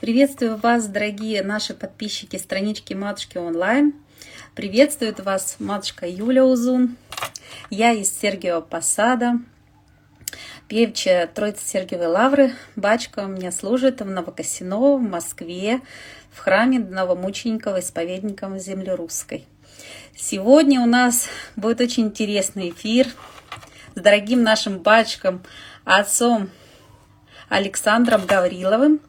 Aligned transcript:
Приветствую 0.00 0.56
вас, 0.58 0.86
дорогие 0.86 1.42
наши 1.42 1.74
подписчики 1.74 2.36
странички 2.36 2.94
Матушки 2.94 3.36
онлайн. 3.36 3.94
Приветствует 4.54 5.18
вас 5.18 5.56
матушка 5.58 6.06
Юля 6.06 6.44
Узун. 6.44 6.96
Я 7.68 7.90
из 7.90 8.16
Сергиева 8.16 8.60
Посада, 8.60 9.40
певчая 10.68 11.26
Троицы 11.26 11.66
Сергиевой 11.66 12.06
Лавры. 12.06 12.52
Бачка 12.76 13.24
у 13.24 13.26
меня 13.26 13.50
служит 13.50 14.00
в 14.00 14.04
Новокосиново, 14.04 14.98
в 14.98 15.02
Москве, 15.02 15.80
в 16.30 16.38
храме 16.38 16.78
новомучеников 16.78 17.76
исповедников 17.76 18.56
земли 18.60 18.92
русской. 18.92 19.46
Сегодня 20.14 20.80
у 20.80 20.86
нас 20.86 21.28
будет 21.56 21.80
очень 21.80 22.04
интересный 22.04 22.70
эфир 22.70 23.08
с 23.96 24.00
дорогим 24.00 24.44
нашим 24.44 24.78
батюшком, 24.78 25.42
отцом 25.82 26.50
Александром 27.48 28.26
Гавриловым, 28.26 29.00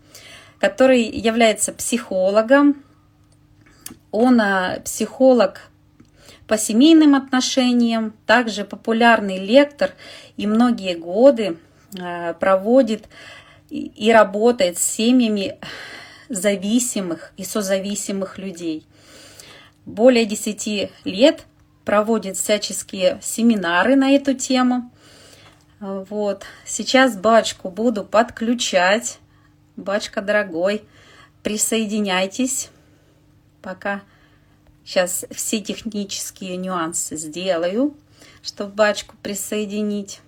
который 0.59 1.03
является 1.03 1.71
психологом. 1.71 2.83
Он 4.11 4.39
а, 4.41 4.79
психолог 4.83 5.61
по 6.47 6.57
семейным 6.57 7.15
отношениям, 7.15 8.13
также 8.25 8.65
популярный 8.65 9.37
лектор 9.37 9.91
и 10.35 10.47
многие 10.47 10.95
годы 10.95 11.57
а, 11.99 12.33
проводит 12.33 13.07
и 13.69 14.11
работает 14.11 14.77
с 14.77 14.83
семьями 14.83 15.59
зависимых 16.27 17.33
и 17.37 17.43
созависимых 17.43 18.37
людей. 18.37 18.85
Более 19.85 20.25
10 20.25 20.91
лет 21.05 21.45
проводит 21.85 22.37
всяческие 22.37 23.19
семинары 23.21 23.95
на 23.95 24.11
эту 24.11 24.33
тему. 24.33 24.91
Вот. 25.79 26.43
Сейчас 26.65 27.15
бачку 27.17 27.69
буду 27.69 28.03
подключать. 28.03 29.19
Бачка 29.79 30.21
дорогой, 30.21 30.83
присоединяйтесь. 31.41 32.69
Пока 33.61 34.01
сейчас 34.83 35.25
все 35.31 35.61
технические 35.61 36.57
нюансы 36.57 37.15
сделаю, 37.15 37.95
чтобы 38.41 38.73
бачку 38.73 39.15
присоединить. 39.23 40.19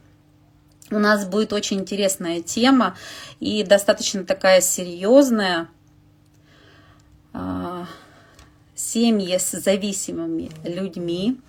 У 0.90 1.00
нас 1.00 1.26
будет 1.26 1.52
очень 1.52 1.80
интересная 1.82 2.42
тема 2.42 2.96
и 3.40 3.64
достаточно 3.64 4.24
такая 4.26 4.62
серьезная. 4.62 5.68
А, 7.34 7.88
семьи 8.76 9.38
с 9.38 9.52
зависимыми 9.52 10.50
людьми. 10.64 11.40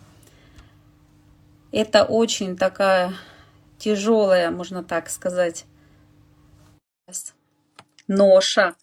Это 1.71 2.05
очень 2.05 2.57
такая 2.57 3.15
тяжелая, 3.79 4.51
можно 4.51 4.85
так 4.85 5.09
сказать, 5.09 5.65
ноша, 8.09 8.75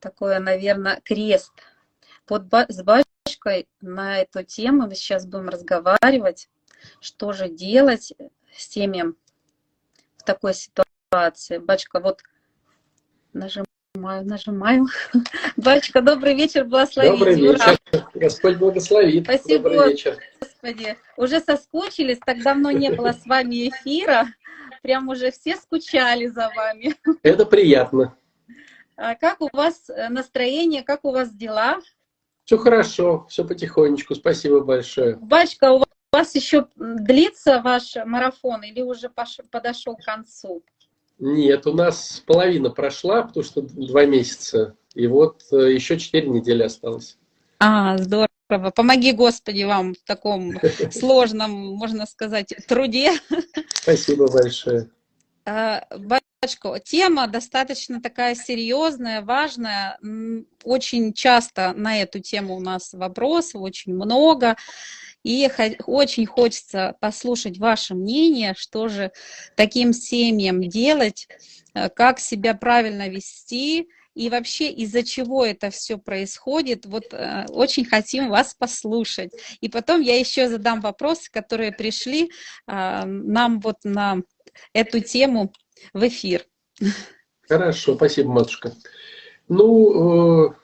такое, 0.00 0.38
наверное, 0.38 1.00
крест. 1.04 1.52
Вот 2.28 2.44
с 2.68 2.82
батюшкой 2.82 3.68
на 3.80 4.20
эту 4.20 4.42
тему 4.42 4.86
мы 4.86 4.94
сейчас 4.94 5.26
будем 5.26 5.48
разговаривать, 5.48 6.48
что 7.00 7.32
же 7.32 7.48
делать 7.48 8.12
с 8.54 8.68
теми 8.68 9.14
в 10.16 10.22
такой 10.24 10.54
ситуации. 10.54 11.58
Батюшка, 11.58 12.00
вот 12.00 12.22
нажимаю, 13.32 13.66
нажимаю. 14.26 14.86
Батюшка, 15.56 16.02
добрый 16.02 16.34
вечер, 16.34 16.64
благословите. 16.64 17.16
Добрый 17.16 17.34
вечер, 17.34 17.78
Ура. 17.92 18.08
Господь 18.14 18.56
благословит. 18.56 19.24
Спасибо, 19.24 19.70
добрый 19.70 19.90
вечер. 19.92 20.18
Господи. 20.40 20.96
Уже 21.16 21.40
соскучились, 21.40 22.18
так 22.24 22.42
давно 22.42 22.70
не 22.70 22.90
было 22.90 23.12
с 23.12 23.24
вами 23.24 23.68
эфира. 23.68 24.26
Прям 24.82 25.08
уже 25.08 25.30
все 25.30 25.56
скучали 25.56 26.26
за 26.26 26.50
вами. 26.54 26.94
Это 27.22 27.46
приятно. 27.46 28.17
А 28.98 29.14
как 29.14 29.40
у 29.40 29.48
вас 29.52 29.88
э, 29.88 30.08
настроение, 30.08 30.82
как 30.82 31.04
у 31.04 31.12
вас 31.12 31.32
дела? 31.32 31.78
Все 32.44 32.58
хорошо, 32.58 33.26
все 33.28 33.44
потихонечку. 33.44 34.16
Спасибо 34.16 34.60
большое. 34.60 35.16
Бачка, 35.16 35.72
у 35.72 35.84
вас 36.12 36.34
еще 36.34 36.66
длится 36.74 37.62
ваш 37.62 37.94
марафон 38.04 38.64
или 38.64 38.82
уже 38.82 39.08
подошел 39.08 39.94
к 39.94 40.04
концу? 40.04 40.64
Нет, 41.20 41.68
у 41.68 41.74
нас 41.74 42.24
половина 42.26 42.70
прошла, 42.70 43.22
потому 43.22 43.44
что 43.44 43.62
два 43.62 44.04
месяца. 44.04 44.76
И 44.94 45.06
вот 45.06 45.44
э, 45.52 45.72
еще 45.74 45.96
четыре 45.96 46.28
недели 46.28 46.64
осталось. 46.64 47.18
А, 47.60 47.96
здорово. 47.98 48.28
Помоги, 48.74 49.12
Господи, 49.12 49.62
вам 49.62 49.94
в 49.94 50.02
таком 50.04 50.54
сложном, 50.90 51.52
можно 51.52 52.04
сказать, 52.06 52.52
труде. 52.66 53.12
Спасибо 53.74 54.26
большое. 54.26 54.90
А, 56.40 56.78
тема 56.78 57.26
достаточно 57.26 58.00
такая 58.00 58.36
серьезная, 58.36 59.22
важная. 59.22 59.98
Очень 60.62 61.12
часто 61.12 61.72
на 61.72 62.00
эту 62.00 62.20
тему 62.20 62.56
у 62.56 62.60
нас 62.60 62.92
вопросов, 62.92 63.62
очень 63.62 63.94
много. 63.94 64.56
И 65.24 65.50
очень 65.86 66.26
хочется 66.26 66.94
послушать 67.00 67.58
ваше 67.58 67.94
мнение, 67.94 68.54
что 68.56 68.86
же 68.86 69.10
таким 69.56 69.92
семьям 69.92 70.62
делать, 70.62 71.26
э, 71.74 71.88
как 71.88 72.20
себя 72.20 72.54
правильно 72.54 73.08
вести, 73.08 73.88
и 74.14 74.30
вообще 74.30 74.70
из-за 74.70 75.02
чего 75.02 75.44
это 75.44 75.70
все 75.70 75.98
происходит. 75.98 76.86
Вот 76.86 77.12
э, 77.12 77.46
очень 77.48 77.84
хотим 77.84 78.28
вас 78.28 78.54
послушать. 78.54 79.32
И 79.60 79.68
потом 79.68 80.00
я 80.02 80.16
еще 80.18 80.48
задам 80.48 80.80
вопросы, 80.80 81.30
которые 81.32 81.72
пришли 81.72 82.30
э, 82.68 83.04
нам 83.04 83.58
вот 83.58 83.78
на 83.82 84.18
эту 84.72 85.00
тему 85.00 85.52
в 85.92 86.06
эфир. 86.06 86.44
Хорошо, 87.48 87.94
спасибо, 87.94 88.30
матушка. 88.30 88.72
Ну, 89.48 90.50
э, 90.50 90.54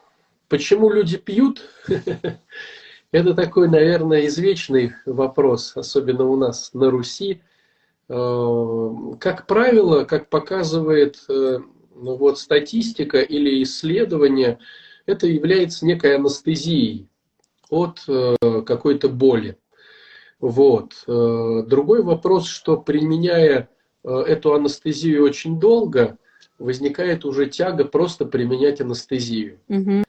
почему 0.48 0.90
люди 0.90 1.16
пьют? 1.16 1.62
Это 3.10 3.34
такой, 3.34 3.68
наверное, 3.68 4.26
извечный 4.26 4.92
вопрос, 5.06 5.76
особенно 5.76 6.26
у 6.26 6.36
нас 6.36 6.74
на 6.74 6.90
Руси. 6.90 7.40
Э, 8.08 8.90
как 9.18 9.46
правило, 9.46 10.04
как 10.04 10.28
показывает 10.28 11.18
э, 11.30 11.60
ну 11.94 12.16
вот 12.16 12.38
статистика 12.38 13.20
или 13.20 13.62
исследование, 13.62 14.58
это 15.06 15.26
является 15.26 15.86
некой 15.86 16.16
анестезией 16.16 17.08
от 17.70 18.00
какой-то 18.66 19.08
боли. 19.08 19.58
Вот. 20.40 20.94
Другой 21.06 22.02
вопрос, 22.02 22.46
что 22.46 22.76
применяя 22.78 23.68
эту 24.04 24.54
анестезию 24.54 25.24
очень 25.24 25.58
долго, 25.58 26.18
возникает 26.58 27.24
уже 27.24 27.46
тяга 27.46 27.84
просто 27.84 28.24
применять 28.26 28.80
анестезию. 28.80 29.58
Угу. 29.68 30.04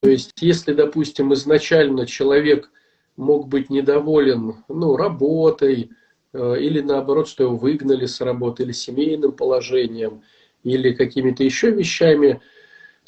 То 0.00 0.10
есть, 0.10 0.32
если, 0.40 0.72
допустим, 0.72 1.32
изначально 1.34 2.06
человек 2.06 2.70
мог 3.16 3.48
быть 3.48 3.70
недоволен 3.70 4.56
ну, 4.68 4.96
работой, 4.96 5.90
или 6.32 6.80
наоборот, 6.80 7.28
что 7.28 7.44
его 7.44 7.56
выгнали 7.56 8.06
с 8.06 8.20
работы, 8.20 8.64
или 8.64 8.72
семейным 8.72 9.32
положением– 9.32 10.22
или 10.64 10.92
какими-то 10.92 11.44
еще 11.44 11.70
вещами, 11.70 12.40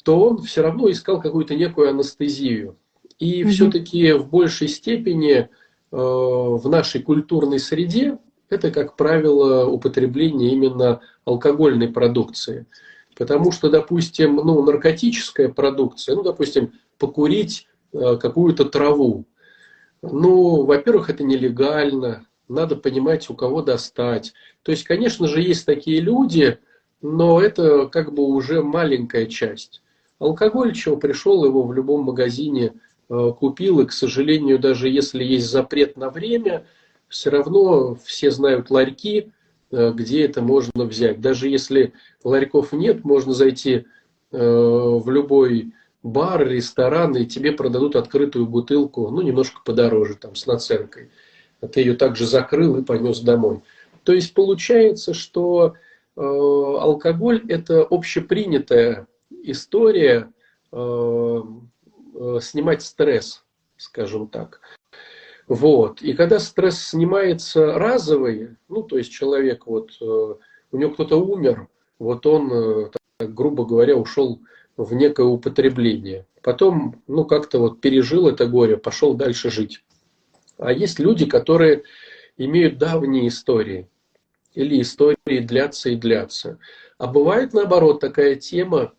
то 0.03 0.19
он 0.21 0.43
все 0.43 0.61
равно 0.61 0.89
искал 0.89 1.19
какую-то 1.19 1.55
некую 1.55 1.89
анестезию. 1.89 2.77
И 3.19 3.41
mm 3.41 3.49
все-таки 3.49 4.13
в 4.13 4.29
большей 4.29 4.67
степени 4.67 5.33
э, 5.39 5.47
в 5.91 6.69
нашей 6.69 7.01
культурной 7.01 7.59
среде 7.59 8.19
это, 8.49 8.71
как 8.71 8.95
правило, 8.95 9.67
употребление 9.67 10.51
именно 10.51 11.01
алкогольной 11.25 11.89
продукции. 11.89 12.65
Потому 13.15 13.51
что, 13.51 13.69
допустим, 13.69 14.35
ну, 14.35 14.63
наркотическая 14.63 15.49
продукция, 15.49 16.15
ну, 16.15 16.23
допустим, 16.23 16.73
покурить 16.97 17.67
э, 17.93 18.17
какую-то 18.17 18.65
траву, 18.65 19.25
ну, 20.01 20.63
во-первых, 20.63 21.09
это 21.09 21.23
нелегально, 21.23 22.25
надо 22.47 22.75
понимать, 22.75 23.29
у 23.29 23.35
кого 23.35 23.61
достать. 23.61 24.33
То 24.63 24.71
есть, 24.71 24.83
конечно 24.83 25.27
же, 25.27 25.41
есть 25.41 25.65
такие 25.65 25.99
люди, 25.99 26.59
но 27.01 27.41
это 27.41 27.87
как 27.87 28.13
бы 28.13 28.23
уже 28.23 28.61
маленькая 28.61 29.25
часть. 29.25 29.81
Алкоголь, 30.19 30.73
чего 30.73 30.97
пришел, 30.97 31.45
его 31.45 31.63
в 31.63 31.73
любом 31.73 32.03
магазине 32.03 32.73
э, 33.09 33.31
купил, 33.37 33.79
и, 33.79 33.85
к 33.85 33.91
сожалению, 33.91 34.59
даже 34.59 34.89
если 34.89 35.23
есть 35.23 35.49
запрет 35.49 35.97
на 35.97 36.09
время, 36.09 36.65
все 37.07 37.29
равно 37.29 37.95
все 38.05 38.31
знают 38.31 38.69
ларьки, 38.69 39.31
э, 39.71 39.91
где 39.93 40.25
это 40.25 40.41
можно 40.41 40.85
взять. 40.85 41.21
Даже 41.21 41.47
если 41.47 41.93
ларьков 42.23 42.73
нет, 42.73 43.03
можно 43.03 43.33
зайти 43.33 43.85
э, 44.31 44.37
в 44.37 45.09
любой 45.09 45.73
бар, 46.03 46.47
ресторан, 46.47 47.15
и 47.15 47.25
тебе 47.25 47.51
продадут 47.51 47.95
открытую 47.95 48.45
бутылку, 48.45 49.09
ну, 49.09 49.21
немножко 49.21 49.61
подороже, 49.63 50.15
там, 50.15 50.35
с 50.35 50.45
наценкой. 50.45 51.09
А 51.61 51.67
ты 51.67 51.81
ее 51.81 51.95
также 51.95 52.25
закрыл 52.25 52.77
и 52.77 52.83
понес 52.83 53.19
домой. 53.19 53.61
То 54.03 54.13
есть 54.13 54.33
получается, 54.33 55.13
что 55.13 55.75
Э, 56.17 56.21
алкоголь– 56.21 57.45
это 57.47 57.85
общепринятая 57.89 59.07
история 59.43 60.31
снимать 62.41 62.81
стресс, 62.81 63.45
скажем 63.77 64.27
так. 64.27 64.59
Вот. 65.47 66.01
И 66.01 66.13
когда 66.13 66.39
стресс 66.39 66.89
снимается 66.89 67.73
разовый, 67.73 68.57
ну, 68.67 68.83
то 68.83 68.97
есть 68.97 69.11
человек, 69.11 69.65
вот, 69.65 69.91
у 70.01 70.77
него 70.77 70.91
кто-то 70.91 71.17
умер, 71.17 71.67
вот 71.99 72.25
он 72.25 72.89
грубо 73.19 73.65
говоря, 73.65 73.95
ушел 73.95 74.41
в 74.75 74.93
некое 74.93 75.25
употребление. 75.25 76.25
Потом, 76.43 77.01
ну, 77.07 77.25
как-то 77.25 77.59
вот 77.59 77.81
пережил 77.81 78.27
это 78.27 78.45
горе, 78.47 78.77
пошел 78.77 79.15
дальше 79.15 79.49
жить. 79.49 79.83
А 80.57 80.71
есть 80.71 80.99
люди, 80.99 81.25
которые 81.25 81.83
имеют 82.37 82.77
давние 82.77 83.27
истории. 83.27 83.89
Или 84.53 84.81
истории 84.81 85.39
длятся 85.39 85.89
и 85.89 85.95
длятся. 85.95 86.59
А 86.97 87.07
бывает, 87.07 87.53
наоборот, 87.53 87.99
такая 87.99 88.35
тема, 88.35 88.93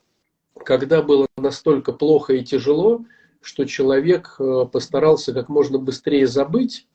когда 0.65 1.03
было 1.03 1.27
настолько 1.37 1.93
плохо 1.93 2.35
и 2.35 2.45
тяжело, 2.45 3.05
что 3.41 3.65
человек 3.65 4.37
э, 4.39 4.67
постарался 4.71 5.33
как 5.33 5.49
можно 5.49 5.79
быстрее 5.79 6.27
забыть, 6.27 6.87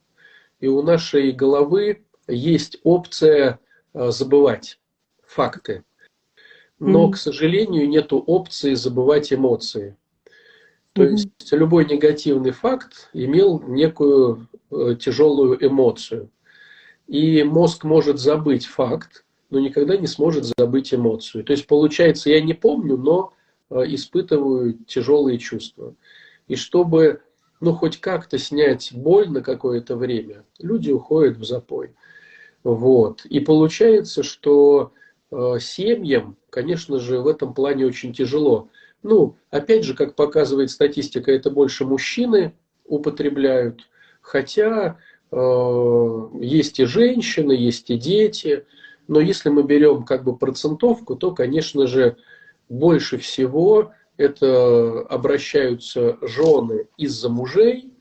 и 0.59 0.67
у 0.67 0.81
нашей 0.81 1.31
головы 1.31 2.03
есть 2.27 2.79
опция 2.83 3.59
э, 3.93 4.11
забывать 4.11 4.79
факты. 5.25 5.83
Но, 6.79 7.07
mm-hmm. 7.07 7.11
к 7.11 7.17
сожалению, 7.17 7.89
нет 7.89 8.07
опции 8.11 8.73
забывать 8.73 9.31
эмоции. 9.31 9.95
То 10.93 11.03
mm-hmm. 11.03 11.11
есть 11.11 11.51
любой 11.51 11.85
негативный 11.85 12.51
факт 12.51 13.09
имел 13.13 13.61
некую 13.61 14.47
э, 14.71 14.95
тяжелую 14.99 15.65
эмоцию. 15.65 16.29
И 17.07 17.43
мозг 17.43 17.83
может 17.83 18.19
забыть 18.19 18.65
факт, 18.65 19.25
но 19.49 19.59
никогда 19.59 19.97
не 19.97 20.07
сможет 20.07 20.45
забыть 20.57 20.93
эмоцию. 20.93 21.43
То 21.43 21.51
есть 21.53 21.67
получается, 21.67 22.29
я 22.29 22.41
не 22.41 22.53
помню, 22.53 22.97
но 22.97 23.33
э, 23.69 23.83
испытываю 23.87 24.73
тяжелые 24.85 25.37
чувства. 25.39 25.95
И 26.47 26.55
чтобы 26.55 27.21
ну, 27.63 27.71
хоть 27.73 28.01
как-то 28.01 28.37
снять 28.37 28.91
боль 28.91 29.29
на 29.29 29.41
какое-то 29.41 29.95
время, 29.95 30.43
люди 30.59 30.91
уходят 30.91 31.37
в 31.37 31.45
запой. 31.45 31.95
Вот. 32.65 33.23
И 33.23 33.39
получается, 33.39 34.21
что 34.21 34.91
э, 35.31 35.59
семьям, 35.61 36.35
конечно 36.49 36.99
же, 36.99 37.21
в 37.21 37.27
этом 37.27 37.53
плане 37.53 37.85
очень 37.85 38.13
тяжело. 38.13 38.67
Ну, 39.01 39.37
опять 39.49 39.85
же, 39.85 39.93
как 39.93 40.15
показывает 40.15 40.71
статистика, 40.71 41.31
это 41.31 41.49
больше 41.49 41.85
мужчины 41.85 42.53
употребляют, 42.83 43.89
хотя 44.19 44.97
э, 45.31 46.29
есть 46.41 46.81
и 46.81 46.85
женщины, 46.85 47.53
есть 47.53 47.89
и 47.89 47.97
дети. 47.97 48.65
Но 49.07 49.21
если 49.21 49.47
мы 49.47 49.63
берем 49.63 50.03
как 50.03 50.25
бы 50.25 50.35
процентовку, 50.35 51.15
то, 51.15 51.31
конечно 51.31 51.87
же, 51.87 52.17
больше 52.67 53.17
всего 53.19 53.93
это 54.17 55.01
обращаются 55.09 56.17
жены 56.21 56.87
из-за 56.97 57.29
мужей 57.29 57.91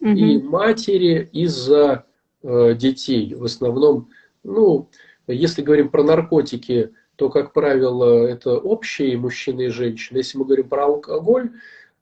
угу. 0.00 0.10
и 0.10 0.42
матери 0.42 1.28
из-за 1.32 2.06
э, 2.42 2.74
детей. 2.74 3.34
В 3.34 3.44
основном, 3.44 4.08
ну, 4.44 4.88
если 5.26 5.62
говорим 5.62 5.90
про 5.90 6.02
наркотики, 6.02 6.92
то, 7.16 7.28
как 7.28 7.52
правило, 7.52 8.26
это 8.26 8.58
общие 8.58 9.18
мужчины 9.18 9.66
и 9.66 9.68
женщины. 9.68 10.18
Если 10.18 10.38
мы 10.38 10.44
говорим 10.44 10.68
про 10.68 10.86
алкоголь, 10.86 11.50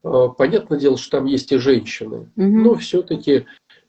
э, 0.05 0.29
понятное 0.37 0.79
дело, 0.79 0.97
что 0.97 1.19
там 1.19 1.25
есть 1.27 1.53
и 1.53 1.59
женщины. 1.59 2.31
Угу. 2.37 2.45
Но 2.45 2.75
все-таки 2.77 3.47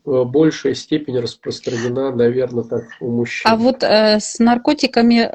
большая 0.07 0.73
степень 0.73 1.19
распространена, 1.19 2.15
наверное, 2.15 2.63
так 2.63 2.85
у 3.01 3.11
мужчин. 3.11 3.51
А 3.51 3.57
вот 3.57 3.83
э, 3.83 4.19
с 4.19 4.39
наркотиками 4.39 5.29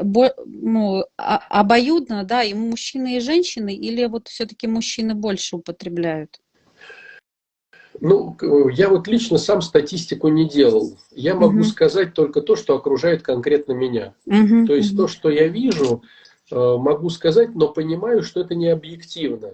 ну, 0.46 1.04
а, 1.18 1.36
обоюдно, 1.50 2.24
да, 2.24 2.42
и 2.42 2.54
мужчины, 2.54 3.16
и 3.16 3.20
женщины, 3.20 3.74
или 3.74 4.06
вот 4.06 4.28
все-таки 4.28 4.66
мужчины 4.66 5.14
больше 5.14 5.56
употребляют? 5.56 6.40
Ну, 8.00 8.36
я 8.70 8.88
вот 8.88 9.06
лично 9.06 9.36
сам 9.36 9.60
статистику 9.60 10.28
не 10.28 10.48
делал. 10.48 10.98
Я 11.10 11.34
могу 11.34 11.58
угу. 11.58 11.64
сказать 11.64 12.14
только 12.14 12.40
то, 12.40 12.56
что 12.56 12.74
окружает 12.74 13.22
конкретно 13.22 13.72
меня. 13.72 14.14
Угу, 14.24 14.66
то 14.66 14.74
есть 14.74 14.94
угу. 14.94 15.02
то, 15.02 15.08
что 15.08 15.28
я 15.28 15.48
вижу, 15.48 16.02
э, 16.50 16.56
могу 16.56 17.10
сказать, 17.10 17.54
но 17.54 17.68
понимаю, 17.68 18.22
что 18.22 18.40
это 18.40 18.54
не 18.54 18.68
объективно. 18.68 19.50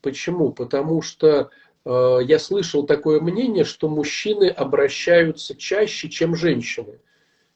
Почему? 0.00 0.52
Потому 0.52 1.02
что 1.02 1.50
Э, 1.71 1.71
я 1.84 2.38
слышал 2.38 2.84
такое 2.86 3.20
мнение, 3.20 3.64
что 3.64 3.88
мужчины 3.88 4.48
обращаются 4.48 5.56
чаще, 5.56 6.08
чем 6.08 6.36
женщины. 6.36 7.00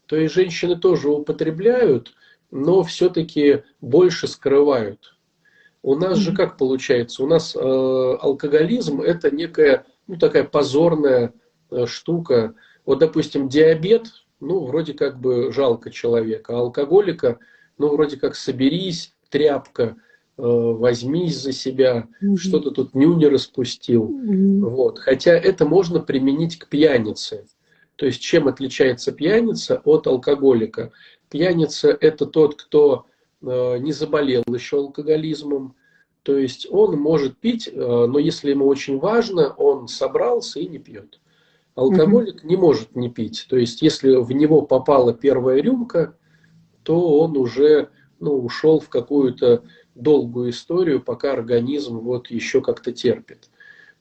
То 0.07 0.17
есть 0.17 0.35
женщины 0.35 0.77
тоже 0.77 1.09
употребляют, 1.09 2.15
но 2.51 2.83
все-таки 2.83 3.63
больше 3.81 4.29
скрывают. 4.29 5.17
У 5.83 5.95
нас 5.95 6.19
же 6.19 6.35
как 6.35 6.57
получается? 6.57 7.23
У 7.23 7.27
нас 7.27 7.55
э, 7.55 7.59
алкоголизм 7.61 9.01
это 9.01 9.31
некая, 9.31 9.87
ну 10.07 10.17
такая 10.17 10.45
позорная 10.45 11.33
э, 11.71 11.87
штука. 11.87 12.55
Вот, 12.85 12.99
допустим, 12.99 13.49
диабет, 13.49 14.07
ну 14.41 14.65
вроде 14.65 14.95
как 14.95 15.21
бы 15.21 15.53
жалко 15.53 15.91
человека, 15.91 16.55
а 16.55 16.61
алкоголика, 16.61 17.39
ну 17.79 17.89
вроде 17.91 18.17
как 18.17 18.35
соберись, 18.35 19.15
тряпка. 19.29 19.97
Э, 20.39 20.43
возьмись 20.43 21.41
за 21.41 21.53
себя, 21.53 22.09
угу. 22.21 22.37
что-то 22.37 22.71
тут 22.71 22.95
нюни 22.95 23.25
распустил. 23.25 24.03
Угу. 24.03 24.69
Вот. 24.69 24.99
Хотя 24.99 25.33
это 25.33 25.65
можно 25.65 25.99
применить 26.01 26.59
к 26.59 26.69
пьянице. 26.69 27.47
То 27.97 28.05
есть 28.05 28.21
чем 28.21 28.47
отличается 28.47 29.13
пьяница 29.13 29.81
от 29.85 30.07
алкоголика? 30.07 30.93
Пьяница– 31.31 31.97
это 32.01 32.27
тот, 32.27 32.61
кто 32.61 33.07
э, 33.41 33.79
не 33.79 33.93
заболел 33.93 34.45
еще 34.47 34.77
алкоголизмом. 34.77 35.75
То 36.23 36.37
есть 36.37 36.67
он 36.71 36.99
может 36.99 37.39
пить, 37.39 37.71
э, 37.73 37.75
но 37.75 38.19
если 38.19 38.51
ему 38.51 38.67
очень 38.67 38.99
важно, 38.99 39.55
он 39.55 39.89
собрался 39.89 40.61
и 40.61 40.67
не 40.67 40.79
пьет. 40.79 41.19
Алкоголик 41.77 42.41
угу. 42.41 42.47
не 42.47 42.57
может 42.59 42.95
не 42.95 43.09
пить. 43.09 43.47
То 43.49 43.57
есть 43.57 43.81
если 43.81 44.17
в 44.17 44.31
него 44.33 44.61
попала 44.61 45.15
первая 45.15 45.63
рюмка, 45.63 46.15
то 46.83 47.21
он 47.21 47.39
уже 47.39 47.89
ну, 48.21 48.37
ушел 48.37 48.81
в 48.81 48.89
какую-то 48.89 49.63
долгую 49.95 50.51
историю, 50.51 51.03
пока 51.03 51.33
организм 51.33 51.99
вот 51.99 52.31
еще 52.31 52.61
как-то 52.61 52.93
терпит. 52.93 53.49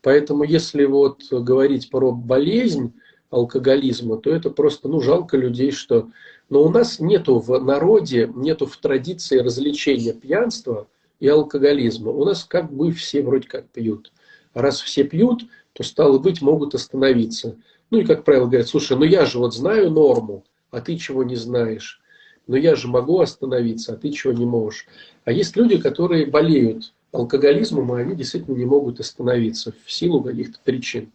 Поэтому 0.01 0.43
если 0.43 0.85
вот 0.85 1.23
говорить 1.31 1.89
про 1.89 2.11
болезнь 2.11 2.93
алкоголизма, 3.31 4.17
то 4.17 4.29
это 4.29 4.49
просто, 4.49 4.87
ну, 4.87 5.01
жалко 5.01 5.37
людей, 5.37 5.71
что... 5.71 6.09
Но 6.49 6.63
у 6.63 6.69
нас 6.69 6.99
нету 6.99 7.39
в 7.39 7.59
народе, 7.59 8.31
нету 8.35 8.67
в 8.67 8.77
традиции 8.77 9.39
развлечения 9.39 10.13
пьянства 10.13 10.87
и 11.19 11.27
алкоголизма. 11.27 12.11
У 12.11 12.23
нас 12.23 12.43
как 12.43 12.71
бы 12.71 12.91
все 12.91 13.23
вроде 13.23 13.47
как 13.47 13.67
пьют. 13.69 14.11
Раз 14.53 14.79
все 14.79 15.03
пьют, 15.03 15.45
то, 15.73 15.83
стало 15.83 16.19
быть, 16.19 16.41
могут 16.43 16.75
остановиться. 16.75 17.57
Ну 17.89 17.99
и, 17.99 18.05
как 18.05 18.23
правило, 18.23 18.45
говорят, 18.45 18.67
слушай, 18.67 18.95
ну 18.95 19.05
я 19.05 19.25
же 19.25 19.39
вот 19.39 19.55
знаю 19.55 19.89
норму, 19.89 20.45
а 20.69 20.81
ты 20.81 20.97
чего 20.97 21.23
не 21.23 21.35
знаешь 21.35 21.99
но 22.47 22.57
я 22.57 22.75
же 22.75 22.87
могу 22.87 23.19
остановиться, 23.19 23.93
а 23.93 23.95
ты 23.97 24.11
чего 24.11 24.33
не 24.33 24.45
можешь. 24.45 24.87
А 25.23 25.31
есть 25.31 25.55
люди, 25.55 25.77
которые 25.77 26.25
болеют 26.25 26.93
алкоголизмом, 27.11 27.91
а 27.91 27.97
они 27.97 28.15
действительно 28.15 28.55
не 28.55 28.65
могут 28.65 28.99
остановиться 28.99 29.73
в 29.85 29.91
силу 29.91 30.21
каких-то 30.21 30.59
причин. 30.63 31.11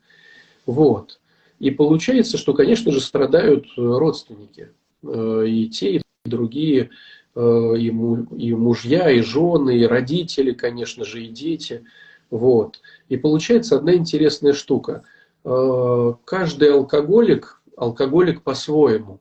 Вот. 0.66 1.21
И 1.59 1.71
получается, 1.71 2.38
что, 2.38 2.55
конечно 2.55 2.90
же, 2.90 3.00
страдают 3.00 3.66
родственники. 3.76 4.71
Э, 5.02 5.45
и 5.47 5.69
те, 5.69 5.97
и 5.97 6.02
другие, 6.25 6.90
э, 7.35 7.75
и 7.78 7.90
мужья, 7.90 9.11
и 9.11 9.21
жены, 9.21 9.78
и 9.78 9.87
родители, 9.87 10.52
конечно 10.52 11.05
же, 11.05 11.23
и 11.23 11.28
дети. 11.28 11.85
Вот. 12.31 12.81
И 13.09 13.16
получается 13.16 13.76
одна 13.76 13.95
интересная 13.95 14.52
штука. 14.52 15.05
Э, 15.45 16.14
каждый 16.25 16.73
алкоголик, 16.73 17.61
алкоголик 17.76 18.43
по-своему. 18.43 19.21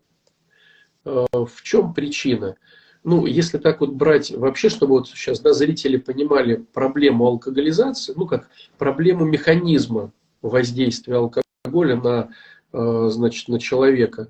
Э, 1.10 1.26
в 1.34 1.62
чем 1.64 1.94
причина? 1.94 2.56
Ну, 3.04 3.26
если 3.26 3.58
так 3.58 3.82
вот 3.82 3.92
брать 3.92 4.32
вообще, 4.32 4.70
чтобы 4.70 4.94
вот 4.94 5.08
сейчас 5.08 5.40
да, 5.40 5.54
зрители 5.54 5.98
понимали 5.98 6.56
проблему 6.74 7.26
алкоголизации, 7.26 8.14
ну, 8.16 8.28
как 8.28 8.50
проблему 8.78 9.26
механизма 9.26 10.12
воздействия 10.42 11.16
алкоголя 11.16 11.96
на, 11.96 12.30
э, 12.74 13.10
значит, 13.10 13.48
на 13.48 13.60
человека, 13.60 14.28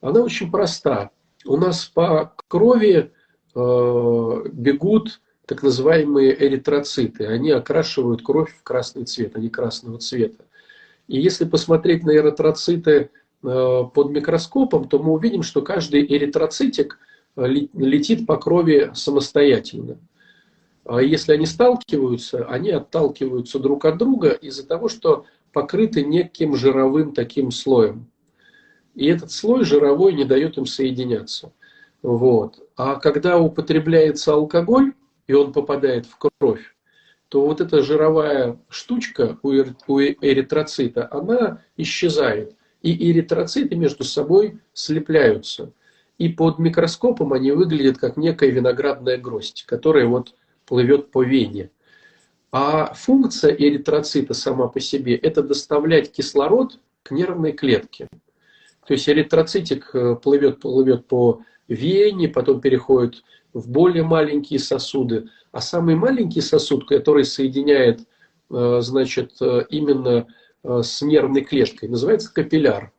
она 0.00 0.20
очень 0.20 0.50
проста. 0.50 1.10
У 1.44 1.56
нас 1.56 1.84
по 1.84 2.34
крови 2.48 3.12
э, 3.54 4.44
бегут 4.52 5.20
так 5.46 5.62
называемые 5.62 6.44
эритроциты. 6.44 7.26
Они 7.26 7.52
окрашивают 7.52 8.22
кровь 8.22 8.52
в 8.58 8.64
красный 8.64 9.04
цвет, 9.04 9.36
они 9.36 9.48
красного 9.48 9.98
цвета. 9.98 10.44
И 11.06 11.20
если 11.20 11.44
посмотреть 11.44 12.02
на 12.02 12.16
эритроциты 12.16 13.10
под 13.46 14.10
микроскопом, 14.10 14.88
то 14.88 14.98
мы 14.98 15.12
увидим, 15.12 15.42
что 15.44 15.62
каждый 15.62 16.04
эритроцитик 16.04 16.98
э, 17.36 17.46
летит 17.46 18.26
по 18.26 18.36
крови 18.36 18.90
самостоятельно. 18.94 19.98
А 20.84 21.00
если 21.00 21.32
они 21.32 21.46
сталкиваются, 21.46 22.44
они 22.46 22.70
отталкиваются 22.70 23.60
друг 23.60 23.84
от 23.84 23.98
друга 23.98 24.30
из-за 24.30 24.66
того, 24.66 24.88
что 24.88 25.26
покрыты 25.52 26.04
неким 26.04 26.56
жировым 26.56 27.12
таким 27.12 27.50
слоем. 27.52 28.06
И 28.94 29.06
этот 29.06 29.30
слой 29.30 29.64
жировой 29.64 30.14
не 30.14 30.24
дает 30.24 30.58
им 30.58 30.66
соединяться. 30.66 31.52
Вот. 32.02 32.58
А 32.76 32.96
когда 32.96 33.38
употребляется 33.38 34.32
алкоголь, 34.32 34.94
и 35.26 35.34
он 35.34 35.52
попадает 35.52 36.06
в 36.06 36.18
кровь, 36.18 36.74
то 37.28 37.46
вот 37.46 37.60
эта 37.60 37.82
жировая 37.82 38.58
штучка 38.68 39.38
у 39.42 39.50
эритроцита, 39.52 41.08
она 41.10 41.62
исчезает 41.76 42.55
и 42.86 43.10
эритроциты 43.10 43.74
между 43.74 44.04
собой 44.04 44.60
слепляются. 44.72 45.72
И 46.18 46.28
под 46.28 46.58
микроскопом 46.58 47.32
они 47.32 47.50
выглядят 47.50 47.98
как 47.98 48.16
некая 48.16 48.50
виноградная 48.50 49.18
гроздь, 49.18 49.64
которая 49.66 50.06
вот 50.06 50.34
плывет 50.66 51.10
по 51.10 51.22
вене. 51.22 51.70
А 52.52 52.94
функция 52.94 53.52
эритроцита 53.52 54.34
сама 54.34 54.68
по 54.68 54.80
себе– 54.80 55.16
это 55.16 55.42
доставлять 55.42 56.12
кислород 56.12 56.78
к 57.02 57.10
нервной 57.10 57.52
клетке. 57.52 58.08
То 58.86 58.94
есть 58.94 59.08
эритроцитик 59.08 59.90
э, 59.92 60.14
плывет, 60.14 60.60
плывет 60.60 61.06
по 61.06 61.42
вене, 61.66 62.28
потом 62.28 62.60
переходит 62.60 63.24
в 63.52 63.68
более 63.68 64.04
маленькие 64.04 64.60
сосуды. 64.60 65.28
А 65.50 65.60
самый 65.60 65.96
маленький 65.96 66.40
сосуд, 66.40 66.86
который 66.86 67.24
соединяет 67.24 68.00
э, 68.50 68.78
значит, 68.80 69.32
э, 69.40 69.64
именно 69.70 70.28
с 70.66 71.02
нервной 71.02 71.42
клеткой, 71.42 71.88
называется 71.88 72.32
капилляр. 72.32 72.92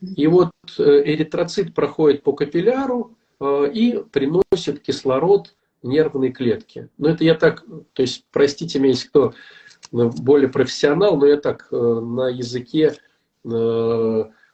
И 0.00 0.26
вот 0.26 0.50
эритроцит 0.78 1.74
проходит 1.74 2.22
по 2.22 2.32
капилляру 2.32 3.16
и 3.42 4.02
приносит 4.12 4.80
кислород 4.80 5.54
нервной 5.82 6.32
клетке. 6.32 6.88
Но 6.98 7.10
это 7.10 7.24
я 7.24 7.34
так, 7.34 7.64
то 7.92 8.02
есть, 8.02 8.24
простите 8.32 8.78
меня, 8.78 8.90
если 8.90 9.08
кто 9.08 9.34
более 9.92 10.48
профессионал, 10.48 11.16
но 11.16 11.26
я 11.26 11.36
так 11.36 11.68
на 11.70 12.28
языке 12.28 12.94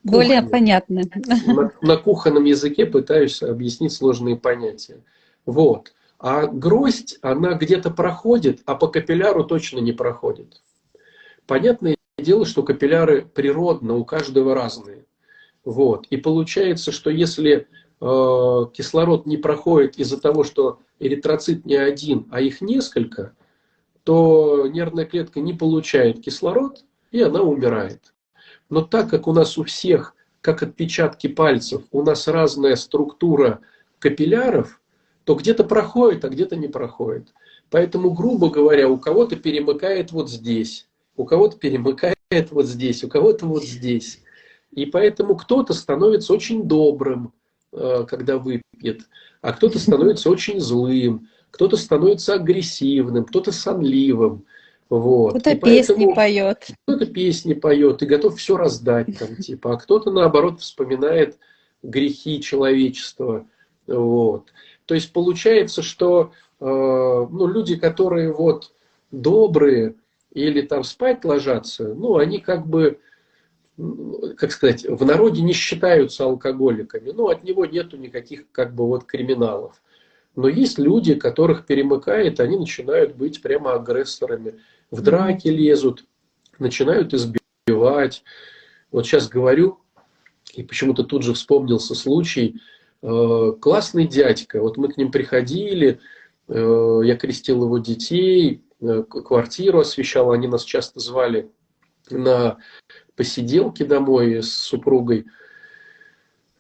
более 0.05 0.43
кухонном. 0.43 0.51
понятно. 0.51 1.03
На, 1.47 1.73
на 1.81 1.97
кухонном 1.97 2.45
языке 2.45 2.87
пытаюсь 2.87 3.43
объяснить 3.43 3.93
сложные 3.93 4.37
понятия. 4.37 5.03
Вот. 5.47 5.93
А 6.19 6.47
гроздь, 6.47 7.19
она 7.23 7.55
где-то 7.55 7.91
проходит, 7.91 8.63
а 8.67 8.75
по 8.75 8.89
капилляру 8.89 9.45
точно 9.45 9.79
не 9.79 9.93
проходит. 9.93 10.61
Понятное 11.47 11.97
дело, 12.23 12.47
что 12.47 12.63
капилляры 12.63 13.23
природно, 13.23 13.97
у 13.97 14.05
каждого 14.05 14.55
разные. 14.55 15.05
Вот. 15.65 16.07
И 16.11 16.17
получается, 16.17 16.93
что 16.93 17.11
если 17.11 17.67
э, 18.01 18.67
кислород 18.73 19.27
не 19.27 19.37
проходит 19.37 19.99
из-за 19.99 20.21
того, 20.21 20.45
что 20.45 20.81
эритроцит 20.99 21.67
не 21.67 21.77
один, 21.77 22.27
а 22.31 22.41
их 22.41 22.61
несколько, 22.61 23.35
то 24.05 24.67
нервная 24.67 25.05
клетка 25.05 25.41
не 25.41 25.53
получает 25.53 26.21
кислород, 26.21 26.85
и 27.11 27.21
она 27.21 27.43
умирает. 27.43 28.13
Но 28.69 28.83
так 28.83 29.11
как 29.11 29.29
у 29.29 29.33
нас 29.33 29.59
у 29.59 29.65
всех, 29.65 30.15
как 30.41 30.63
отпечатки 30.63 31.29
пальцев, 31.29 31.83
у 31.93 32.03
нас 32.03 32.27
разная 32.27 32.77
структура 32.77 33.61
капилляров, 33.99 34.81
то 35.25 35.35
где-то 35.35 35.63
проходит, 35.63 36.25
а 36.25 36.29
где-то 36.29 36.57
не 36.57 36.69
проходит. 36.69 37.33
Поэтому, 37.71 38.11
грубо 38.11 38.51
говоря, 38.51 38.89
у 38.89 38.99
кого-то 38.99 39.37
перемыкает 39.37 40.11
вот 40.11 40.29
здесь, 40.29 40.89
у 41.17 41.25
кого-то 41.25 41.59
перемыкает 41.59 42.17
вот 42.51 42.67
здесь, 42.67 43.05
у 43.05 43.09
кого-то 43.09 43.47
вот 43.47 43.65
здесь. 43.65 44.21
И 44.71 44.87
поэтому 44.87 45.37
кто-то 45.37 45.75
становится 45.75 46.33
очень 46.33 46.65
добрым, 46.65 47.33
э, 47.73 48.05
когда 48.09 48.39
выпьет, 48.39 49.03
а 49.41 49.53
кто-то 49.53 49.79
становится 49.79 50.31
очень 50.31 50.61
злым, 50.61 51.29
кто-то 51.51 51.77
становится 51.77 52.35
агрессивным, 52.35 53.25
кто-то 53.25 53.53
сонливым. 53.53 54.47
Вот. 54.89 55.31
Кто-то 55.31 55.57
песни 55.57 56.13
поет. 56.15 56.69
Кто-то 56.87 57.07
песни 57.07 57.55
поет 57.55 58.03
и 58.03 58.07
готов 58.07 58.39
все 58.39 58.57
раздать 58.57 59.19
там, 59.19 59.37
типа, 59.41 59.75
а 59.75 59.77
кто-то 59.77 60.11
наоборот 60.11 60.61
вспоминает 60.61 61.39
грехи 61.83 62.41
человечества. 62.41 63.47
Вот. 63.87 64.53
То 64.87 64.95
есть 64.95 65.13
получается, 65.13 65.83
что 65.83 66.33
э, 66.61 66.65
ну, 66.65 67.47
люди, 67.47 67.77
которые 67.77 68.33
вот 68.33 68.73
добрые 69.11 69.97
или 70.35 70.63
там 70.63 70.83
спать 70.83 71.25
ложатся, 71.25 71.95
ну, 71.95 72.17
они 72.17 72.39
как 72.39 72.67
бы, 72.67 73.01
как 74.37 74.53
сказать, 74.53 74.87
в 74.89 75.05
народе 75.05 75.43
не 75.43 75.53
считаются 75.53 76.25
алкоголиками. 76.25 77.11
Ну, 77.11 77.29
от 77.29 77.45
него 77.45 77.67
нету 77.67 77.97
никаких 77.97 78.51
как 78.51 78.75
бы 78.75 78.87
вот 78.87 79.05
криминалов. 79.05 79.81
Но 80.35 80.49
есть 80.49 80.79
люди, 80.79 81.15
которых 81.15 81.67
перемыкает, 81.67 82.41
они 82.41 82.57
начинают 82.57 83.17
быть 83.17 83.43
прямо 83.43 83.75
агрессорами 83.75 84.59
в 84.91 85.03
драки 85.03 85.49
лезут, 85.49 86.07
начинают 86.59 87.13
избивать. 87.13 88.25
Вот 88.91 89.07
сейчас 89.07 89.29
говорю, 89.29 89.81
и 90.55 90.63
почему-то 90.63 91.03
тут 91.05 91.23
же 91.23 91.35
вспомнился 91.35 91.95
случай, 91.95 92.61
э, 93.03 93.53
классный 93.61 94.07
дядька, 94.07 94.63
вот 94.63 94.79
мы 94.79 94.89
к 94.89 94.97
ним 94.97 95.11
приходили, 95.11 96.01
э, 96.49 97.01
я 97.05 97.17
крестил 97.17 97.65
его 97.65 97.79
детей, 97.79 98.63
квартиру 99.09 99.81
освещал, 99.81 100.33
они 100.33 100.49
нас 100.49 100.65
часто 100.65 101.01
звали 101.01 101.51
на 102.11 102.59
посиделки 103.17 103.83
домой 103.83 104.43
с 104.43 104.53
супругой. 104.53 105.27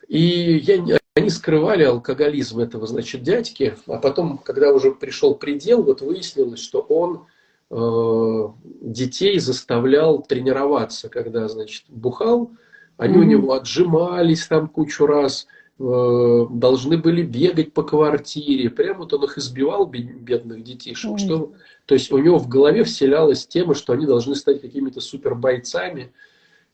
И 0.09 0.19
я, 0.19 0.99
они 1.15 1.31
скрывали 1.31 1.85
алкоголизм 1.85 2.61
этого, 2.61 2.87
значит, 2.87 3.23
дядьки, 3.23 3.77
а 3.87 3.99
потом, 3.99 4.39
когда 4.39 4.73
уже 4.73 4.93
пришел 4.93 5.35
предел, 5.35 5.83
вот 5.83 6.01
выяснилось, 6.01 6.61
что 6.61 6.81
он 6.81 7.27
Э, 7.75 8.49
детей 8.83 9.39
заставлял 9.39 10.23
тренироваться, 10.23 11.09
когда, 11.09 11.49
значит, 11.49 11.85
бухал, 11.89 12.51
они 12.99 13.15
mm-hmm. 13.15 13.21
у 13.21 13.23
него 13.23 13.53
отжимались 13.55 14.47
там 14.47 14.69
кучу 14.69 15.07
раз, 15.07 15.47
э, 15.47 15.47
должны 15.79 16.99
были 16.99 17.23
бегать 17.23 17.73
по 17.73 17.83
квартире, 17.83 18.71
прямо 18.71 19.01
вот 19.01 19.15
он 19.15 19.25
их 19.25 19.39
избивал, 19.39 19.87
бедных 19.87 20.63
детишек, 20.63 21.19
что, 21.19 21.53
то 21.87 21.95
есть 21.95 22.13
у 22.13 22.19
него 22.19 22.39
в 22.39 22.49
голове 22.49 22.85
вселялась 22.85 23.47
тема, 23.47 23.75
что 23.75 23.93
они 23.93 24.07
должны 24.07 24.35
стать 24.35 24.61
какими-то 24.61 25.01
супербойцами, 25.01 26.13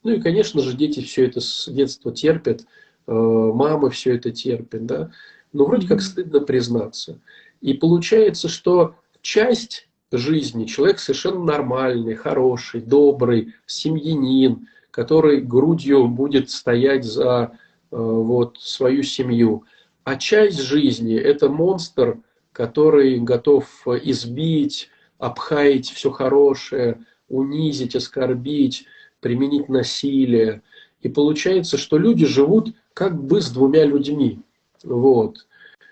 ну 0.03 0.13
и, 0.13 0.21
конечно 0.21 0.61
же, 0.61 0.77
дети 0.77 1.01
все 1.01 1.27
это 1.27 1.41
с 1.41 1.69
детства 1.69 2.13
терпят, 2.13 2.63
э, 3.07 3.13
мамы 3.13 3.91
все 3.91 4.15
это 4.15 4.31
терпят, 4.31 4.85
да, 4.87 5.11
но 5.53 5.65
вроде 5.65 5.89
как 5.89 6.03
стыдно 6.03 6.41
признаться. 6.41 7.19
И 7.61 7.75
получается, 7.75 8.49
что 8.49 8.97
часть 9.23 9.89
жизни 10.13 10.65
человек 10.65 10.99
совершенно 10.99 11.45
нормальный, 11.45 12.15
хороший, 12.15 12.81
добрый, 12.81 13.55
семьянин, 13.67 14.69
который 14.91 15.41
грудью 15.41 16.09
будет 16.09 16.51
стоять 16.51 17.05
за 17.05 17.53
э, 17.53 17.57
вот, 17.91 18.59
свою 18.61 19.03
семью. 19.03 19.65
А 20.05 20.17
часть 20.17 20.61
жизни– 20.61 21.17
это 21.17 21.49
монстр, 21.49 22.19
который 22.53 23.19
готов 23.21 23.67
избить, 23.87 24.89
обхаять 25.19 25.91
все 25.91 26.11
хорошее, 26.11 27.05
унизить, 27.29 27.95
оскорбить, 27.95 28.87
применить 29.21 29.69
насилие. 29.69 30.63
И 31.03 31.09
получается, 31.09 31.77
что 31.77 31.99
люди 31.99 32.27
живут 32.27 32.75
как 32.95 33.23
бы 33.23 33.41
с 33.41 33.51
двумя 33.51 33.85
людьми. 33.85 34.41
Вот. 34.83 35.47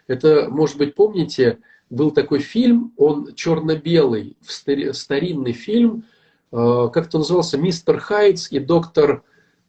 Это, 0.06 0.48
может 0.48 0.78
быть, 0.78 0.94
помните, 0.94 1.58
был 1.90 2.10
такой 2.10 2.40
фильм, 2.40 2.92
он 2.96 3.34
черно-белый, 3.34 4.36
старинный 4.40 5.52
фильм, 5.52 6.04
э, 6.52 6.88
как 6.92 7.08
это 7.08 7.18
назывался, 7.18 7.58
«Мистер 7.58 7.98
Хайтс» 7.98 8.50
и 8.50 8.58
«Доктор...» 8.58 9.22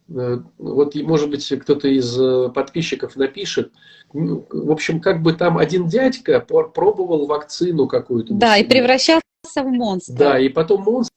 э, 0.10 0.40
Вот, 0.58 0.96
может 0.96 1.30
быть, 1.30 1.48
кто-то 1.48 1.88
из 1.88 2.20
э, 2.20 2.50
подписчиков 2.50 3.16
напишет. 3.16 3.72
В 4.14 4.72
общем, 4.72 5.02
как 5.02 5.22
бы 5.22 5.34
там 5.34 5.58
один 5.58 5.88
дядька 5.88 6.40
пробовал 6.40 7.26
вакцину 7.26 7.88
какую-то. 7.88 8.34
Да, 8.34 8.58
и 8.58 8.64
превращался 8.64 9.22
в 9.56 9.66
монстра. 9.66 10.16
Да, 10.16 10.40
и 10.40 10.50
потом 10.50 10.84
монстр 10.84 11.14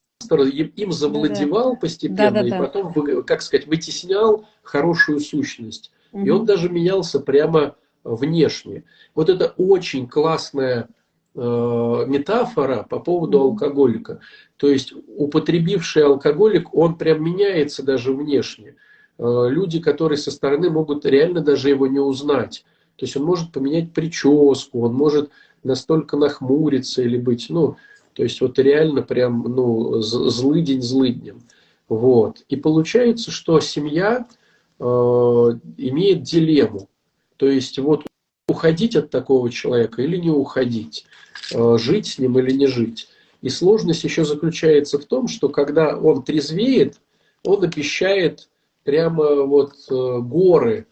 им 0.76 0.92
завладевал 0.92 1.74
да, 1.74 1.78
постепенно, 1.80 2.30
да, 2.30 2.42
да, 2.42 2.46
и 2.46 2.58
потом, 2.58 3.24
как 3.24 3.42
сказать, 3.42 3.66
вытеснял 3.66 4.44
хорошую 4.62 5.20
сущность. 5.20 5.90
Угу. 6.12 6.24
И 6.24 6.30
он 6.30 6.44
даже 6.44 6.68
менялся 6.68 7.20
прямо 7.20 7.76
внешне. 8.04 8.84
Вот 9.14 9.28
это 9.28 9.54
очень 9.56 10.08
классная 10.08 10.88
метафора 11.34 12.84
по 12.88 12.98
поводу 12.98 13.40
алкоголика. 13.40 14.20
То 14.56 14.68
есть 14.68 14.92
употребивший 15.16 16.04
алкоголик, 16.04 16.74
он 16.74 16.96
прям 16.96 17.22
меняется 17.24 17.82
даже 17.84 18.12
внешне. 18.12 18.74
Э, 19.20 19.48
люди, 19.50 19.80
которые 19.80 20.16
со 20.16 20.30
стороны 20.30 20.70
могут 20.70 21.04
реально 21.04 21.42
даже 21.42 21.68
его 21.68 21.86
не 21.86 21.98
узнать. 21.98 22.64
То 22.96 23.04
есть 23.04 23.16
он 23.16 23.24
может 23.24 23.52
поменять 23.52 23.92
прическу, 23.92 24.80
он 24.80 24.94
может 24.94 25.30
настолько 25.62 26.16
нахмуриться 26.16 27.02
или 27.02 27.18
быть, 27.18 27.46
ну, 27.50 27.76
то 28.14 28.22
есть 28.22 28.40
вот 28.40 28.58
реально 28.58 29.02
прям, 29.02 29.42
ну, 29.42 30.00
злыдень 30.00 30.80
злыднем. 30.80 31.42
Вот. 31.88 32.44
И 32.48 32.56
получается, 32.56 33.30
что 33.30 33.60
семья 33.60 34.26
э, 34.78 34.84
имеет 34.84 36.22
дилемму. 36.22 36.88
То 37.36 37.46
есть 37.46 37.78
вот 37.78 38.04
уходить 38.50 38.96
от 38.96 39.10
такого 39.10 39.50
человека 39.50 40.02
или 40.02 40.16
не 40.16 40.30
уходить, 40.30 41.06
э, 41.54 41.78
жить 41.78 42.06
с 42.06 42.18
ним 42.18 42.38
или 42.38 42.50
не 42.52 42.66
жить. 42.66 43.08
И 43.42 43.48
сложность 43.48 44.04
еще 44.04 44.24
заключается 44.24 44.98
в 44.98 45.04
том, 45.04 45.28
что 45.28 45.48
когда 45.48 45.96
он 45.96 46.22
трезвеет, 46.22 46.96
он 47.44 47.64
обещает 47.64 48.48
прямо 48.84 49.44
вот 49.44 49.74
э, 49.90 50.18
горы 50.18 50.86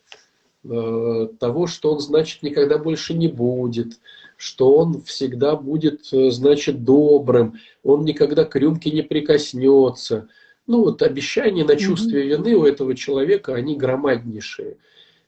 э, 0.65 1.29
того, 1.39 1.67
что 1.67 1.93
он, 1.93 2.01
значит, 2.01 2.43
никогда 2.43 2.79
больше 2.79 3.13
не 3.15 3.29
будет, 3.29 3.99
что 4.37 4.73
он 4.73 5.03
всегда 5.03 5.57
будет, 5.57 6.07
значит, 6.13 6.85
добрым, 6.85 7.59
он 7.83 8.05
никогда 8.05 8.45
к 8.45 8.55
рюмке 8.55 8.91
не 8.93 9.03
прикоснется. 9.03 10.29
Ну 10.69 10.85
вот 10.85 11.03
обещания 11.03 11.65
на 11.65 11.77
чувстве 11.77 12.29
вины 12.29 12.55
у 12.55 12.65
этого 12.65 12.95
человека, 12.95 13.55
они 13.55 13.75
громаднейшие. 13.75 14.77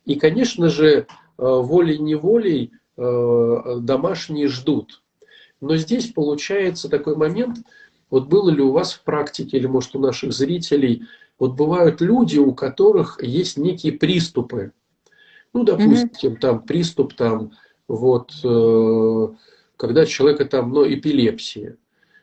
И, 0.07 0.15
конечно 0.15 0.69
же, 0.69 1.07
волей-неволей 1.41 2.73
э, 2.97 3.77
домашние 3.81 4.49
ждут. 4.49 5.03
Но 5.61 5.77
здесь 5.77 6.13
получается 6.13 6.89
такой 6.89 7.17
момент, 7.17 7.59
вот 8.11 8.29
было 8.29 8.51
ли 8.51 8.61
у 8.61 8.73
вас 8.73 8.93
в 8.93 9.03
практике, 9.03 9.57
или 9.57 9.67
может 9.67 9.95
у 9.95 9.99
наших 9.99 10.33
зрителей, 10.33 11.05
вот 11.39 11.55
бывают 11.55 12.01
люди, 12.01 12.39
у 12.39 12.55
которых 12.55 13.23
есть 13.23 13.57
некие 13.57 13.93
приступы. 13.93 14.73
Ну, 15.53 15.65
допустим, 15.65 16.35
mm-hmm. 16.35 16.39
там 16.39 16.63
приступ, 16.63 17.15
там, 17.15 17.53
вот, 17.89 18.33
э, 18.45 19.29
когда 19.77 20.07
человека 20.07 20.45
там, 20.45 20.73
ну, 20.73 20.87
эпилепсия. 20.87 21.77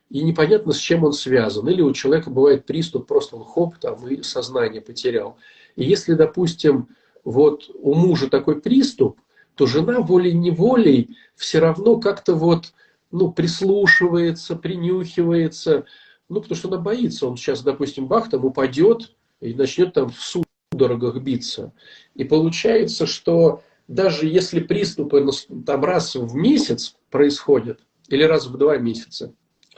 И 0.10 0.24
непонятно, 0.24 0.72
с 0.72 0.78
чем 0.78 1.04
он 1.04 1.14
связан. 1.14 1.68
Или 1.68 1.82
у 1.82 1.92
человека 1.92 2.30
бывает 2.30 2.66
приступ, 2.66 3.08
просто 3.08 3.36
он 3.36 3.44
хоп, 3.44 3.78
там, 3.78 4.08
и 4.08 4.22
сознание 4.22 4.82
потерял. 4.82 5.38
И 5.76 5.84
если, 5.84 6.14
допустим, 6.14 6.88
вот 7.28 7.70
у 7.74 7.94
мужа 7.94 8.30
такой 8.30 8.62
приступ, 8.62 9.20
то 9.56 9.66
жена 9.66 10.00
волей-неволей 10.00 11.18
все 11.36 11.60
равно 11.60 12.00
как-то 12.00 12.36
вот, 12.36 12.74
ну, 13.12 13.34
прислушивается, 13.34 14.56
принюхивается, 14.56 15.86
ну, 16.30 16.40
потому 16.40 16.56
что 16.56 16.70
она 16.70 16.78
боится. 16.78 17.28
Он 17.28 17.36
сейчас, 17.36 17.64
допустим, 17.64 18.08
бах, 18.08 18.30
там 18.30 18.46
упадет 18.46 19.14
и 19.42 19.54
начнет 19.54 19.94
там 19.94 20.10
в 20.10 20.46
судорогах 20.72 21.18
биться. 21.18 21.74
И 22.16 22.24
получается, 22.24 23.06
что 23.06 23.62
даже 23.90 24.26
если 24.26 24.62
приступы 24.62 25.28
там 25.66 25.84
раз 25.84 26.16
в 26.16 26.34
месяц 26.34 26.96
происходят, 27.10 27.82
или 28.08 28.24
раз 28.24 28.48
в 28.48 28.56
два 28.58 28.78
месяца, 28.78 29.34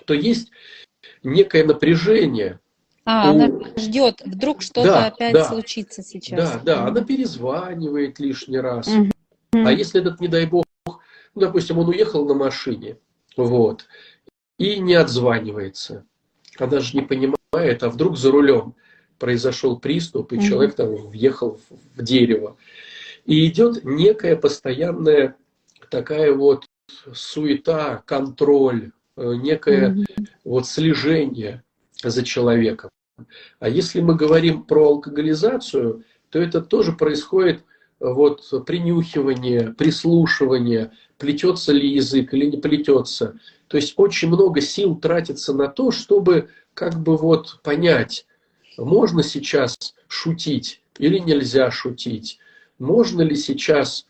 то 0.06 0.14
есть 0.14 0.52
некое 1.24 1.64
напряжение. 1.64 2.60
А, 3.12 3.32
она 3.32 3.50
ждет, 3.76 4.22
вдруг 4.24 4.62
что-то 4.62 4.88
да, 4.88 5.06
опять 5.08 5.34
да, 5.34 5.46
случится 5.46 6.04
сейчас. 6.04 6.52
Да, 6.52 6.62
да, 6.64 6.88
она 6.88 7.02
перезванивает 7.02 8.20
лишний 8.20 8.60
раз. 8.60 8.88
Угу. 8.88 9.10
А 9.54 9.72
если 9.72 10.02
этот, 10.02 10.20
не 10.20 10.28
дай 10.28 10.46
бог, 10.46 10.66
ну, 10.86 11.00
допустим, 11.42 11.80
он 11.80 11.90
уехал 11.90 12.28
на 12.28 12.34
машине, 12.34 12.98
вот, 13.36 13.86
и 14.58 14.80
не 14.80 14.94
отзванивается, 14.94 16.06
она 16.58 16.80
же 16.82 16.98
не 16.98 17.02
понимает, 17.02 17.82
а 17.82 17.90
вдруг 17.90 18.18
за 18.18 18.32
рулем 18.32 18.76
произошел 19.18 19.80
приступ, 19.80 20.34
и 20.34 20.38
угу. 20.38 20.46
человек 20.46 20.76
там 20.76 20.96
въехал 20.96 21.60
в 21.96 22.04
дерево. 22.04 22.58
И 23.26 23.48
идет 23.48 23.84
некая 23.84 24.36
постоянная 24.36 25.36
такая 25.90 26.34
вот 26.34 26.66
суета, 27.14 28.04
контроль, 28.06 28.92
Э, 29.20 29.34
некое 29.36 29.90
mm-hmm. 29.90 30.28
вот 30.46 30.66
слежение 30.66 31.62
за 32.02 32.24
человеком. 32.24 32.90
А 33.60 33.70
если 33.70 34.02
мы 34.02 34.16
говорим 34.16 34.64
про 34.64 34.88
алкоголизацию, 34.88 36.04
то 36.30 36.40
это 36.40 36.62
тоже 36.62 36.94
происходит 36.94 37.60
э, 38.00 38.12
вот 38.12 38.44
принюхивание, 38.66 39.74
прислушивание, 39.78 40.92
плетется 41.18 41.74
ли 41.74 41.88
язык 41.88 42.34
или 42.34 42.46
не 42.46 42.58
плетется. 42.58 43.40
То 43.68 43.78
есть 43.78 43.94
очень 43.98 44.30
много 44.30 44.62
сил 44.62 44.96
тратится 44.96 45.54
на 45.54 45.68
то, 45.68 45.92
чтобы 45.92 46.50
как 46.74 47.02
бы 47.02 47.18
вот 47.18 47.60
понять, 47.62 48.26
можно 48.78 49.24
сейчас 49.24 49.94
шутить 50.08 50.82
или 50.98 51.20
нельзя 51.20 51.70
шутить, 51.72 52.40
можно 52.78 53.22
ли 53.22 53.36
сейчас 53.36 54.06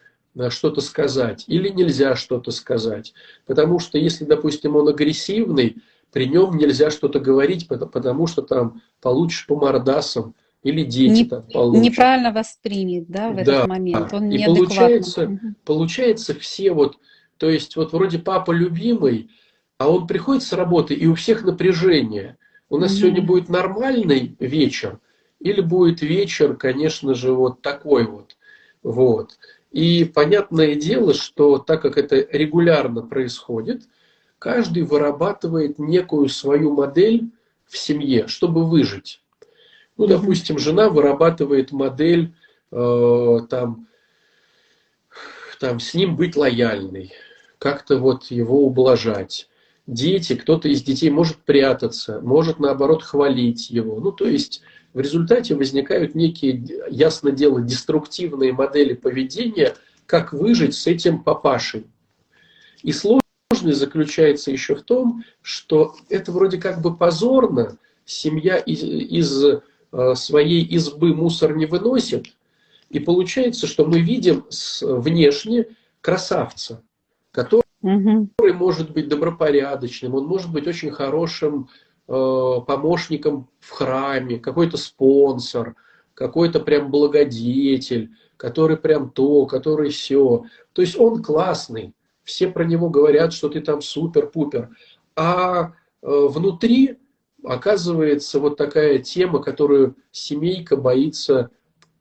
что-то 0.50 0.82
сказать 0.82 1.44
или 1.48 1.70
нельзя 1.70 2.16
что-то 2.16 2.52
сказать. 2.52 3.14
Потому 3.46 3.80
что 3.80 3.98
если, 3.98 4.26
допустим, 4.26 4.76
он 4.76 4.88
агрессивный, 4.88 5.78
при 6.12 6.26
нем 6.26 6.58
нельзя 6.58 6.92
что-то 6.92 7.20
говорить, 7.20 7.68
потому 7.68 8.28
что 8.28 8.42
там 8.42 8.82
получишь 9.02 9.46
по 9.46 9.56
мордасам 9.56 10.36
или 10.64 10.84
дети 10.84 11.12
не, 11.12 11.26
там 11.26 11.44
получат. 11.52 11.84
Неправильно 11.84 12.32
воспримет, 12.32 13.08
да, 13.08 13.30
в 13.30 13.36
да. 13.36 13.42
этот 13.42 13.68
момент. 13.68 14.14
Он 14.14 14.30
И 14.30 14.46
получается, 14.46 15.40
получается 15.66 16.34
все 16.36 16.72
вот, 16.72 16.98
то 17.38 17.50
есть 17.50 17.76
вот 17.76 17.94
вроде 17.94 18.20
папа 18.20 18.52
любимый, 18.52 19.30
а 19.78 19.90
он 19.90 20.08
приходит 20.08 20.44
с 20.44 20.54
работы, 20.54 20.94
и 20.94 21.08
у 21.08 21.16
всех 21.16 21.44
напряжение. 21.44 22.38
У 22.70 22.78
нас 22.78 22.92
mm 22.92 22.96
сегодня 22.96 23.22
будет 23.22 23.50
нормальный 23.50 24.36
вечер, 24.40 25.00
или 25.40 25.62
будет 25.62 26.02
вечер, 26.02 26.56
конечно 26.56 27.14
же, 27.14 27.34
вот 27.34 27.62
такой 27.62 28.06
вот. 28.06 28.36
Вот. 28.84 29.38
И 29.72 30.04
понятное 30.04 30.76
дело, 30.76 31.14
что 31.14 31.58
так 31.60 31.82
как 31.82 31.98
это 31.98 32.16
регулярно 32.32 33.02
происходит, 33.02 33.84
каждый 34.40 34.84
вырабатывает 34.84 35.78
некую 35.78 36.30
свою 36.30 36.74
модель 36.74 37.30
в 37.68 37.78
семье, 37.78 38.28
чтобы 38.28 38.68
выжить. 38.68 39.22
Ну, 39.98 40.08
допустим, 40.08 40.58
жена 40.58 40.90
вырабатывает 40.90 41.72
модель 41.72 42.34
э, 42.72 43.38
там, 43.50 43.88
там 45.60 45.80
с 45.80 45.94
ним 45.94 46.16
быть 46.16 46.38
лояльной, 46.38 47.12
как-то 47.58 47.98
вот 47.98 48.26
его 48.32 48.66
ублажать. 48.66 49.50
Дети, 49.86 50.36
кто-то 50.36 50.70
из 50.70 50.84
детей 50.84 51.10
может 51.10 51.38
прятаться, 51.38 52.22
может 52.22 52.60
наоборот 52.60 53.04
хвалить 53.04 53.70
его. 53.70 54.00
Ну, 54.00 54.12
то 54.12 54.26
есть 54.26 54.62
в 54.94 55.00
результате 55.00 55.56
возникают 55.56 56.16
некие, 56.16 56.64
ясно 56.90 57.32
дело, 57.32 57.62
деструктивные 57.62 58.54
модели 58.54 58.94
поведения, 58.94 59.76
как 60.06 60.32
выжить 60.32 60.76
с 60.76 60.88
этим 60.88 61.24
папашей. 61.24 61.88
И 62.82 62.94
сложность 63.60 63.80
заключается 63.80 64.52
еще 64.52 64.76
в 64.76 64.84
том, 64.84 65.24
что 65.42 65.96
это 66.10 66.32
вроде 66.32 66.58
как 66.58 66.82
бы 66.82 66.96
позорно, 66.96 67.78
семья 68.06 68.58
из, 68.58 68.84
из 68.84 69.44
э, 69.44 70.16
своей 70.16 70.64
избы 70.64 71.14
мусор 71.14 71.56
не 71.56 71.66
выносит, 71.66 72.28
и 72.90 73.00
получается, 73.00 73.68
что 73.68 73.86
мы 73.86 74.00
видим 74.00 74.46
внешне 74.82 75.68
красавца, 76.02 76.82
который 77.32 77.64
угу. 77.82 78.30
может 78.40 78.92
быть 78.92 79.08
добропорядочным, 79.08 80.16
он 80.16 80.26
может 80.26 80.52
быть 80.52 80.68
очень 80.68 80.92
хорошим 80.92 81.70
Э, 82.12 82.62
помощником 82.66 83.48
в 83.60 83.70
храме, 83.70 84.40
какой-то 84.40 84.78
спонсор, 84.78 85.76
какой-то 86.16 86.60
прям 86.60 86.90
благодетель, 86.90 88.10
который 88.36 88.78
прям 88.78 89.12
то, 89.12 89.46
который 89.46 89.92
все. 89.92 90.44
То 90.74 90.82
есть 90.82 91.00
он 91.00 91.22
классный. 91.22 91.94
Все 92.30 92.48
про 92.48 92.64
него 92.64 92.92
говорят, 92.92 93.34
что 93.34 93.50
ты 93.50 93.60
там 93.60 93.82
супер-пупер. 93.82 94.70
А 95.16 95.74
э, 96.04 96.28
внутри 96.30 97.00
оказывается 97.44 98.40
вот 98.40 98.56
такая 98.56 99.00
тема, 99.00 99.42
которую 99.42 99.96
семейка 100.12 100.78
боится 100.78 101.50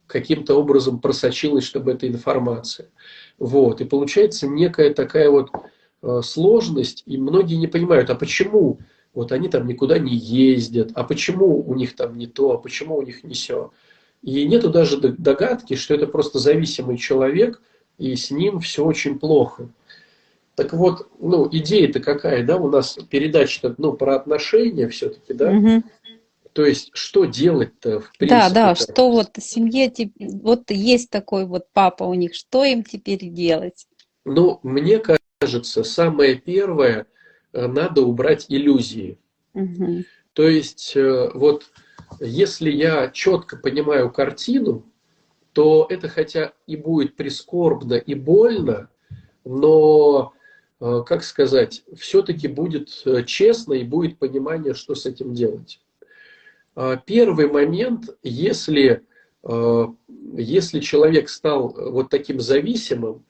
каким-то 0.06 0.54
образом 0.54 1.00
просочилась, 1.00 1.64
чтобы 1.64 1.92
эта 1.92 2.06
информация. 2.06 2.90
Вот. 3.38 3.80
И 3.80 3.86
получается 3.86 4.46
некая 4.46 4.92
такая 4.92 5.30
вот 5.30 5.48
э, 6.02 6.20
сложность, 6.22 7.04
и 7.06 7.16
многие 7.16 7.54
не 7.54 7.66
понимают, 7.66 8.10
а 8.10 8.14
почему 8.14 8.80
вот 9.14 9.32
они 9.32 9.48
там 9.48 9.66
никуда 9.66 9.98
не 9.98 10.14
ездят, 10.14 10.90
а 10.94 11.04
почему 11.04 11.66
у 11.66 11.74
них 11.74 11.96
там 11.96 12.18
не 12.18 12.26
то, 12.26 12.52
а 12.52 12.58
почему 12.58 12.98
у 12.98 13.02
них 13.02 13.24
не 13.24 13.32
все. 13.32 13.70
И 14.22 14.46
нету 14.46 14.68
даже 14.68 14.98
догадки, 14.98 15.74
что 15.74 15.94
это 15.94 16.06
просто 16.06 16.38
зависимый 16.38 16.98
человек, 16.98 17.62
и 17.96 18.14
с 18.14 18.30
ним 18.30 18.60
все 18.60 18.84
очень 18.84 19.18
плохо. 19.18 19.70
Так 20.58 20.72
вот, 20.72 21.08
ну, 21.18 21.48
идея-то 21.50 22.00
какая, 22.00 22.44
да, 22.44 22.56
у 22.56 22.68
нас 22.68 22.98
передача 23.08 23.74
ну, 23.78 23.94
про 23.94 24.16
отношения 24.16 24.88
все-таки, 24.88 25.32
да? 25.32 25.50
Угу. 25.50 25.82
То 26.52 26.66
есть, 26.66 26.90
что 26.92 27.24
делать-то 27.24 28.00
в 28.00 28.12
принципе? 28.18 28.40
Да, 28.40 28.50
да, 28.50 28.74
что 28.74 29.10
вот 29.10 29.30
семье, 29.38 29.92
вот 30.18 30.70
есть 30.70 31.10
такой 31.10 31.46
вот 31.46 31.66
папа 31.72 32.04
у 32.04 32.14
них, 32.14 32.34
что 32.34 32.64
им 32.64 32.82
теперь 32.82 33.28
делать? 33.28 33.86
Ну, 34.24 34.60
мне 34.62 35.00
кажется, 35.40 35.84
самое 35.84 36.34
первое– 36.36 37.06
Э, 37.52 37.66
надо 37.66 38.02
убрать 38.02 38.46
иллюзии. 38.48 39.18
Угу. 39.54 40.04
То 40.32 40.48
есть, 40.48 40.92
э, 40.96 41.30
вот 41.34 41.70
если 42.20 42.70
я 42.70 43.08
четко 43.08 43.56
понимаю 43.56 44.10
картину, 44.10 44.84
то 45.52 45.86
это 45.88 46.08
хотя 46.08 46.52
и 46.66 46.76
будет 46.76 47.16
прискорбно 47.16 47.94
и 47.94 48.14
больно, 48.14 48.90
но, 49.44 50.32
как 50.78 51.24
сказать, 51.24 51.82
все-таки 51.96 52.48
будет 52.48 52.88
честно 53.26 53.74
и 53.74 53.84
будет 53.84 54.18
понимание, 54.18 54.74
что 54.74 54.94
с 54.94 55.06
этим 55.06 55.34
делать. 55.34 55.80
Первый 57.04 57.50
момент, 57.50 58.16
если, 58.22 59.02
если 60.36 60.78
человек 60.78 61.28
стал 61.28 61.74
вот 61.76 62.10
таким 62.10 62.38
зависимым, 62.38 63.24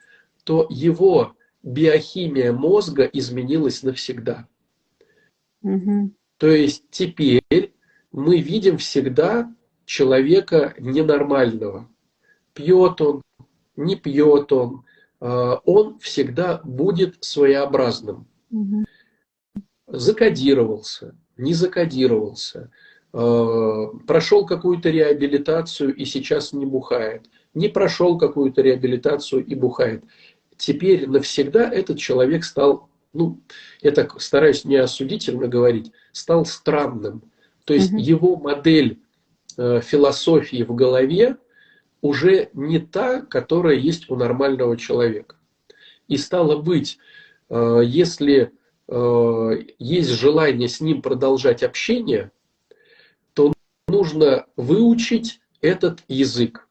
то 0.44 0.66
его 0.68 1.34
биохимия 1.62 2.52
мозга 2.52 3.04
изменилась 3.04 3.82
навсегда. 3.82 4.46
Угу. 5.62 6.12
То 6.36 6.48
есть 6.48 6.84
теперь 6.90 7.72
мы 8.12 8.40
видим 8.40 8.78
всегда 8.78 9.54
человека 9.84 10.74
ненормального. 10.78 11.88
Пьет 12.54 13.00
он, 13.00 13.22
не 13.76 13.96
пьет 13.96 14.52
он, 14.52 14.76
а, 14.76 14.97
он 15.20 15.98
всегда 15.98 16.60
будет 16.62 17.24
своеобразным. 17.24 18.26
Угу. 18.50 18.84
Закодировался, 19.88 21.16
не 21.36 21.54
закодировался, 21.54 22.70
а, 23.12 23.86
прошел 24.06 24.46
какую-то 24.46 24.90
реабилитацию 24.90 25.94
и 25.94 26.04
сейчас 26.04 26.52
не 26.52 26.66
бухает, 26.66 27.26
не 27.54 27.68
прошел 27.68 28.18
какую-то 28.18 28.62
реабилитацию 28.62 29.44
и 29.44 29.54
бухает 29.54 30.04
теперь 30.58 31.08
навсегда 31.08 31.72
этот 31.72 31.98
человек 31.98 32.44
стал 32.44 32.88
ну, 33.14 33.40
я 33.80 33.90
так 33.90 34.20
стараюсь 34.20 34.66
не 34.66 34.76
осудительно 34.76 35.48
говорить, 35.48 35.92
стал 36.12 36.44
странным. 36.44 37.22
То 37.64 37.72
есть 37.72 37.90
угу. 37.90 37.98
его 37.98 38.36
модель 38.36 39.00
э, 39.56 39.80
философии 39.80 40.62
в 40.62 40.74
голове 40.74 41.38
уже 42.00 42.50
не 42.52 42.78
та, 42.78 43.20
которая 43.22 43.76
есть 43.76 44.10
у 44.10 44.16
нормального 44.16 44.76
человека. 44.76 45.36
И 46.06 46.16
стало 46.16 46.60
быть, 46.60 46.98
э, 47.50 47.82
если 47.84 48.52
э, 48.88 49.50
есть 49.78 50.10
желание 50.10 50.68
с 50.68 50.80
ним 50.80 51.02
продолжать 51.02 51.62
общение, 51.62 52.30
то 53.34 53.52
нужно 53.88 54.46
выучить 54.56 55.40
этот 55.60 56.02
язык. 56.08 56.68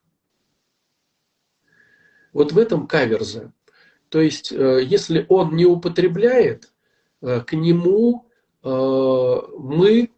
Вот 2.34 2.52
в 2.52 2.58
этом 2.58 2.88
каверза. 2.88 3.52
То 4.10 4.22
есть, 4.22 4.52
э, 4.52 4.84
если 4.84 5.26
он 5.30 5.56
не 5.56 5.66
употребляет, 5.66 6.72
к 7.20 7.54
нему 7.54 8.28
мы 8.62 10.12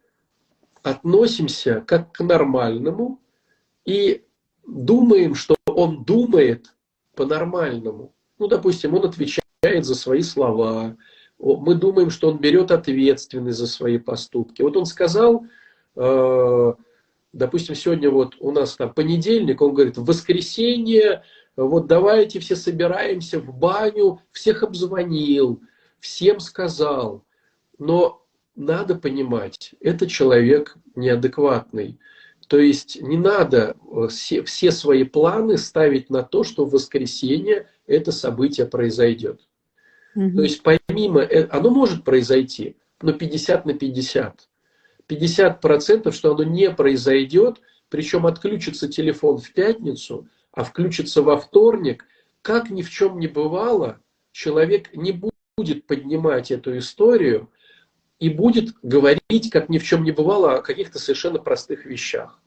относимся 0.82 1.80
как 1.86 2.12
к 2.12 2.20
нормальному 2.20 3.22
и 3.86 4.22
думаем, 4.70 5.34
что 5.34 5.56
он 5.66 6.04
думает 6.04 6.74
по-нормальному. 7.14 8.14
Ну, 8.38 8.48
допустим, 8.48 8.94
он 8.94 9.04
отвечает 9.04 9.42
за 9.84 9.94
свои 9.94 10.22
слова. 10.22 10.96
Мы 11.38 11.74
думаем, 11.74 12.10
что 12.10 12.30
он 12.30 12.38
берет 12.38 12.70
ответственность 12.70 13.58
за 13.58 13.66
свои 13.66 13.98
поступки. 13.98 14.62
Вот 14.62 14.76
он 14.76 14.86
сказал, 14.86 15.44
допустим, 15.94 17.74
сегодня 17.74 18.10
вот 18.10 18.36
у 18.40 18.52
нас 18.52 18.76
там 18.76 18.92
понедельник, 18.94 19.60
он 19.60 19.74
говорит, 19.74 19.98
в 19.98 20.04
воскресенье 20.04 21.22
вот 21.56 21.86
давайте 21.86 22.40
все 22.40 22.56
собираемся 22.56 23.40
в 23.40 23.52
баню, 23.58 24.20
всех 24.32 24.62
обзвонил, 24.62 25.60
всем 25.98 26.40
сказал. 26.40 27.24
Но 27.78 28.24
надо 28.54 28.94
понимать, 28.94 29.74
это 29.80 30.06
человек 30.06 30.76
неадекватный. 30.94 31.98
То 32.50 32.58
есть 32.58 33.00
не 33.00 33.16
надо 33.16 33.76
э, 33.92 34.08
все, 34.08 34.42
все 34.42 34.70
свои 34.70 35.04
планы 35.04 35.56
ставить 35.56 36.10
на 36.10 36.22
то, 36.22 36.44
что 36.44 36.66
в 36.66 36.72
воскресенье 36.72 37.68
это 37.86 38.12
событие 38.12 38.66
произойдет. 38.66 39.40
Угу. 40.14 40.36
То 40.36 40.42
есть 40.42 40.62
помимо, 40.62 41.20
э, 41.20 41.46
оно 41.46 41.70
может 41.70 42.04
произойти, 42.04 42.76
но 43.00 43.12
50 43.12 43.64
на 43.64 43.74
50. 43.74 44.48
50 45.06 45.60
процентов, 45.60 46.14
что 46.14 46.34
оно 46.34 46.42
не 46.42 46.70
произойдет, 46.70 47.60
причем 47.88 48.26
отключится 48.26 48.88
телефон 48.88 49.38
в 49.38 49.52
пятницу– 49.54 50.28
а 50.52 50.64
включится 50.64 51.22
во 51.22 51.38
вторник, 51.38 52.06
как 52.42 52.70
ни 52.70 52.82
в 52.82 52.90
чем 52.90 53.18
не 53.18 53.28
бывало, 53.28 54.00
человек 54.32 54.94
не 54.94 55.12
будет 55.56 55.86
поднимать 55.86 56.50
эту 56.50 56.78
историю 56.78 57.50
и 58.20 58.28
будет 58.28 58.74
говорить, 58.82 59.50
как 59.50 59.70
ни 59.70 59.78
в 59.78 59.84
чем 59.84 60.04
не 60.04 60.12
бывало, 60.12 60.56
о 60.56 60.62
каких-то 60.62 60.98
совершенно 60.98 61.38
простых 61.38 61.86
вещах. 61.86 62.38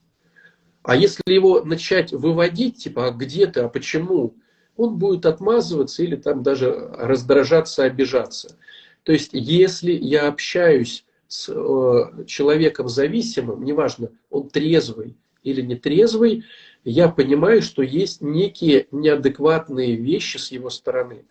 А 0.83 0.95
если 0.95 1.23
его 1.25 1.63
начать 1.63 2.11
выводить, 2.11 2.77
типа, 2.77 3.07
а 3.07 3.11
где 3.11 3.47
ты, 3.47 3.61
а 3.61 3.69
почему, 3.69 4.35
он 4.77 4.97
будет 4.97 5.25
отмазываться 5.25 6.03
или 6.03 6.15
там 6.15 6.43
даже 6.43 6.71
раздражаться, 6.71 7.83
обижаться. 7.83 8.57
То 9.03 9.11
есть, 9.11 9.31
если 9.33 9.91
я 9.91 10.27
общаюсь 10.27 11.05
с 11.27 11.49
э, 11.49 12.25
человеком 12.25 12.87
зависимым, 12.87 13.63
неважно, 13.63 14.11
он 14.29 14.49
трезвый 14.49 15.17
или 15.41 15.61
нетрезвый, 15.61 16.43
я 16.83 17.09
понимаю, 17.09 17.61
что 17.61 17.81
есть 17.81 18.21
некие 18.21 18.87
неадекватные 18.91 19.95
вещи 19.95 20.37
с 20.37 20.51
его 20.51 20.69
стороны. 20.69 21.25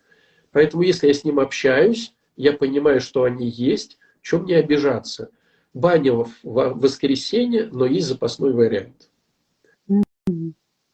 Поэтому, 0.51 0.83
если 0.83 1.07
я 1.07 1.13
с 1.13 1.23
ним 1.23 1.39
общаюсь, 1.39 2.13
я 2.35 2.53
понимаю, 2.53 2.99
что 2.99 3.23
они 3.23 3.47
есть, 3.47 3.97
чем 4.23 4.43
мне 4.43 4.57
обижаться. 4.57 5.29
Баня 5.75 6.13
в 6.13 6.29
воскресенье, 6.43 7.69
но 7.71 7.85
есть 7.85 8.07
запасной 8.07 8.53
вариант. 8.53 9.09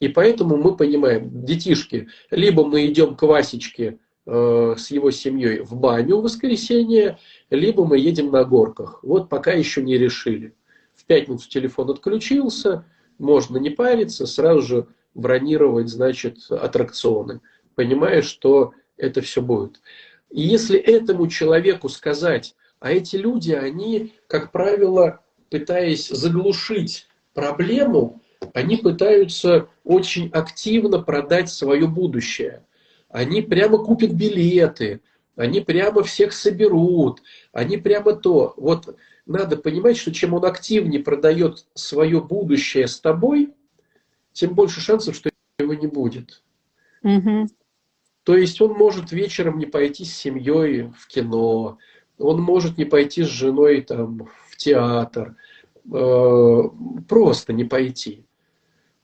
И 0.01 0.07
поэтому 0.07 0.57
мы 0.57 0.75
понимаем, 0.75 1.45
детишки, 1.45 2.07
либо 2.31 2.65
мы 2.65 2.87
идем 2.87 3.15
к 3.15 3.21
Васечке 3.21 3.99
э, 4.25 4.75
с 4.77 4.91
его 4.91 5.11
семьей 5.11 5.59
в 5.59 5.75
баню 5.75 6.17
в 6.17 6.23
воскресенье, 6.23 7.19
либо 7.49 7.85
мы 7.85 7.97
едем 7.97 8.31
на 8.31 8.45
горках. 8.45 8.99
Вот 9.03 9.27
пока 9.27 9.51
еще 9.51 9.81
не 9.81 9.97
решили. 9.97 10.55
В 10.95 11.05
пятницу 11.05 11.49
телефон 11.49 11.89
отключился, 11.89 12.85
можно 13.17 13.57
не 13.57 13.69
париться, 13.69 14.25
сразу 14.25 14.61
же 14.61 14.87
бронировать, 15.13 15.89
значит, 15.89 16.49
аттракционы, 16.49 17.41
понимая, 17.75 18.21
что 18.21 18.73
это 18.95 19.21
все 19.21 19.41
будет. 19.41 19.81
И 20.29 20.41
если 20.41 20.79
этому 20.79 21.27
человеку 21.27 21.89
сказать, 21.89 22.55
а 22.79 22.91
эти 22.91 23.15
люди, 23.15 23.51
они, 23.51 24.13
как 24.27 24.51
правило, 24.51 25.21
пытаясь 25.49 26.07
заглушить 26.07 27.07
проблему, 27.33 28.21
они 28.53 28.77
пытаются 28.77 29.67
очень 29.83 30.29
активно 30.29 30.99
продать 30.99 31.49
свое 31.49 31.87
будущее. 31.87 32.65
Они 33.09 33.41
прямо 33.41 33.79
купят 33.79 34.11
билеты, 34.11 35.01
они 35.35 35.61
прямо 35.61 36.03
всех 36.03 36.33
соберут, 36.33 37.21
они 37.51 37.77
прямо 37.77 38.13
то. 38.13 38.53
Вот 38.55 38.95
надо 39.25 39.57
понимать, 39.57 39.97
что 39.97 40.13
чем 40.13 40.33
он 40.33 40.45
активнее 40.45 41.03
продает 41.03 41.65
свое 41.73 42.21
будущее 42.21 42.87
с 42.87 42.99
тобой, 42.99 43.53
тем 44.31 44.53
больше 44.53 44.79
шансов, 44.79 45.15
что 45.15 45.29
его 45.57 45.73
не 45.73 45.87
будет. 45.87 46.43
Угу. 47.03 47.47
То 48.23 48.37
есть 48.37 48.61
он 48.61 48.73
может 48.73 49.11
вечером 49.11 49.57
не 49.57 49.65
пойти 49.65 50.05
с 50.05 50.15
семьей 50.15 50.91
в 50.97 51.07
кино, 51.07 51.77
он 52.19 52.41
может 52.41 52.77
не 52.77 52.85
пойти 52.85 53.23
с 53.23 53.27
женой 53.27 53.81
там, 53.81 54.29
в 54.49 54.57
театр, 54.57 55.35
э, 55.91 56.63
просто 57.07 57.53
не 57.53 57.63
пойти. 57.63 58.25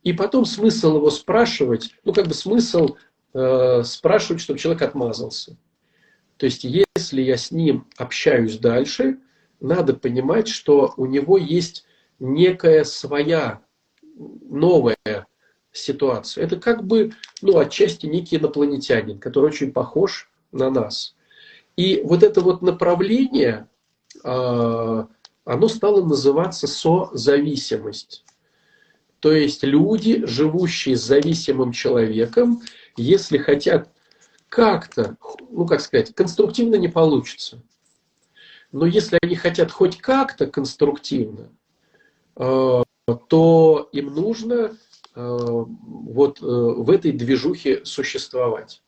И 0.04 0.14
потом 0.14 0.46
смысл 0.46 0.98
его 0.98 1.10
спрашивать, 1.10 1.96
ну 2.04 2.14
как 2.14 2.28
бы 2.28 2.34
смысл 2.34 2.98
э, 3.34 3.84
спрашивать, 3.84 4.42
чтобы 4.42 4.60
человек 4.60 4.84
отмазался. 4.84 5.58
То 6.38 6.46
есть 6.46 6.64
если 6.64 7.22
я 7.22 7.38
с 7.38 7.52
ним 7.52 7.88
общаюсь 7.98 8.60
дальше, 8.60 9.20
надо 9.60 9.94
понимать, 9.94 10.48
что 10.48 10.94
у 10.98 11.06
него 11.06 11.38
есть 11.38 11.86
некая 12.20 12.84
своя 12.84 13.62
новая 14.18 15.28
ситуация. 15.72 16.44
Это 16.44 16.58
как 16.58 16.86
бы, 16.86 17.14
ну, 17.42 17.58
отчасти 17.58 18.06
некий 18.06 18.38
инопланетянин, 18.38 19.20
который 19.20 19.48
очень 19.48 19.72
похож 19.72 20.30
на 20.52 20.70
нас. 20.70 21.15
И 21.76 22.02
вот 22.04 22.24
это 22.24 22.42
вот 22.42 22.62
направление, 22.62 23.68
а, 24.24 25.08
оно 25.44 25.68
стало 25.68 26.04
называться 26.04 26.68
созависимость. 26.68 28.24
То 29.20 29.32
есть 29.32 29.64
люди, 29.64 30.26
живущие 30.26 30.96
с 30.96 31.04
зависимым 31.04 31.72
человеком, 31.72 32.62
если 32.96 33.38
хотят 33.38 33.90
как-то, 34.50 35.18
ну 35.50 35.66
как 35.66 35.82
сказать, 35.82 36.14
конструктивно 36.14 36.76
не 36.76 36.88
получится– 36.88 37.62
но 38.76 38.86
если 38.86 39.18
они 39.22 39.36
хотят 39.36 39.72
хоть 39.72 40.00
как-то 40.00 40.48
конструктивно, 40.48 41.50
э, 42.36 42.84
то 43.30 43.90
им 43.94 44.14
нужно 44.14 44.54
э, 44.54 44.72
вот 45.16 46.42
э, 46.42 46.46
в 46.46 46.90
этой 46.92 47.14
движухе 47.14 47.86
существовать. 47.86 48.82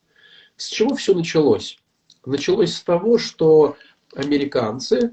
С 0.57 0.67
чего 0.67 0.93
все 0.95 1.13
началось? 1.13 1.79
Началось 2.27 2.73
с 2.73 2.81
того, 2.81 3.17
что 3.17 3.77
американцы 4.15 5.11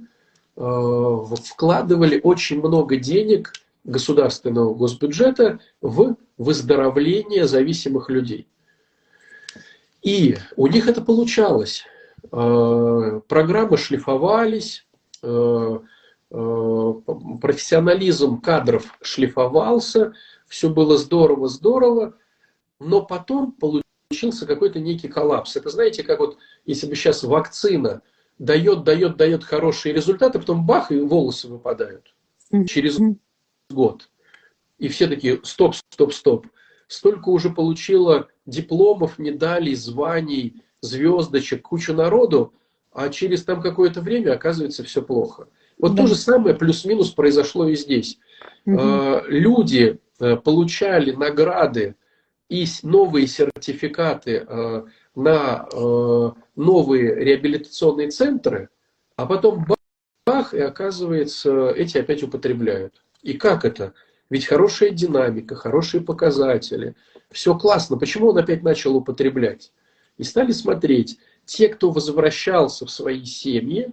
вкладывали 0.57 2.21
очень 2.23 2.59
много 2.59 2.97
денег 2.97 3.53
государственного 3.85 4.73
госбюджета 4.75 5.59
в 5.81 6.17
выздоровление 6.39 7.47
зависимых 7.47 8.09
людей. 8.09 8.47
И 10.03 10.37
у 10.57 10.67
них 10.67 10.89
это 10.89 11.01
получалось. 11.01 11.85
Э, 12.31 13.21
программы 13.27 13.77
шлифовались, 13.79 14.87
э, 15.23 15.79
э, 16.31 16.93
профессионализм 17.41 18.41
кадров 18.41 18.85
шлифовался, 19.01 20.13
все 20.47 20.69
было 20.69 20.99
здорово-здорово, 20.99 22.15
но 22.81 23.03
потом 23.03 23.53
получился 23.53 24.47
какой-то 24.47 24.79
некий 24.79 25.09
коллапс. 25.09 25.57
Это 25.57 25.71
знаете, 25.71 26.03
как 26.03 26.19
вот 26.19 26.37
если 26.65 26.87
бы 26.87 26.95
сейчас 26.95 27.23
вакцина 27.23 28.03
дает, 28.39 28.85
дает, 28.85 29.17
дает 29.17 29.45
хорошие 29.45 29.95
результаты, 29.95 30.39
потом 30.39 30.67
бах, 30.67 30.91
и 30.91 30.99
волосы 30.99 31.49
выпадают 31.49 32.15
через 32.67 32.99
год. 33.71 34.09
И 34.79 34.89
все 34.89 35.07
такие, 35.07 35.41
стоп, 35.45 35.75
стоп, 35.75 36.13
стоп. 36.13 36.47
Столько 36.87 37.31
уже 37.31 37.51
получила 37.51 38.29
дипломов, 38.47 39.19
медалей, 39.19 39.75
званий, 39.75 40.63
звездочек, 40.81 41.63
кучу 41.63 41.95
народу, 41.95 42.53
а 42.93 43.09
через 43.09 43.45
там 43.45 43.63
какое-то 43.63 44.01
время 44.01 44.33
оказывается 44.33 44.85
все 44.85 45.03
плохо. 45.03 45.49
Вот 45.79 45.95
да. 45.95 46.03
то 46.03 46.09
же 46.09 46.15
самое 46.15 46.55
плюс-минус 46.55 47.11
произошло 47.11 47.69
и 47.69 47.75
здесь. 47.75 48.19
Угу. 48.67 49.23
Люди 49.29 49.99
э, 50.21 50.37
получали 50.37 51.13
награды 51.13 51.97
и 52.49 52.67
новые 52.83 53.27
сертификаты 53.27 54.45
э, 54.47 54.85
на 55.15 55.69
э, 55.73 56.31
новые 56.57 57.15
реабилитационные 57.15 58.11
центры, 58.11 58.69
а 59.17 59.27
потом 59.27 59.65
бах, 60.27 60.55
и 60.55 60.61
оказывается, 60.61 61.71
эти 61.71 61.99
опять 61.99 62.23
употребляют. 62.23 63.05
И 63.23 63.35
как 63.35 63.65
это? 63.65 63.95
Ведь 64.31 64.47
хорошая 64.47 64.91
динамика, 64.91 65.55
хорошие 65.55 66.03
показатели, 66.03 66.95
все 67.31 67.57
классно. 67.57 67.97
Почему 67.97 68.29
он 68.29 68.39
опять 68.39 68.63
начал 68.63 68.97
употреблять? 68.97 69.73
И 70.17 70.25
стали 70.25 70.53
смотреть, 70.53 71.19
те, 71.45 71.69
кто 71.69 71.91
возвращался 71.91 72.87
в 72.87 72.91
свои 72.91 73.25
семьи, 73.25 73.93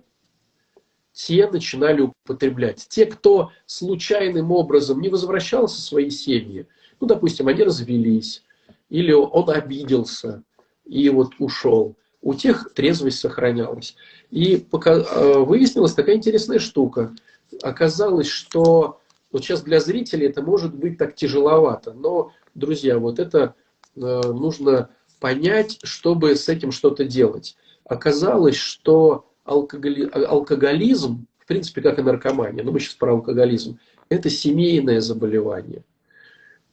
те 1.11 1.47
начинали 1.47 2.01
употреблять. 2.01 2.87
Те, 2.89 3.05
кто 3.05 3.51
случайным 3.65 4.51
образом 4.51 5.01
не 5.01 5.09
возвращался 5.09 5.77
в 5.77 5.83
свои 5.83 6.09
семьи, 6.09 6.67
ну, 6.99 7.07
допустим, 7.07 7.47
они 7.47 7.63
развелись, 7.63 8.43
или 8.89 9.11
он 9.11 9.49
обиделся 9.49 10.43
и 10.85 11.09
вот 11.09 11.33
ушел, 11.39 11.95
у 12.21 12.33
тех 12.33 12.73
трезвость 12.73 13.19
сохранялась. 13.19 13.95
И 14.29 14.57
пока, 14.57 14.95
э, 14.99 15.39
выяснилась 15.39 15.93
такая 15.93 16.15
интересная 16.15 16.59
штука. 16.59 17.13
Оказалось, 17.61 18.27
что 18.27 18.99
вот 19.31 19.43
сейчас 19.43 19.61
для 19.61 19.79
зрителей 19.79 20.27
это 20.27 20.41
может 20.41 20.75
быть 20.75 20.97
так 20.97 21.15
тяжеловато, 21.15 21.93
но, 21.93 22.31
друзья, 22.53 22.99
вот 22.99 23.19
это 23.19 23.55
э, 23.95 23.99
нужно 23.99 24.89
понять, 25.19 25.79
чтобы 25.83 26.35
с 26.35 26.49
этим 26.49 26.71
что-то 26.71 27.05
делать. 27.05 27.55
Оказалось, 27.85 28.55
что 28.55 29.25
алкоголи, 29.43 30.09
алкоголизм, 30.09 31.27
в 31.39 31.45
принципе, 31.45 31.81
как 31.81 31.99
и 31.99 32.03
наркомания, 32.03 32.63
но 32.63 32.71
мы 32.71 32.79
сейчас 32.79 32.95
про 32.95 33.13
алкоголизм, 33.13 33.79
это 34.09 34.29
семейное 34.29 35.01
заболевание. 35.01 35.83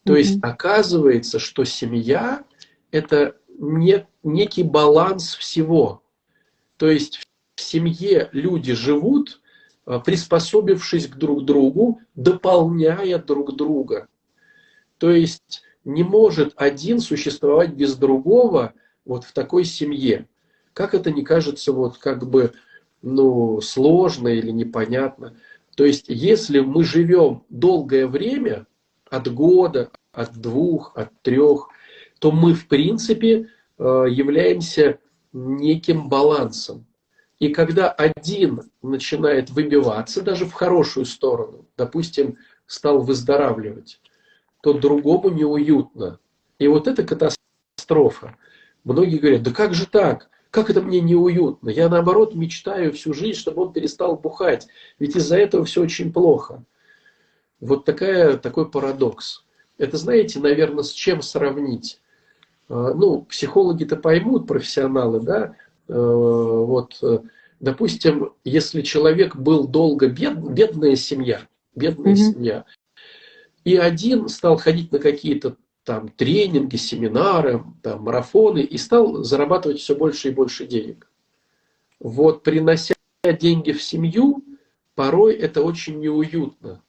То 0.05 0.14
mm-hmm. 0.14 0.18
есть 0.18 0.38
оказывается, 0.42 1.38
что 1.38 1.64
семья 1.64 2.44
это 2.90 3.37
не, 3.59 4.07
некий 4.23 4.62
баланс 4.62 5.35
всего. 5.35 6.03
То 6.77 6.88
есть 6.88 7.21
в 7.57 7.61
семье 7.61 8.31
люди 8.33 8.73
живут, 8.73 9.40
а, 9.85 9.99
приспособившись 9.99 11.09
к 11.09 11.16
друг 11.16 11.44
другу, 11.44 12.01
дополняя 12.14 13.18
друг 13.18 13.55
друга. 13.57 14.09
То 14.99 15.11
есть 15.11 15.62
не 15.85 16.03
может 16.03 16.53
один 16.57 17.01
существовать 17.01 17.71
без 17.75 17.97
другого 17.97 18.75
вот 19.05 19.25
в 19.25 19.33
такой 19.33 19.64
семье. 19.64 20.29
Как 20.73 20.94
это 20.94 21.11
не 21.11 21.23
кажется 21.23 21.73
вот 21.73 21.99
как 21.99 22.29
бы 22.29 22.53
ну, 23.03 23.61
сложно 23.61 24.29
или 24.29 24.51
непонятно. 24.51 25.37
То 25.77 25.85
есть 25.85 26.07
если 26.09 26.61
мы 26.61 26.85
живем 26.85 27.44
долгое 27.49 28.07
время, 28.07 28.66
от 29.11 29.33
года, 29.33 29.90
от 30.12 30.37
двух, 30.37 30.92
от 30.97 31.11
трех, 31.23 31.68
то 32.19 32.31
мы 32.31 32.55
в 32.55 32.69
принципе 32.69 33.49
э, 33.79 33.83
являемся 34.11 34.99
неким 35.33 36.09
балансом. 36.09 36.87
И 37.39 37.49
когда 37.51 37.91
один 37.91 38.63
начинает 38.83 39.51
выбиваться 39.51 40.23
даже 40.23 40.45
в 40.45 40.53
хорошую 40.53 41.07
сторону, 41.07 41.67
допустим, 41.77 42.37
стал 42.67 43.03
выздоравливать, 43.03 44.01
то 44.63 44.73
другому 44.73 45.31
неуютно. 45.31 46.19
И 46.59 46.67
вот 46.67 46.89
это 46.89 47.05
катастрофа. 47.05 48.37
Многие 48.83 49.19
говорят, 49.19 49.43
да 49.43 49.53
как 49.53 49.75
же 49.75 49.87
так? 49.87 50.31
Как 50.51 50.71
это 50.71 50.81
мне 50.81 51.01
неуютно? 51.01 51.69
Я 51.69 51.89
наоборот 51.89 52.35
мечтаю 52.35 52.93
всю 52.93 53.13
жизнь, 53.13 53.39
чтобы 53.39 53.63
он 53.63 53.73
перестал 53.73 54.17
бухать. 54.17 54.67
Ведь 54.99 55.15
из-за 55.15 55.37
этого 55.37 55.65
все 55.65 55.83
очень 55.83 56.13
плохо. 56.13 56.65
Вот 57.61 57.85
такая, 57.85 58.37
такой 58.37 58.69
парадокс. 58.69 59.45
Это 59.77 59.97
знаете, 59.97 60.41
наверное, 60.41 60.83
с 60.83 60.91
чем 60.91 61.23
сравнить? 61.23 62.01
А, 62.69 62.95
ну, 62.95 63.23
психологи-то 63.23 63.97
поймут, 63.97 64.47
профессионалы, 64.47 65.21
да, 65.21 65.55
Э, 65.89 65.95
вот, 65.95 66.99
э, 67.03 67.21
допустим, 67.61 68.33
если 68.45 68.83
человек 68.83 69.37
был 69.37 69.67
долго 69.67 70.09
бед, 70.09 70.39
бедная 70.39 70.97
семья, 70.97 71.41
бедная 71.75 72.13
mm-hmm. 72.13 72.33
семья, 72.33 72.65
и 73.65 73.77
один 73.77 74.29
стал 74.29 74.59
ходить 74.59 74.93
на 74.93 74.99
какие-то 74.99 75.57
там 75.85 76.09
тренинги, 76.11 76.77
семинары, 76.77 77.65
там, 77.83 78.03
марафоны, 78.03 78.61
и 78.61 78.77
стал 78.77 79.25
зарабатывать 79.25 79.81
все 79.81 79.97
больше 79.97 80.29
и 80.29 80.33
больше 80.33 80.67
денег. 80.67 81.11
Вот 81.99 82.43
принося 82.43 82.95
деньги 83.25 83.73
в 83.73 83.83
семью, 83.83 84.45
порой 84.95 85.35
это 85.35 85.63
очень 85.63 85.99
неуютно, 86.01 86.83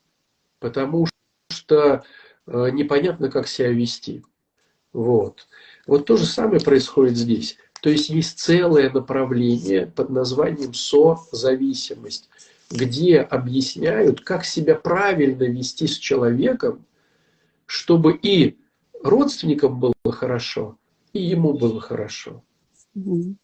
потому 0.59 1.07
что 1.49 2.03
э, 2.45 2.69
непонятно, 2.71 3.31
как 3.31 3.47
себя 3.47 3.69
вести. 3.69 4.23
Вот. 4.93 5.47
Вот 5.87 6.05
то 6.05 6.17
же 6.17 6.25
самое 6.25 6.59
происходит 6.59 7.17
здесь. 7.17 7.57
То 7.81 7.89
есть 7.89 8.09
есть 8.09 8.39
целое 8.39 8.89
направление 8.89 9.87
под 9.87 10.09
названием 10.09 10.73
созависимость, 10.73 12.29
где 12.69 13.19
объясняют, 13.19 14.21
как 14.21 14.45
себя 14.45 14.75
правильно 14.75 15.43
вести 15.43 15.87
с 15.87 15.97
человеком, 15.97 16.85
чтобы 17.65 18.13
и 18.21 18.57
родственникам 19.01 19.79
было 19.79 19.93
хорошо, 20.11 20.77
и 21.13 21.21
ему 21.21 21.53
было 21.53 21.79
хорошо. 21.79 22.43
Mm-hmm. 22.97 23.35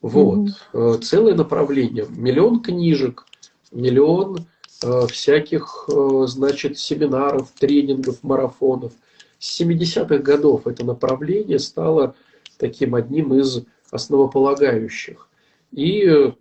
Вот. 0.00 0.48
Mm-hmm. 0.72 1.02
Целое 1.02 1.34
направление. 1.34 2.06
Миллион 2.08 2.62
книжек, 2.62 3.26
миллион 3.70 4.46
э, 4.82 5.06
всяких, 5.08 5.88
э, 5.88 6.24
значит, 6.26 6.78
семинаров, 6.78 7.50
тренингов, 7.58 8.22
марафонов. 8.22 8.92
С 9.40 9.58
70-х 9.58 10.18
годов 10.18 10.66
это 10.66 10.84
направление 10.84 11.58
стало 11.58 12.14
таким 12.58 12.94
одним 12.94 13.32
из 13.32 13.64
основополагающих. 13.90 15.28
И 15.72 16.04
э, 16.06 16.32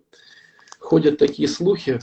ходят 0.80 1.18
такие 1.18 1.48
слухи, 1.48 2.02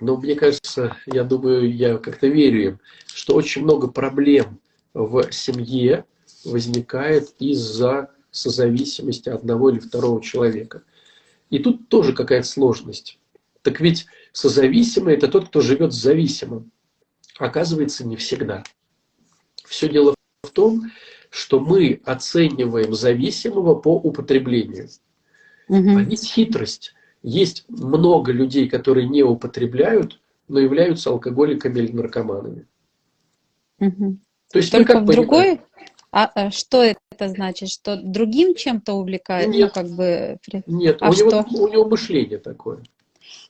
но 0.00 0.16
мне 0.16 0.34
кажется, 0.34 0.96
я 1.04 1.24
думаю, 1.24 1.70
я 1.70 1.98
как-то 1.98 2.26
верю 2.26 2.62
им, 2.62 2.80
что 3.06 3.34
очень 3.34 3.62
много 3.64 3.86
проблем 3.88 4.58
в 4.94 5.30
семье 5.30 6.06
возникает 6.42 7.34
из-за 7.38 8.10
созависимости 8.30 9.28
одного 9.28 9.68
или 9.68 9.78
второго 9.78 10.22
человека. 10.22 10.84
И 11.50 11.58
тут 11.58 11.90
тоже 11.90 12.14
какая-то 12.14 12.48
сложность. 12.48 13.18
Так 13.60 13.80
ведь 13.80 14.06
созависимый– 14.32 15.14
это 15.16 15.28
тот, 15.28 15.48
кто 15.48 15.60
живет 15.60 15.92
с 15.92 16.00
зависимым. 16.00 16.70
Оказывается, 17.38 18.06
не 18.06 18.16
всегда. 18.16 18.64
Все 19.68 19.88
дело 19.88 20.14
в 20.42 20.50
том, 20.50 20.90
что 21.30 21.60
мы 21.60 22.00
оцениваем 22.04 22.94
зависимого 22.94 23.74
по 23.74 23.94
употреблению. 23.94 24.88
Угу. 25.68 25.98
А 25.98 26.02
есть 26.02 26.32
хитрость. 26.32 26.94
Есть 27.22 27.64
много 27.68 28.32
людей, 28.32 28.68
которые 28.68 29.08
не 29.08 29.22
употребляют, 29.22 30.20
но 30.46 30.58
являются 30.58 31.10
алкоголиками 31.10 31.80
или 31.80 31.92
наркоманами. 31.92 32.66
Угу. 33.80 34.18
То 34.52 34.58
есть 34.58 34.72
Только 34.72 34.94
как 34.94 35.02
в 35.02 35.06
другой? 35.06 35.60
А, 36.10 36.30
а 36.34 36.50
что 36.50 36.82
это 36.82 37.28
значит? 37.28 37.68
Что 37.68 37.96
другим 37.96 38.54
чем-то 38.54 38.94
увлекает? 38.94 39.48
Нет, 39.48 39.72
ну, 39.74 39.82
как 39.82 39.90
бы... 39.90 40.38
нет 40.66 40.98
а 41.00 41.10
у, 41.10 41.12
что? 41.12 41.24
него, 41.26 41.44
у 41.64 41.68
него 41.68 41.88
мышление 41.88 42.38
такое. 42.38 42.82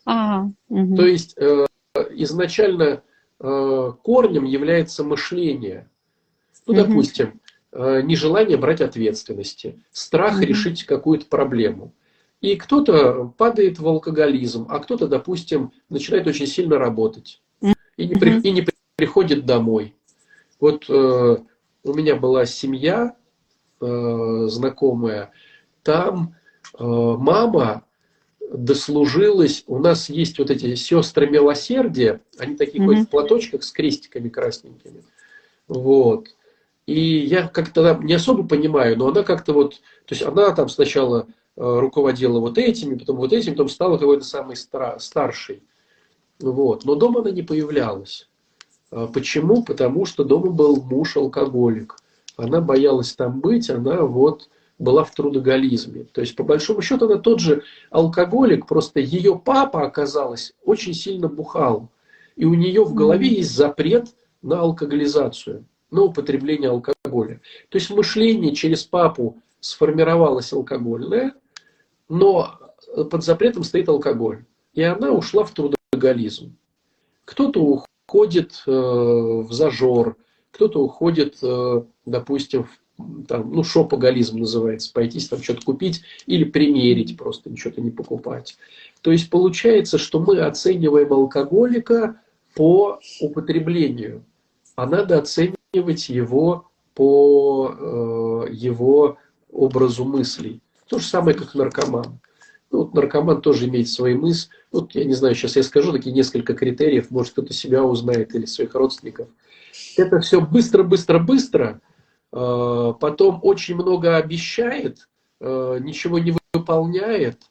А, 0.05 0.49
угу. 0.69 0.97
То 0.97 1.07
есть 1.07 1.35
э, 1.37 1.67
изначально 2.11 3.03
э, 3.39 3.93
корнем 4.03 4.45
является 4.45 5.05
мышление. 5.05 5.89
Ну, 6.69 6.75
угу. 6.75 6.85
допустим, 6.85 7.41
Э, 7.71 8.01
нежелание 8.03 8.57
брать 8.57 8.81
ответственности, 8.81 9.79
страх 9.93 10.41
решить 10.41 10.85
какую-то 10.85 11.27
проблему. 11.27 11.93
И 12.41 12.57
кто-то 12.57 13.35
падает 13.37 13.79
в 13.79 13.87
алкоголизм, 13.87 14.67
а 14.71 14.79
кто-то, 14.79 15.07
допустим, 15.07 15.73
начинает 15.91 16.27
очень 16.27 16.47
сильно 16.47 16.79
работать 16.79 17.43
и 17.61 18.07
не, 18.07 18.15
при, 18.15 18.41
и 18.41 18.51
не 18.53 18.67
приходит 18.97 19.45
домой. 19.45 19.95
Вот 20.61 20.87
э, 20.89 21.37
у 21.85 21.95
меня 21.95 22.17
была 22.17 22.47
семья 22.47 23.15
э, 23.83 24.47
знакомая, 24.49 25.33
там 25.83 26.37
э, 26.79 26.83
мама 26.83 27.85
дослужилась, 28.51 29.65
у 29.67 29.79
нас 29.79 30.09
есть 30.09 30.39
вот 30.39 30.51
эти 30.51 30.75
сестры 30.75 31.29
милосердия, 31.29 32.23
они 32.39 32.57
такие 32.57 32.83
mm-hmm. 32.83 33.05
в 33.05 33.09
платочках 33.11 33.63
с 33.63 33.73
крестиками 33.73 34.31
красненькими. 34.31 35.05
Вот. 35.67 36.29
И 36.89 37.27
я 37.27 37.47
как-то 37.49 38.01
не 38.03 38.15
особо 38.15 38.49
понимаю, 38.49 38.97
но 38.97 39.09
она 39.09 39.23
как-то 39.23 39.53
вот, 39.53 39.75
то 40.07 40.15
есть 40.15 40.23
она 40.23 40.55
там 40.55 40.71
сначала 40.71 41.27
э, 41.55 41.61
руководила 41.61 42.41
вот 42.41 42.57
этими, 42.57 42.97
потом 42.97 43.17
вот 43.17 43.35
этим, 43.35 43.53
потом 43.53 43.69
стала 43.69 43.99
какой-то 43.99 44.25
самый 44.25 44.57
старший. 44.57 45.63
Вот. 46.41 46.87
Но 46.87 46.95
дома 46.95 47.21
она 47.21 47.31
не 47.31 47.43
появлялась. 47.43 48.27
А 48.91 49.07
почему? 49.07 49.63
Потому 49.65 50.07
что 50.07 50.25
дома 50.25 50.51
был 50.51 50.81
муж 50.81 51.19
алкоголик. 51.19 51.95
Она 52.39 52.63
боялась 52.63 53.13
там 53.13 53.41
быть, 53.41 53.69
она 53.69 54.01
вот 54.01 54.49
была 54.79 55.05
в 55.05 55.15
трудоголизме. 55.15 56.05
То 56.05 56.23
есть, 56.23 56.37
по 56.37 56.43
большому 56.43 56.81
счету, 56.81 57.05
она 57.05 57.19
тот 57.19 57.39
же 57.39 57.65
алкоголик, 57.91 58.67
просто 58.67 59.01
ее 59.01 59.39
папа, 59.39 59.83
оказалось, 59.83 60.55
очень 60.65 60.95
сильно 60.95 61.29
бухал. 61.29 61.91
И 62.35 62.47
у 62.47 62.55
нее 62.55 62.83
в 62.83 62.95
голове 62.95 63.29
есть 63.29 63.55
запрет 63.55 64.07
на 64.41 64.61
алкоголизацию 64.61 65.67
на 65.91 66.03
употребление 66.03 66.71
алкоголя. 66.71 67.41
То 67.69 67.79
есть 67.79 67.91
мышление 67.91 68.55
через 68.55 68.85
папу 68.85 69.41
сформировалась 69.61 70.53
алкогольная, 70.53 71.35
но 72.09 72.59
под 73.11 73.25
запретом 73.25 73.65
стоит 73.65 73.89
алкоголь. 73.89 74.45
И 74.75 74.83
она 74.83 75.11
ушла 75.11 75.45
в 75.45 75.53
трудоголизм. 75.53 76.57
Кто-то 77.25 77.61
уходит 77.61 78.63
э, 78.67 78.71
в 78.71 79.53
зажор, 79.53 80.17
кто-то 80.51 80.83
уходит, 80.83 81.39
э, 81.43 81.83
допустим, 82.07 82.65
в 82.65 82.71
там, 83.29 83.53
ну, 83.53 83.63
шопоголизм 83.63 84.39
называется, 84.39 84.93
пойти 84.93 85.21
там 85.29 85.43
что-то 85.43 85.63
купить 85.65 86.03
или 86.27 86.45
примерить, 86.45 87.17
просто 87.17 87.51
ничего-то 87.51 87.81
не 87.81 87.91
покупать. 87.91 88.57
То 89.03 89.13
есть 89.13 89.31
получается, 89.31 89.99
что 89.99 90.21
мы 90.21 90.41
оцениваем 90.41 91.13
алкоголика 91.13 92.21
по 92.55 92.99
употреблению, 93.21 94.25
а 94.75 94.87
надо 94.87 95.19
оценивать 95.19 95.58
его 95.73 96.71
по 96.95 97.75
э, 98.49 98.53
его 98.53 99.19
образу 99.51 100.05
мыслей. 100.05 100.63
То 100.89 100.99
же 100.99 101.07
самое, 101.07 101.37
как 101.37 101.55
наркоман. 101.55 102.21
Ну, 102.71 102.79
вот 102.79 102.95
наркоман 102.95 103.41
тоже 103.41 103.69
имеет 103.69 103.89
свои 103.89 104.15
мысли. 104.15 104.51
Вот 104.73 104.95
я 104.95 105.05
не 105.05 105.15
знаю, 105.15 105.35
сейчас 105.35 105.57
я 105.57 105.63
скажу 105.63 105.93
такие 105.93 106.15
несколько 106.15 106.55
критериев, 106.55 107.11
может 107.11 107.33
кто-то 107.33 107.53
себя 107.53 107.85
узнает 107.85 108.35
или 108.35 108.47
своих 108.47 108.75
родственников. 108.75 109.29
Это 109.97 110.21
все 110.21 110.41
быстро, 110.41 110.83
быстро, 110.83 111.19
быстро. 111.19 111.81
Э, 112.33 112.95
потом 112.99 113.41
очень 113.43 113.75
много 113.75 114.17
обещает, 114.17 115.09
э, 115.41 115.79
ничего 115.81 116.19
не 116.19 116.35
выполняет, 116.53 117.43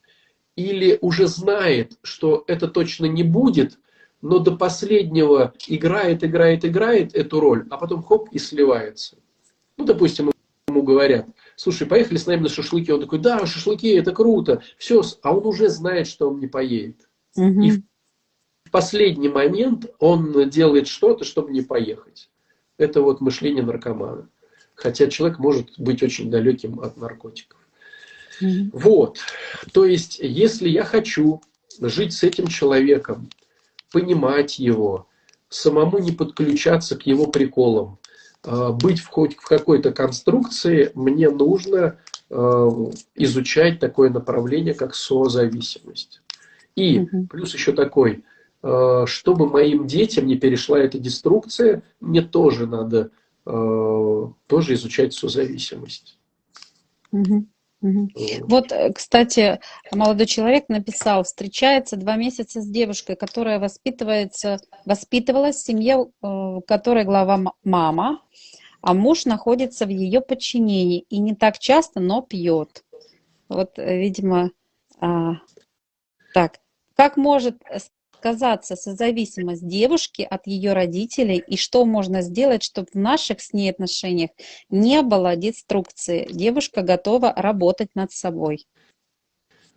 или 0.56 0.98
уже 1.02 1.28
знает, 1.28 1.94
что 2.02 2.44
это 2.48 2.68
точно 2.68 3.06
не 3.06 3.24
будет, 3.24 3.80
но 4.22 4.40
до 4.40 4.56
последнего 4.56 5.54
играет, 5.68 6.24
играет, 6.24 6.66
играет 6.66 7.16
эту 7.16 7.40
роль, 7.40 7.68
а 7.70 7.78
потом 7.78 8.04
хоп 8.04 8.30
и 8.32 8.40
сливается. 8.40 9.18
Ну, 9.78 9.86
допустим, 9.86 10.32
ему 10.68 10.84
говорят, 10.84 11.28
слушай, 11.56 11.88
поехали 11.88 12.18
с 12.18 12.26
нами 12.26 12.42
на 12.42 12.50
шашлыки. 12.50 12.92
Он 12.92 13.02
такой, 13.02 13.20
да, 13.20 13.46
шашлыки, 13.46 13.90
это 13.90 14.12
круто. 14.12 14.62
Все, 14.78 15.04
а 15.22 15.36
он 15.36 15.46
уже 15.46 15.70
знает, 15.70 16.08
что 16.08 16.30
он 16.30 16.40
не 16.40 16.48
поедет. 16.48 17.08
Угу. 17.36 17.62
И 17.62 17.72
в 18.66 18.72
последний 18.72 19.30
момент 19.30 19.86
он 20.00 20.50
делает 20.50 20.88
что-то, 20.88 21.24
чтобы 21.24 21.52
не 21.52 21.62
поехать. 21.62 22.30
Это 22.78 23.02
вот 23.02 23.22
мышление 23.22 23.64
наркомана. 23.64 24.30
Хотя 24.76 25.08
человек 25.08 25.40
может 25.40 25.80
быть 25.80 26.04
очень 26.04 26.30
далеким 26.30 26.80
от 26.80 26.98
наркотиков. 26.98 27.60
Угу. 28.42 28.70
Вот. 28.74 29.20
То 29.74 29.86
есть, 29.86 30.20
если 30.20 30.70
я 30.70 30.84
хочу 30.84 31.42
жить 31.80 32.14
с 32.14 32.24
этим 32.24 32.48
человеком, 32.48 33.30
понимать 33.92 34.60
его, 34.60 35.08
самому 35.50 36.00
не 36.00 36.12
подключаться 36.12 36.98
к 36.98 37.06
его 37.06 37.28
приколам, 37.28 38.00
а, 38.44 38.72
быть 38.72 39.00
в, 39.00 39.08
хоть 39.08 39.36
в 39.36 39.48
какой-то 39.48 39.92
конструкции, 39.92 40.92
мне 40.96 41.30
нужно 41.30 41.98
а, 42.30 42.70
изучать 43.16 43.80
такое 43.80 44.10
направление, 44.10 44.74
как 44.74 44.96
созависимость. 44.96 46.22
И 46.76 47.00
угу. 47.00 47.28
плюс 47.28 47.54
еще 47.54 47.72
такой, 47.72 48.24
а, 48.62 49.06
чтобы 49.06 49.50
моим 49.50 49.88
детям 49.88 50.26
не 50.28 50.36
перешла 50.36 50.80
эта 50.80 51.00
деструкция, 51.00 51.84
мне 52.00 52.22
тоже 52.22 52.68
надо 52.68 53.12
тоже 53.46 54.74
изучать 54.74 55.14
созависимость. 55.14 56.20
Угу. 57.14 57.46
Вот, 57.82 58.72
э, 58.72 58.92
кстати, 58.92 59.60
молодой 59.92 60.26
человек 60.26 60.68
написал, 60.68 61.24
встречается 61.24 61.96
два 61.96 62.16
месяца 62.16 62.62
с 62.62 62.68
девушкой, 62.68 63.16
которая 63.16 63.60
воспитывается, 63.60 64.58
воспитывалась 64.86 65.58
в 65.58 65.66
семье, 65.66 66.08
в 66.22 66.58
э, 66.58 66.62
которой 66.68 67.04
глава 67.04 67.54
мама, 67.64 68.22
а 68.82 68.94
муж 68.94 69.26
находится 69.26 69.86
в 69.86 69.90
ее 69.90 70.22
подчинении 70.22 71.02
и 71.10 71.20
не 71.20 71.36
так 71.36 71.60
часто, 71.60 72.00
но 72.00 72.22
пьет. 72.22 72.84
Вот, 73.48 73.78
э, 73.78 73.98
видимо, 73.98 74.52
а, 75.00 75.36
так. 76.34 76.60
Как 76.96 77.16
может 77.16 77.62
сказаться 78.18 78.76
созависимость 78.76 79.68
девушки 79.68 80.28
от 80.30 80.48
ее 80.48 80.74
родителей 80.74 81.44
и 81.46 81.56
что 81.58 81.86
можно 81.86 82.22
сделать, 82.22 82.64
чтобы 82.64 82.88
в 82.92 82.96
наших 82.96 83.42
с 83.42 83.54
ней 83.54 83.70
отношениях 83.70 84.32
не 84.70 85.02
было 85.02 85.36
деструкции? 85.36 86.28
Девушка 86.32 86.82
готова 86.82 87.34
работать 87.36 87.90
над 87.96 88.12
собой. 88.12 88.66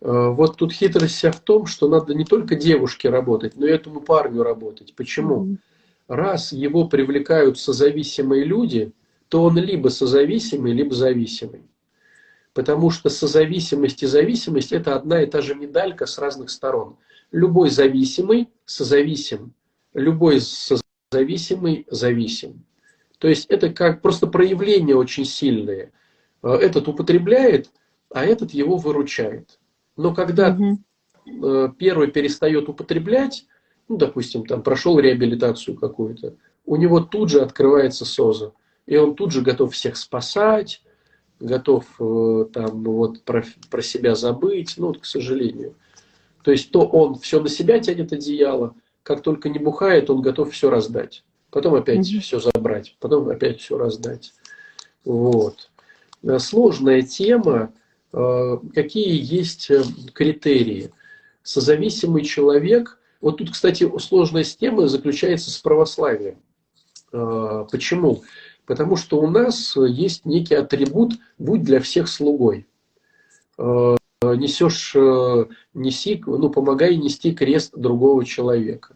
Э, 0.01 0.29
вот 0.29 0.57
тут 0.57 0.73
хитрость 0.73 1.15
вся 1.15 1.31
в 1.31 1.39
том, 1.39 1.67
что 1.67 1.87
надо 1.87 2.13
не 2.13 2.25
только 2.25 2.55
девушке 2.55 3.09
работать, 3.09 3.55
но 3.55 3.67
и 3.67 3.71
этому 3.71 4.01
парню 4.01 4.43
работать. 4.43 4.95
Почему? 4.95 5.45
Mm-hmm. 5.45 5.57
Раз 6.07 6.51
его 6.51 6.87
привлекают 6.87 7.59
созависимые 7.59 8.43
люди, 8.43 8.91
то 9.29 9.43
он 9.43 9.57
либо 9.57 9.89
созависимый, 9.89 10.73
либо 10.73 10.93
зависимый. 10.93 11.61
Потому 12.53 12.89
что 12.89 13.09
созависимость 13.09 14.03
и 14.03 14.07
зависимость– 14.07 14.71
это 14.73 14.95
одна 14.95 15.21
и 15.21 15.25
та 15.25 15.41
же 15.41 15.55
медалька 15.55 16.05
с 16.05 16.17
разных 16.17 16.49
сторон– 16.49 16.97
Любой 17.31 17.69
зависимый 17.69 18.49
созависим. 18.65 19.53
Любой 19.93 20.41
созависимый 20.41 21.85
зависим. 21.89 22.65
То 23.19 23.27
есть 23.27 23.45
это 23.47 23.69
как 23.69 24.01
просто 24.01 24.27
проявление 24.27 24.95
очень 24.95 25.25
сильное. 25.25 25.91
Э, 26.43 26.53
этот 26.53 26.87
употребляет, 26.87 27.69
а 28.09 28.25
этот 28.25 28.51
его 28.51 28.77
выручает. 28.77 29.59
Но 29.95 30.13
когда 30.13 30.49
угу. 30.49 31.73
первый 31.77 32.07
перестает 32.07 32.67
употреблять, 32.67 33.45
ну, 33.87 33.97
допустим, 33.97 34.45
там 34.45 34.63
прошел 34.63 34.99
реабилитацию 34.99 35.75
какую-то, 35.75 36.35
у 36.65 36.75
него 36.77 37.01
тут 37.01 37.29
же 37.29 37.41
открывается 37.41 38.05
СОЗа. 38.05 38.53
И 38.85 38.97
он 38.97 39.15
тут 39.15 39.31
же 39.31 39.41
готов 39.41 39.73
всех 39.73 39.97
спасать, 39.97 40.81
готов 41.39 41.85
э, 41.99 42.45
там 42.53 42.83
вот 42.83 43.23
про, 43.23 43.43
про 43.69 43.81
себя 43.81 44.15
забыть, 44.15 44.75
ну, 44.77 44.87
вот, 44.87 44.99
к 44.99 45.05
сожалению. 45.05 45.75
То 46.43 46.51
есть 46.51 46.71
то 46.71 46.81
он 46.85 47.15
все 47.15 47.41
на 47.41 47.49
себя 47.49 47.79
тянет 47.79 48.13
одеяло, 48.13 48.75
как 49.03 49.21
только 49.21 49.49
не 49.49 49.59
бухает, 49.59 50.09
он 50.09 50.21
готов 50.21 50.51
все 50.51 50.69
раздать. 50.69 51.23
Потом 51.49 51.75
опять 51.75 51.99
mm-hmm. 51.99 52.19
все 52.19 52.39
забрать, 52.39 52.95
потом 52.99 53.29
опять 53.29 53.59
все 53.59 53.77
раздать. 53.77 54.33
Вот. 55.03 55.69
Э, 56.23 56.39
сложная 56.39 57.01
тема. 57.01 57.73
Э, 58.13 58.57
какие 58.73 59.19
есть 59.21 59.69
э, 59.69 59.83
критерии? 60.13 60.91
Созависимый 61.43 62.23
человек. 62.23 62.99
Вот 63.19 63.37
тут, 63.37 63.51
кстати, 63.51 63.89
сложность 63.99 64.59
темы 64.59 64.87
заключается 64.87 65.51
с 65.51 65.57
православием. 65.57 66.37
Почему? 67.11 68.23
Потому 68.65 68.95
что 68.95 69.19
у 69.19 69.27
нас 69.27 69.75
есть 69.75 70.25
некий 70.25 70.55
атрибут 70.55 71.15
«будь 71.37 71.61
для 71.61 71.81
всех 71.81 72.07
слугой» 72.07 72.67
несешь, 74.23 74.93
э, 74.95 75.45
неси, 75.73 76.21
ну, 76.25 76.49
помогай 76.49 76.95
нести 76.95 77.33
крест 77.33 77.73
другого 77.75 78.23
человека. 78.23 78.95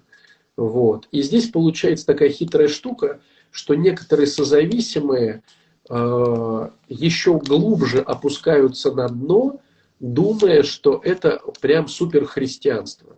Вот. 0.55 1.07
И 1.11 1.21
здесь 1.21 1.49
получается 1.49 2.05
такая 2.05 2.29
хитрая 2.29 2.67
штука, 2.67 3.19
что 3.51 3.75
некоторые 3.75 4.27
созависимые 4.27 5.43
э, 5.89 6.69
еще 6.87 7.39
глубже 7.39 8.01
опускаются 8.01 8.91
на 8.91 9.07
дно, 9.09 9.59
думая, 9.99 10.63
что 10.63 11.01
это 11.03 11.41
прям 11.59 11.87
суперхристианство. 11.87 13.17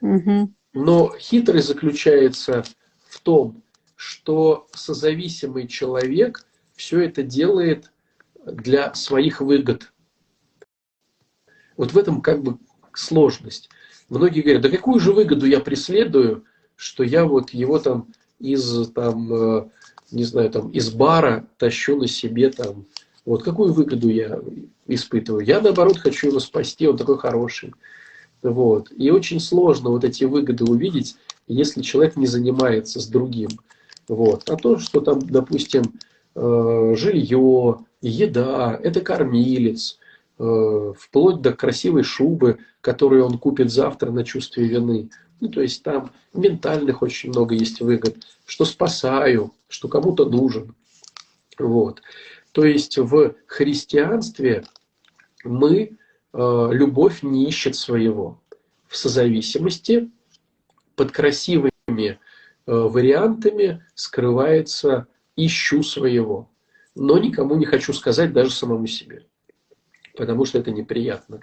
Угу. 0.00 0.50
Но 0.72 1.12
хитрость 1.18 1.68
заключается 1.68 2.64
в 3.06 3.20
том, 3.20 3.62
что 3.96 4.66
созависимый 4.72 5.68
человек 5.68 6.46
все 6.74 7.00
это 7.00 7.22
делает 7.22 7.92
для 8.44 8.94
своих 8.94 9.40
выгод. 9.40 9.92
Вот 11.82 11.94
в 11.94 11.98
этом 11.98 12.20
как 12.20 12.44
бы 12.44 12.58
сложность. 12.94 13.68
Многие 14.08 14.42
говорят, 14.42 14.62
да 14.62 14.68
какую 14.68 15.00
же 15.00 15.12
выгоду 15.12 15.46
я 15.46 15.58
преследую, 15.58 16.44
что 16.76 17.02
я 17.02 17.24
вот 17.24 17.50
его 17.50 17.80
там 17.80 18.06
из, 18.38 18.88
там, 18.90 19.34
э, 19.34 19.68
не 20.12 20.22
знаю, 20.22 20.48
там, 20.50 20.70
из 20.70 20.90
бара 20.90 21.44
тащу 21.58 21.96
на 21.96 22.06
себе 22.06 22.50
там. 22.50 22.84
Вот 23.24 23.42
какую 23.42 23.72
выгоду 23.72 24.08
я 24.10 24.38
испытываю? 24.86 25.44
Я, 25.44 25.60
наоборот, 25.60 25.98
хочу 25.98 26.28
его 26.28 26.38
спасти, 26.38 26.86
он 26.86 26.96
такой 26.96 27.18
хороший. 27.18 27.74
Вот. 28.42 28.92
И 28.96 29.10
очень 29.10 29.40
сложно 29.40 29.90
вот 29.90 30.04
эти 30.04 30.22
выгоды 30.22 30.62
увидеть, 30.62 31.16
если 31.48 31.82
человек 31.82 32.14
не 32.14 32.28
занимается 32.28 33.00
с 33.00 33.08
другим. 33.08 33.48
Вот. 34.06 34.48
А 34.48 34.54
то, 34.54 34.78
что 34.78 35.00
там, 35.00 35.18
допустим, 35.18 35.82
э, 36.36 36.94
жилье, 36.96 37.80
еда, 38.00 38.78
это 38.80 39.00
кормилец, 39.00 39.98
вплоть 40.98 41.40
до 41.40 41.52
красивой 41.52 42.02
шубы, 42.02 42.58
которую 42.80 43.24
он 43.24 43.38
купит 43.38 43.70
завтра 43.70 44.10
на 44.10 44.24
чувстве 44.24 44.66
вины. 44.66 45.10
Ну, 45.40 45.48
то 45.48 45.60
есть 45.60 45.82
там 45.82 46.10
ментальных 46.34 47.02
очень 47.02 47.30
много 47.30 47.54
есть 47.54 47.80
выгод, 47.80 48.16
что 48.46 48.64
спасаю, 48.64 49.52
что 49.68 49.88
кому-то 49.88 50.24
нужен. 50.24 50.74
Вот. 51.58 52.02
То 52.52 52.64
есть 52.64 52.98
в 52.98 53.34
христианстве 53.46 54.64
мы, 55.44 55.96
э, 56.32 56.68
любовь 56.72 57.22
не 57.22 57.48
ищет 57.48 57.76
своего. 57.76 58.40
В 58.88 58.96
созависимости 58.96 60.10
под 60.96 61.12
красивыми 61.12 61.70
э, 61.88 62.16
вариантами 62.66 63.84
скрывается 63.94 65.06
«ищу 65.36 65.82
своего». 65.82 66.48
но 66.94 67.18
никому 67.18 67.56
не 67.56 67.64
хочу 67.64 67.92
сказать, 67.92 68.32
даже 68.32 68.50
самому 68.50 68.86
себе, 68.86 69.24
потому 70.16 70.44
что 70.44 70.58
это 70.58 70.70
неприятно. 70.70 71.40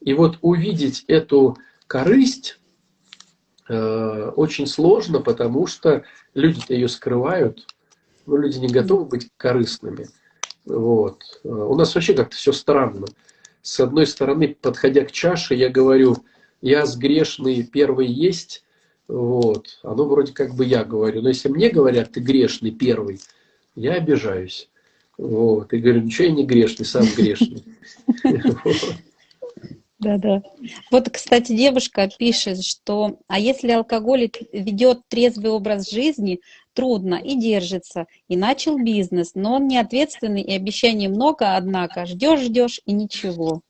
И 0.00 0.14
вот 0.14 0.38
увидеть 0.42 1.04
эту 1.08 1.56
корысть 1.86 2.58
э, 3.68 4.32
очень 4.36 4.66
сложно, 4.66 5.20
потому 5.20 5.66
что 5.66 6.04
люди-то 6.34 6.74
ее 6.74 6.88
скрывают, 6.88 7.66
но 8.26 8.36
люди 8.36 8.58
не 8.58 8.68
готовы 8.68 9.06
быть 9.06 9.28
корыстными. 9.36 10.08
Вот. 10.64 11.40
У 11.42 11.74
нас 11.74 11.94
вообще 11.94 12.14
как-то 12.14 12.36
все 12.36 12.52
странно. 12.52 13.06
С 13.62 13.80
одной 13.80 14.06
стороны, 14.06 14.56
подходя 14.60 15.04
к 15.04 15.12
чаше, 15.12 15.54
я 15.54 15.68
говорю, 15.68 16.16
я 16.62 16.86
с 16.86 16.96
грешный 16.96 17.62
первый 17.62 18.06
есть, 18.06 18.64
вот. 19.08 19.80
Оно 19.82 20.04
вроде 20.06 20.32
как 20.32 20.54
бы 20.54 20.64
я 20.64 20.84
говорю. 20.84 21.22
Но 21.22 21.28
если 21.28 21.48
мне 21.48 21.68
говорят, 21.68 22.12
ты 22.12 22.20
грешный 22.20 22.70
первый, 22.70 23.20
я 23.74 23.94
обижаюсь. 23.94 24.69
Вот. 25.20 25.70
И 25.74 25.78
говорю, 25.78 26.00
ничего 26.00 26.28
я 26.28 26.32
не 26.32 26.46
грешный, 26.46 26.86
сам 26.86 27.04
грешный. 27.14 27.62
Да-да. 29.98 30.42
Вот, 30.90 31.10
кстати, 31.10 31.54
девушка 31.54 32.08
пишет, 32.18 32.64
что 32.64 33.18
а 33.28 33.38
если 33.38 33.70
алкоголик 33.72 34.36
ведет 34.50 35.00
трезвый 35.08 35.50
образ 35.50 35.90
жизни, 35.90 36.40
трудно 36.72 37.16
и 37.16 37.38
держится, 37.38 38.06
и 38.28 38.36
начал 38.38 38.82
бизнес, 38.82 39.32
но 39.34 39.56
он 39.56 39.68
не 39.68 39.76
ответственный 39.76 40.40
и 40.40 40.56
обещаний 40.56 41.08
много, 41.08 41.54
однако 41.54 42.06
ждешь, 42.06 42.40
ждешь 42.40 42.80
и 42.86 42.92
ничего. 42.92 43.60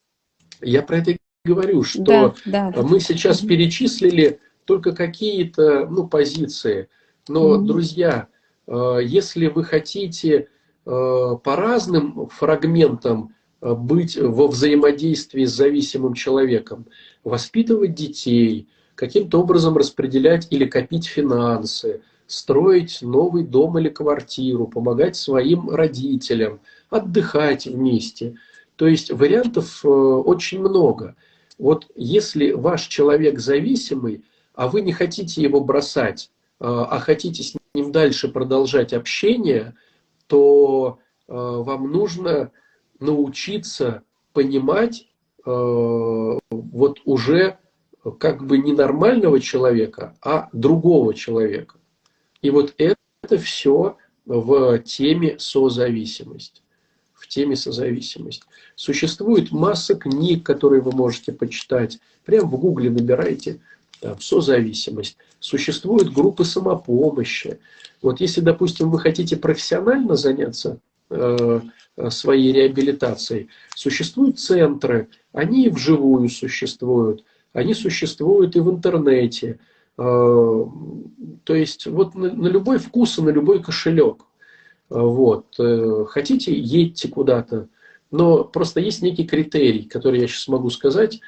Я 0.60 0.82
про 0.82 0.98
это 0.98 1.16
говорю, 1.44 1.82
что 1.82 2.36
да, 2.46 2.70
да. 2.70 2.82
мы 2.82 3.00
сейчас 3.00 3.40
перечислили 3.40 4.38
только 4.66 4.92
какие-то 4.92 5.88
ну, 5.88 6.06
позиции. 6.06 6.88
Но, 7.26 7.56
mm-hmm. 7.56 7.64
друзья, 7.64 8.28
э, 8.68 8.98
если 9.02 9.48
вы 9.48 9.64
хотите 9.64 10.46
по 10.84 11.56
разным 11.56 12.28
фрагментам 12.28 13.34
э, 13.60 13.74
быть 13.74 14.16
во 14.16 14.48
взаимодействии 14.48 15.44
с 15.44 15.52
зависимым 15.52 16.14
человеком, 16.14 16.86
воспитывать 17.22 17.94
детей, 17.94 18.68
каким-то 18.94 19.40
образом 19.40 19.76
распределять 19.76 20.48
или 20.50 20.64
копить 20.64 21.06
финансы, 21.06 22.02
строить 22.26 22.98
новый 23.02 23.44
дом 23.44 23.78
или 23.78 23.88
квартиру, 23.88 24.66
помогать 24.66 25.16
своим 25.16 25.70
родителям, 25.70 26.60
отдыхать 26.88 27.66
вместе. 27.66 28.36
То 28.76 28.86
есть 28.86 29.10
вариантов 29.10 29.84
очень 29.84 30.60
много. 30.60 31.16
Вот 31.58 31.86
если 31.94 32.52
ваш 32.52 32.86
человек 32.86 33.38
зависимый, 33.38 34.24
а 34.54 34.68
вы 34.68 34.80
не 34.80 34.92
хотите 34.92 35.42
его 35.42 35.60
бросать, 35.60 36.30
а 36.58 36.98
хотите 37.00 37.42
с 37.42 37.54
ним 37.74 37.92
дальше 37.92 38.28
продолжать 38.28 38.92
общение, 38.92 39.74
то 40.30 41.00
а, 41.26 41.58
вам 41.58 41.90
нужно 41.90 42.52
научиться 43.00 44.04
понимать 44.32 45.08
а, 45.44 46.38
вот 46.50 47.00
уже 47.04 47.58
как 48.18 48.46
бы 48.46 48.58
не 48.58 48.72
нормального 48.72 49.40
человека, 49.40 50.16
а 50.22 50.48
другого 50.52 51.14
человека. 51.14 51.78
И 52.42 52.50
вот 52.50 52.74
это, 52.78 52.96
это 53.22 53.38
все 53.38 53.96
в 54.24 54.78
теме 54.78 55.38
созависимость. 55.38 56.62
В 57.12 57.26
теме 57.26 57.56
созависимость. 57.56 58.44
Существует 58.76 59.50
масса 59.50 59.96
книг, 59.96 60.46
которые 60.46 60.80
вы 60.80 60.92
можете 60.92 61.32
почитать. 61.32 61.98
Прямо 62.24 62.46
в 62.46 62.56
гугле 62.56 62.88
набирайте 62.88 63.60
там, 64.00 64.20
созависимость. 64.20 65.16
Существуют 65.38 66.12
группы 66.12 66.44
самопомощи. 66.44 67.58
Вот 68.02 68.20
если, 68.20 68.40
допустим, 68.40 68.90
вы 68.90 68.98
хотите 68.98 69.36
профессионально 69.36 70.16
заняться 70.16 70.78
э, 71.10 71.60
своей 72.08 72.52
реабилитацией, 72.52 73.48
существуют 73.74 74.38
центры, 74.38 75.08
они 75.32 75.66
и 75.66 75.70
вживую 75.70 76.28
существуют, 76.28 77.24
они 77.52 77.74
существуют 77.74 78.56
и 78.56 78.60
в 78.60 78.70
интернете. 78.70 79.58
Э, 79.98 80.64
то 81.44 81.54
есть 81.54 81.86
вот 81.86 82.14
на, 82.14 82.32
на 82.32 82.48
любой 82.48 82.78
вкус 82.78 83.18
и 83.18 83.22
на 83.22 83.30
любой 83.30 83.62
кошелек. 83.62 84.24
Вот. 84.88 85.54
Э, 85.58 86.04
хотите, 86.08 86.52
едьте 86.52 87.08
куда-то. 87.08 87.68
Но 88.10 88.44
просто 88.44 88.80
есть 88.80 89.02
некий 89.02 89.24
критерий, 89.24 89.84
который 89.84 90.20
я 90.20 90.26
сейчас 90.26 90.48
могу 90.48 90.70
сказать. 90.70 91.20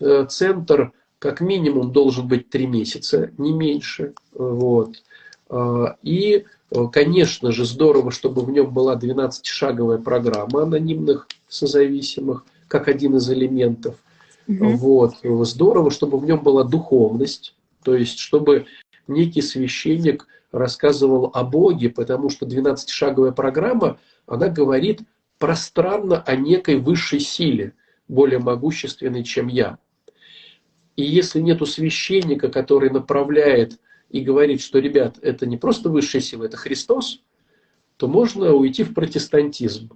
Э, 0.00 0.26
центр 0.28 0.92
как 1.22 1.40
минимум 1.40 1.92
должен 1.92 2.26
быть 2.26 2.50
три 2.50 2.66
месяца, 2.66 3.30
не 3.38 3.52
меньше. 3.52 4.12
Вот. 4.34 5.04
А, 5.48 5.96
и, 6.02 6.46
конечно 6.90 7.52
же, 7.52 7.64
здорово, 7.64 8.10
чтобы 8.10 8.42
в 8.42 8.50
нем 8.50 8.74
была 8.74 8.96
12-шаговая 8.96 9.98
программа 9.98 10.64
анонимных 10.64 11.28
созависимых, 11.46 12.44
как 12.66 12.88
один 12.88 13.14
из 13.18 13.30
элементов. 13.30 13.94
Угу. 14.48 14.70
Вот. 14.70 15.14
Здорово, 15.46 15.92
чтобы 15.92 16.18
в 16.18 16.24
нем 16.24 16.40
была 16.40 16.64
духовность, 16.64 17.54
то 17.84 17.94
есть 17.94 18.18
чтобы 18.18 18.66
некий 19.06 19.42
священник 19.42 20.26
рассказывал 20.50 21.30
о 21.32 21.44
Боге, 21.44 21.88
потому 21.88 22.30
что 22.30 22.46
12-шаговая 22.46 23.30
программа, 23.30 23.96
она 24.26 24.48
говорит 24.48 25.02
пространно 25.38 26.20
о 26.20 26.34
некой 26.34 26.80
высшей 26.80 27.20
силе, 27.20 27.74
более 28.08 28.40
могущественной, 28.40 29.22
чем 29.22 29.46
я. 29.46 29.78
И 30.96 31.02
если 31.02 31.40
нету 31.40 31.66
священника, 31.66 32.48
который 32.48 32.90
направляет 32.90 33.78
и 34.10 34.20
говорит, 34.20 34.60
что, 34.60 34.78
ребят, 34.78 35.18
это 35.22 35.46
не 35.46 35.56
просто 35.56 35.88
высшая 35.88 36.20
сила, 36.20 36.44
это 36.44 36.56
Христос, 36.56 37.20
то 37.96 38.08
можно 38.08 38.52
уйти 38.52 38.84
в 38.84 38.94
протестантизм. 38.94 39.90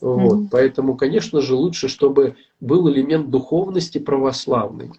Вот. 0.00 0.38
Mm-hmm. 0.38 0.48
Поэтому, 0.50 0.96
конечно 0.96 1.40
же, 1.40 1.54
лучше, 1.54 1.88
чтобы 1.88 2.36
был 2.60 2.88
элемент 2.90 3.30
духовности 3.30 3.98
православный. 3.98 4.92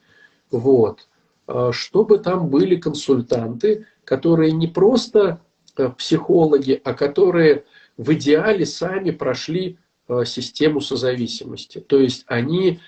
Вот. 0.51 1.07
А 1.47 1.71
чтобы 1.71 2.19
там 2.19 2.49
были 2.49 2.75
консультанты, 2.75 3.87
которые 4.03 4.51
не 4.51 4.67
просто 4.67 5.41
э, 5.77 5.89
психологи, 5.89 6.79
а 6.83 6.93
которые 6.93 7.63
в 7.97 8.13
идеале 8.13 8.65
сами 8.65 9.11
прошли 9.11 9.77
э, 10.07 10.25
систему 10.25 10.79
созависимости. 10.79 11.79
То 11.79 11.99
есть 11.99 12.23
они 12.27 12.79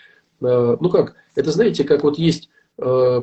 ну 0.42 0.89
как, 0.89 1.16
это 1.36 1.52
знаете, 1.52 1.84
как 1.84 2.04
вот 2.04 2.18
есть 2.18 2.50
э, 2.78 3.22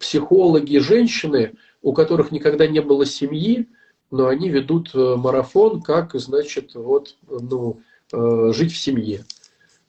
психологи, 0.00 0.78
женщины, 0.78 1.54
у 1.82 1.92
которых 1.92 2.30
никогда 2.30 2.66
не 2.66 2.80
было 2.80 3.04
семьи, 3.04 3.68
но 4.10 4.28
они 4.28 4.48
ведут 4.48 4.94
э, 4.94 5.16
марафон, 5.16 5.82
как, 5.82 6.14
значит, 6.14 6.74
вот, 6.74 7.16
ну, 7.28 7.80
жить 8.12 8.72
в 8.72 8.78
семье. 8.78 9.24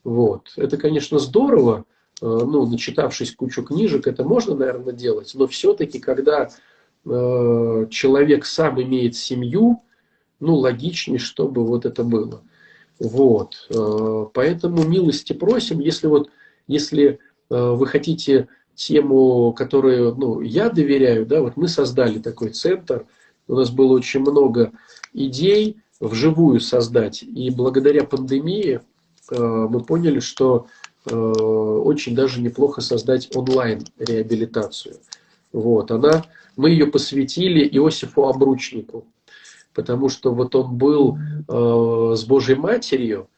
Вот. 0.05 0.53
Это, 0.55 0.77
конечно, 0.77 1.19
здорово, 1.19 1.83
ну, 2.21 2.65
начитавшись 2.65 3.35
кучу 3.35 3.63
книжек, 3.63 4.07
это 4.07 4.23
можно, 4.23 4.55
наверное, 4.55 4.93
делать, 4.93 5.33
но 5.35 5.45
все-таки, 5.47 5.99
когда 5.99 6.49
человек 7.03 8.45
сам 8.45 8.81
имеет 8.81 9.17
семью, 9.17 9.83
ну, 10.39 10.55
логичнее, 10.55 11.19
чтобы 11.19 11.65
вот 11.65 11.85
это 11.85 12.05
было. 12.05 12.43
Вот. 12.97 13.67
Поэтому 14.33 14.83
милости 14.87 15.33
просим, 15.33 15.81
если 15.81 16.07
вот 16.07 16.29
если 16.67 17.07
э, 17.07 17.15
вы 17.49 17.85
хотите 17.87 18.47
тему, 18.75 19.53
которую 19.53 20.15
ну, 20.15 20.41
я 20.41 20.69
доверяю, 20.69 21.25
да, 21.25 21.41
вот 21.41 21.57
мы 21.57 21.67
создали 21.67 22.19
такой 22.19 22.49
центр, 22.49 23.05
у 23.47 23.55
нас 23.55 23.69
было 23.69 23.93
очень 23.93 24.21
много 24.21 24.71
идей 25.13 25.77
вживую 25.99 26.59
создать, 26.59 27.23
и 27.23 27.49
благодаря 27.49 28.03
пандемии 28.03 28.81
э, 29.31 29.37
мы 29.37 29.81
поняли, 29.81 30.19
что 30.19 30.67
э, 31.05 31.15
очень 31.15 32.15
даже 32.15 32.41
неплохо 32.41 32.81
создать 32.81 33.35
онлайн 33.35 33.85
реабилитацию. 33.97 34.95
Вот, 35.51 35.91
она, 35.91 36.25
мы 36.55 36.71
ее 36.71 36.87
посвятили 36.87 37.67
Иосифу 37.77 38.27
Обручнику, 38.27 39.05
потому 39.73 40.09
что 40.09 40.33
вот 40.33 40.55
он 40.55 40.75
был 40.75 41.17
э, 41.17 42.15
с 42.15 42.23
Божьей 42.25 42.55
Матерью, 42.55 43.29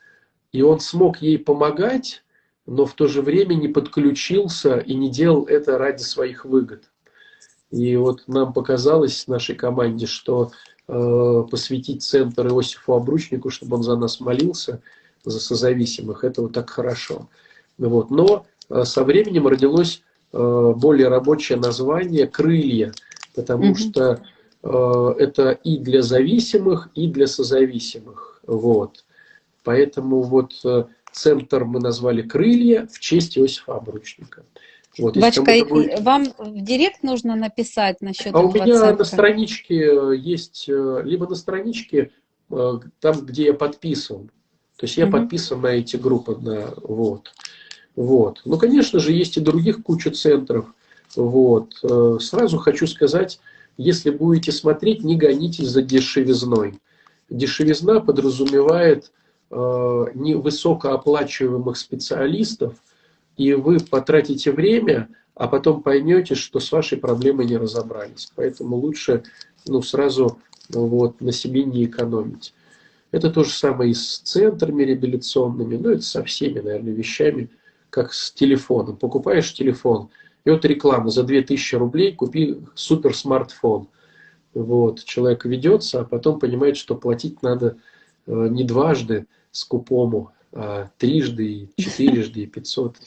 и 0.52 0.62
он 0.62 0.80
смог 0.80 1.22
ей 1.22 1.38
помогать, 1.38 2.24
но 2.66 2.86
в 2.86 2.94
то 2.94 3.08
же 3.08 3.22
время 3.22 3.54
не 3.54 3.68
подключился 3.68 4.78
и 4.78 4.96
не 4.96 5.10
делал 5.10 5.46
это 5.46 5.78
ради 5.78 6.02
своих 6.02 6.46
выгод. 6.46 6.86
И 7.72 7.96
вот 7.96 8.24
нам 8.28 8.54
показалось 8.54 9.28
нашей 9.28 9.56
команде, 9.56 10.06
что 10.06 10.52
э, 10.88 11.44
посвятить 11.50 12.04
центр 12.04 12.48
Иосифу 12.48 12.94
Обручнику, 12.94 13.50
чтобы 13.50 13.78
он 13.78 13.84
за 13.84 13.96
нас 13.96 14.20
молился, 14.20 14.82
за 15.24 15.40
созависимых, 15.40 16.24
это 16.24 16.42
вот 16.44 16.54
так 16.54 16.70
хорошо. 16.70 17.28
Вот. 17.78 18.10
Но 18.12 18.46
э, 18.70 18.84
со 18.84 19.04
временем 19.04 19.48
родилось 19.48 20.04
э, 20.32 20.74
более 20.76 21.10
рабочее 21.10 21.58
название 21.58 22.28
«крылья», 22.28 22.94
потому 23.36 23.72
mm-hmm. 23.72 23.76
что 23.76 24.22
э, 24.64 25.16
это 25.20 25.52
и 25.52 25.78
для 25.78 26.02
зависимых, 26.02 26.90
и 26.96 27.08
для 27.08 27.28
созависимых. 27.28 28.42
Вот. 28.48 29.04
Поэтому 29.64 30.22
вот 30.22 30.54
э, 30.64 30.86
Центр 31.16 31.64
мы 31.64 31.80
назвали 31.80 32.22
«Крылья» 32.22 32.88
в 32.92 33.00
честь 33.00 33.38
Иосифа 33.38 33.76
Обручника. 33.76 34.44
Вот, 34.98 35.16
Бачка, 35.16 35.44
будет... 35.66 36.02
вам 36.02 36.26
в 36.38 36.62
директ 36.62 37.04
нужно 37.04 37.36
написать 37.36 38.02
насчет 38.02 38.34
А 38.34 38.40
у 38.40 38.52
меня 38.52 38.66
центра? 38.66 38.98
на 38.98 39.04
страничке 39.06 40.14
есть, 40.18 40.66
э, 40.68 41.02
либо 41.06 41.28
на 41.28 41.36
страничке 41.36 42.12
э, 42.50 42.74
там, 43.00 43.26
где 43.26 43.46
я 43.46 43.54
подписан. 43.54 44.28
То 44.76 44.86
есть 44.86 44.98
я 44.98 45.06
mm-hmm. 45.06 45.12
подписан 45.12 45.62
на 45.62 45.68
эти 45.68 45.96
группы. 45.96 46.36
На, 46.36 46.74
вот. 46.82 47.34
Вот. 47.96 48.42
Ну, 48.44 48.58
конечно 48.58 49.00
же, 49.00 49.14
есть 49.14 49.38
и 49.38 49.42
других 49.42 49.84
куча 49.84 50.12
центров. 50.12 50.66
Вот. 51.16 51.76
Э, 51.84 52.18
сразу 52.20 52.58
хочу 52.58 52.88
сказать, 52.88 53.40
если 53.78 54.10
будете 54.10 54.52
смотреть, 54.52 55.02
не 55.04 55.16
гонитесь 55.16 55.70
за 55.70 55.82
дешевизной. 55.82 56.80
Дешевизна 57.30 58.02
подразумевает 58.02 59.06
э, 59.06 59.25
невысокооплачиваемых 59.52 61.78
специалистов, 61.78 62.74
и 63.38 63.54
вы 63.54 63.80
потратите 63.80 64.52
время, 64.52 65.10
а 65.36 65.48
потом 65.48 65.84
поймете, 65.84 66.36
что 66.36 66.60
с 66.60 66.72
вашей 66.72 66.98
проблемой 66.98 67.46
не 67.46 67.58
разобрались. 67.58 68.32
Поэтому 68.36 68.78
лучше 68.78 69.24
ну, 69.68 69.82
сразу 69.82 70.40
вот, 70.70 71.22
на 71.22 71.32
себе 71.32 71.64
не 71.64 71.86
экономить. 71.86 72.54
Это 73.12 73.30
то 73.30 73.44
же 73.44 73.52
самое 73.52 73.92
и 73.92 73.94
с 73.94 74.20
центрами 74.20 74.84
реабилитационными, 74.84 75.78
ну 75.78 75.92
это 75.92 76.02
со 76.02 76.24
всеми, 76.24 76.60
наверное, 76.60 76.94
вещами, 76.94 77.50
как 77.90 78.14
с 78.14 78.32
телефоном. 78.32 78.98
Покупаешь 78.98 79.54
телефон, 79.54 80.10
и 80.44 80.50
вот 80.50 80.66
реклама 80.66 81.10
за 81.10 81.24
2000 81.24 81.76
рублей 81.76 82.14
купи 82.14 82.58
супер 82.74 83.16
смартфон. 83.16 83.88
Вот, 84.54 85.04
человек 85.04 85.46
ведется, 85.46 86.02
а 86.02 86.06
потом 86.06 86.40
понимает, 86.40 86.78
что 86.78 86.96
платить 86.96 87.42
надо 87.42 87.68
э, 87.68 87.76
не 88.28 88.64
дважды 88.64 89.28
скупому, 89.52 90.32
а 90.52 90.90
трижды, 90.98 91.70
четырежды, 91.78 92.42
и 92.42 92.48
пятьсот. 92.48 92.98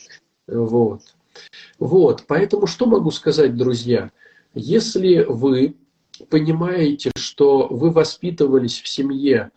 Вот. 0.46 1.02
Вот, 1.78 2.24
поэтому 2.26 2.66
что 2.66 2.86
могу 2.86 3.10
сказать, 3.10 3.56
друзья? 3.56 4.10
Если 4.54 5.22
вы 5.22 5.76
понимаете, 6.30 7.12
что 7.16 7.68
вы 7.68 7.90
воспитывались 7.90 8.80
в 8.80 8.88
семье 8.88 9.50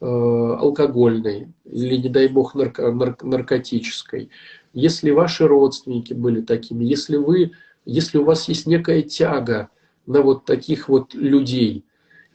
э, 0.00 0.06
алкогольной 0.06 1.48
или, 1.64 1.96
не 1.96 2.08
дай 2.08 2.28
бог, 2.28 2.54
нарко 2.54 2.92
наркотической, 3.24 4.30
если 4.72 5.10
ваши 5.10 5.46
родственники 5.46 6.12
были 6.12 6.40
такими, 6.40 6.84
если 6.84 7.16
вы, 7.16 7.52
если 7.84 8.18
у 8.18 8.24
вас 8.24 8.48
есть 8.48 8.66
некая 8.66 9.02
тяга 9.02 9.70
на 10.06 10.22
вот 10.22 10.44
таких 10.44 10.88
вот 10.88 11.14
людей. 11.14 11.84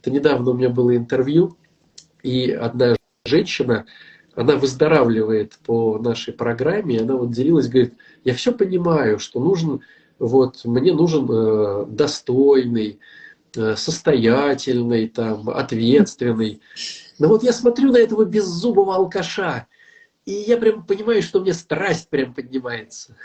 Это 0.00 0.10
недавно 0.10 0.50
у 0.50 0.54
меня 0.54 0.68
было 0.68 0.96
интервью, 0.96 1.56
и 2.22 2.50
одна 2.50 2.96
женщина, 3.26 3.86
она 4.34 4.56
выздоравливает 4.56 5.58
по 5.64 5.98
нашей 5.98 6.32
программе, 6.32 7.00
она 7.00 7.16
вот 7.16 7.32
делилась, 7.32 7.68
говорит, 7.68 7.94
я 8.24 8.34
все 8.34 8.52
понимаю, 8.52 9.18
что 9.18 9.40
нужен, 9.40 9.80
вот, 10.18 10.64
мне 10.64 10.92
нужен 10.92 11.28
э, 11.30 11.86
достойный, 11.88 13.00
э, 13.56 13.76
состоятельный, 13.76 15.08
там, 15.08 15.50
ответственный. 15.50 16.60
Но 17.18 17.28
вот 17.28 17.42
я 17.42 17.52
смотрю 17.52 17.92
на 17.92 17.98
этого 17.98 18.24
беззубого 18.24 18.94
алкаша, 18.94 19.66
и 20.24 20.32
я 20.32 20.56
прям 20.56 20.84
понимаю, 20.84 21.22
что 21.22 21.40
у 21.40 21.42
меня 21.42 21.54
страсть 21.54 22.08
прям 22.08 22.34
поднимается. 22.34 23.16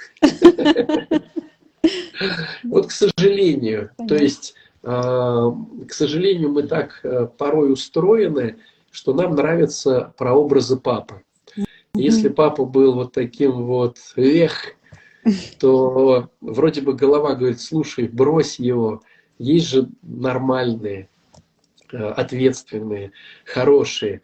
Вот 2.64 2.88
к 2.88 2.92
сожалению, 2.92 3.92
то 4.08 4.16
есть, 4.16 4.56
а, 4.82 5.52
к 5.88 5.94
сожалению, 5.94 6.50
мы 6.50 6.64
так 6.64 7.00
э, 7.04 7.28
порой 7.38 7.72
устроены, 7.72 8.58
что 8.96 9.14
нам 9.14 9.36
нравятся 9.36 10.14
прообразы 10.18 10.78
папы. 10.78 11.24
Если 11.94 12.30
папа 12.30 12.64
был 12.66 12.94
вот 12.94 13.12
таким 13.12 13.66
вот, 13.66 13.98
эх, 14.16 14.76
то 15.60 16.30
вроде 16.40 16.82
бы 16.82 16.94
голова 16.94 17.36
говорит, 17.36 17.60
слушай, 17.60 18.08
брось 18.08 18.58
его, 18.58 19.02
есть 19.38 19.68
же 19.68 19.90
нормальные, 20.02 21.10
э, 21.92 21.98
ответственные, 21.98 23.12
хорошие. 23.44 24.22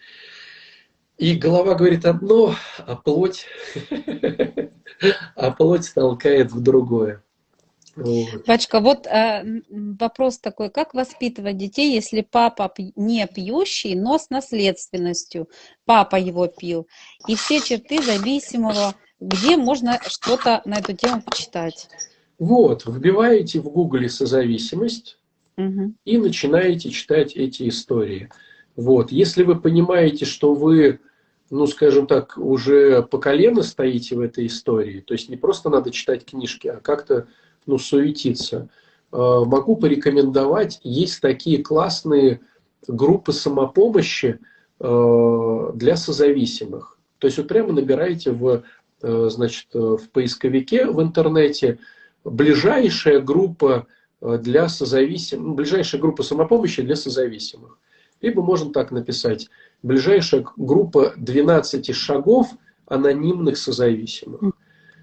И 1.17 1.35
голова 1.35 1.75
говорит 1.75 2.05
одно, 2.05 2.55
а 2.77 2.95
плоть, 2.95 3.47
а 5.35 5.51
плоть 5.51 5.93
толкает 5.93 6.51
в 6.53 6.61
другое. 6.61 7.23
Пачка, 8.45 8.79
вот 8.79 9.05
э, 9.05 9.43
вопрос 9.69 10.39
такой, 10.39 10.69
как 10.69 10.93
воспитывать 10.93 11.57
детей, 11.57 11.93
если 11.93 12.21
папа 12.21 12.73
не 12.95 13.27
пьющий, 13.27 13.95
но 13.95 14.17
с 14.17 14.29
наследственностью, 14.29 15.49
папа 15.85 16.15
его 16.15 16.47
пил, 16.47 16.87
и 17.27 17.35
все 17.35 17.59
черты 17.59 18.01
зависимого, 18.01 18.95
где 19.19 19.57
можно 19.57 19.99
что-то 20.07 20.61
на 20.65 20.79
эту 20.79 20.93
тему 20.95 21.21
почитать? 21.21 21.89
Вот, 22.39 22.85
вбиваете 22.85 23.59
в 23.59 23.69
гугле 23.69 24.09
созависимость 24.09 25.19
угу. 25.57 25.93
и 26.05 26.17
начинаете 26.17 26.89
читать 26.89 27.35
эти 27.35 27.67
истории. 27.67 28.29
Вот, 28.75 29.11
если 29.11 29.43
вы 29.43 29.59
понимаете, 29.59 30.25
что 30.25 30.55
вы 30.55 30.99
ну, 31.51 31.67
скажем 31.67 32.07
так, 32.07 32.37
уже 32.37 33.03
по 33.03 33.17
колено 33.17 33.61
стоите 33.61 34.15
в 34.15 34.21
этой 34.21 34.47
истории. 34.47 35.01
То 35.01 35.13
есть 35.13 35.27
не 35.27 35.35
просто 35.35 35.69
надо 35.69 35.91
читать 35.91 36.23
книжки, 36.23 36.69
а 36.69 36.77
как-то 36.77 37.27
ну, 37.65 37.77
суетиться. 37.77 38.69
А, 39.11 39.45
могу 39.45 39.75
порекомендовать, 39.75 40.79
есть 40.83 41.21
такие 41.21 41.63
классные 41.63 42.41
группы 42.87 43.33
самопомощи 43.33 44.39
а, 44.79 45.71
для 45.73 45.95
созависимых. 45.95 46.97
То 47.19 47.27
есть 47.27 47.37
вот 47.37 47.47
прямо 47.47 47.73
набираете 47.73 48.31
в, 48.31 48.63
а, 49.01 49.29
значит, 49.29 49.67
в 49.73 50.09
поисковике 50.11 50.85
в 50.87 51.01
интернете 51.01 51.79
ближайшая 52.23 53.19
группа 53.19 53.87
для 54.21 54.69
созависимых, 54.69 55.55
ближайшая 55.55 55.99
группа 55.99 56.21
самопомощи 56.21 56.83
для 56.83 56.95
созависимых. 56.95 57.79
Либо 58.21 58.43
можно 58.43 58.71
так 58.71 58.91
написать 58.91 59.49
ближайшая 59.81 60.45
группа 60.57 61.13
12 61.17 61.95
шагов 61.95 62.49
анонимных 62.85 63.57
созависимых. 63.57 64.53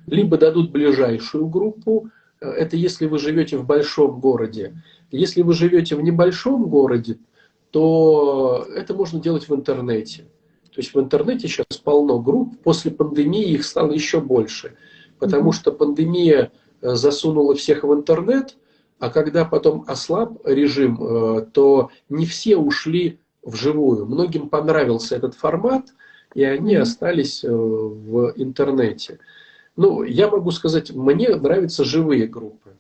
Либо 0.07 0.39
дадут 0.39 0.71
ближайшую 0.71 1.49
группу, 1.49 2.07
э, 2.07 2.18
это 2.41 2.77
если 2.77 3.07
вы 3.07 3.19
живете 3.19 3.57
в 3.57 3.67
большом 3.67 4.21
городе. 4.21 4.83
Если 5.11 5.43
вы 5.43 5.55
живете 5.55 5.97
в 5.97 6.03
небольшом 6.03 6.69
городе, 6.69 7.19
то 7.71 8.67
это 8.75 8.95
можно 8.95 9.21
делать 9.21 9.49
в 9.49 9.55
интернете. 9.55 10.25
То 10.73 10.81
есть 10.81 10.95
в 10.95 11.01
интернете 11.01 11.49
сейчас 11.49 11.77
полно 11.83 12.21
групп, 12.21 12.61
после 12.63 12.91
пандемии 12.91 13.51
их 13.51 13.65
стало 13.65 13.93
еще 13.93 14.21
больше, 14.21 14.77
потому 15.19 15.53
что 15.53 15.73
пандемия 15.73 16.53
э, 16.81 16.95
засунула 16.95 17.55
всех 17.55 17.83
в 17.83 17.93
интернет, 17.93 18.57
а 18.99 19.11
когда 19.11 19.45
потом 19.45 19.85
ослаб 19.87 20.39
режим, 20.47 20.99
э, 21.01 21.47
то 21.53 21.91
не 22.09 22.27
все 22.27 22.57
ушли 22.57 23.19
вживую. 23.43 24.07
Многим 24.07 24.49
понравился 24.49 25.17
этот 25.17 25.35
формат, 25.35 25.87
и 26.35 26.45
они 26.45 26.77
остались 26.77 27.43
э, 27.45 27.51
в 27.51 28.33
интернете. 28.37 29.19
Ну, 29.79 30.03
я 30.03 30.29
могу 30.29 30.51
сказать, 30.51 30.91
мне 30.91 31.29
нравятся 31.37 31.85
живые 31.85 32.27
группы. 32.27 32.71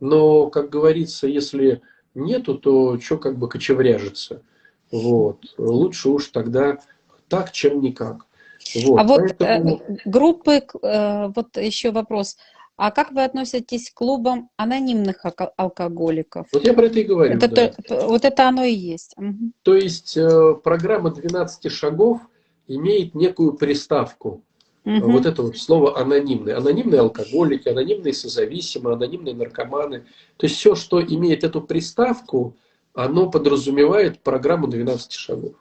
Но, 0.00 0.50
как 0.50 0.70
говорится, 0.70 1.28
если 1.28 1.82
нету, 2.16 2.58
то 2.58 2.98
что 2.98 3.16
как 3.16 3.38
бы 3.38 3.48
кочевряжется. 3.48 4.42
Вот. 4.90 5.38
Лучше 5.56 6.08
уж 6.08 6.26
тогда 6.26 6.80
так, 7.28 7.52
чем 7.52 7.80
никак. 7.80 8.26
Вот. 8.74 8.98
А 8.98 9.04
вот 9.04 9.20
Поэтому... 9.38 9.82
Э, 9.86 9.96
группы, 10.04 10.64
э, 10.82 11.28
вот 11.28 11.56
еще 11.56 11.92
вопрос. 11.92 12.36
А 12.76 12.90
как 12.90 13.12
вы 13.12 13.22
относитесь 13.22 13.90
к 13.90 13.94
клубам 13.94 14.50
анонимных 14.56 15.24
алкоголиков? 15.56 16.48
Вот 16.52 16.66
я 16.66 16.74
про 16.74 16.86
это 16.86 16.98
и 16.98 17.04
говорю. 17.04 17.36
Это, 17.36 17.46
да. 17.46 17.68
то, 17.68 18.08
вот 18.08 18.24
это 18.24 18.48
оно 18.48 18.64
и 18.64 18.74
есть. 18.74 19.14
Угу. 19.16 19.52
То 19.62 19.76
есть 19.76 20.16
э, 20.16 20.54
программа 20.64 21.12
12 21.12 21.70
шагов 21.70 22.20
имеет 22.66 23.14
некую 23.14 23.52
приставку. 23.52 24.42
Угу. 24.84 25.12
Вот 25.12 25.26
это 25.26 25.42
вот 25.42 25.56
слово 25.56 25.98
анонимные. 25.98 26.56
Анонимные 26.56 27.00
алкоголики, 27.00 27.68
анонимные 27.68 28.12
созависимые, 28.12 28.94
анонимные 28.94 29.34
наркоманы. 29.34 30.06
То 30.36 30.46
есть 30.46 30.56
все, 30.56 30.74
что 30.74 31.00
имеет 31.00 31.44
эту 31.44 31.62
приставку, 31.62 32.56
оно 32.94 33.30
подразумевает 33.30 34.20
программу 34.20 34.66
12 34.66 35.12
шагов. 35.12 35.54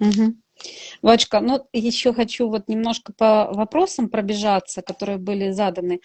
Угу. 0.00 0.34
Вачка, 1.02 1.40
ну 1.40 1.66
еще 1.72 2.12
хочу 2.12 2.48
вот 2.48 2.68
немножко 2.68 3.12
по 3.12 3.50
вопросам 3.52 4.08
пробежаться, 4.08 4.82
которые 4.82 5.18
были 5.18 5.50
заданы. 5.50 6.00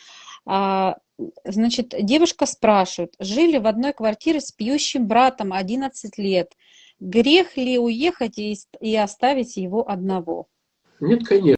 А, 0.45 0.97
значит, 1.43 1.93
девушка 1.99 2.45
спрашивает, 2.45 3.15
жили 3.19 3.57
в 3.57 3.67
одной 3.67 3.93
квартире 3.93 4.41
с 4.41 4.51
пьющим 4.51 5.07
братом 5.07 5.53
11 5.53 6.17
лет. 6.17 6.53
Грех 6.99 7.57
ли 7.57 7.77
уехать 7.77 8.37
и, 8.39 8.57
и 8.79 8.95
оставить 8.95 9.57
его 9.57 9.87
одного? 9.89 10.47
Нет, 10.99 11.27
конечно. 11.27 11.56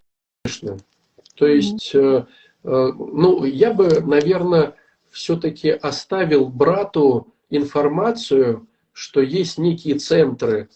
То 1.35 1.47
есть, 1.47 1.95
mm-hmm. 1.95 2.25
э, 2.63 2.91
ну, 2.93 3.45
я 3.45 3.73
бы, 3.73 4.01
наверное, 4.01 4.75
все-таки 5.09 5.69
оставил 5.69 6.47
брату 6.47 7.33
информацию, 7.49 8.67
что 8.93 9.21
есть 9.21 9.57
некие 9.57 9.95
центры, 9.95 10.69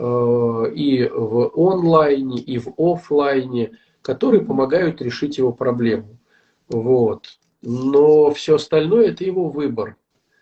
Э, 0.00 0.72
и 0.74 1.06
в 1.08 1.50
онлайне, 1.54 2.40
и 2.40 2.58
в 2.58 2.72
офлайне, 2.78 3.72
которые 4.00 4.42
помогают 4.42 5.02
решить 5.02 5.36
его 5.36 5.52
проблему. 5.52 6.16
Вот. 6.70 7.26
Но 7.60 8.30
все 8.30 8.54
остальное 8.54 9.08
это 9.08 9.24
его 9.24 9.50
выбор. 9.50 9.96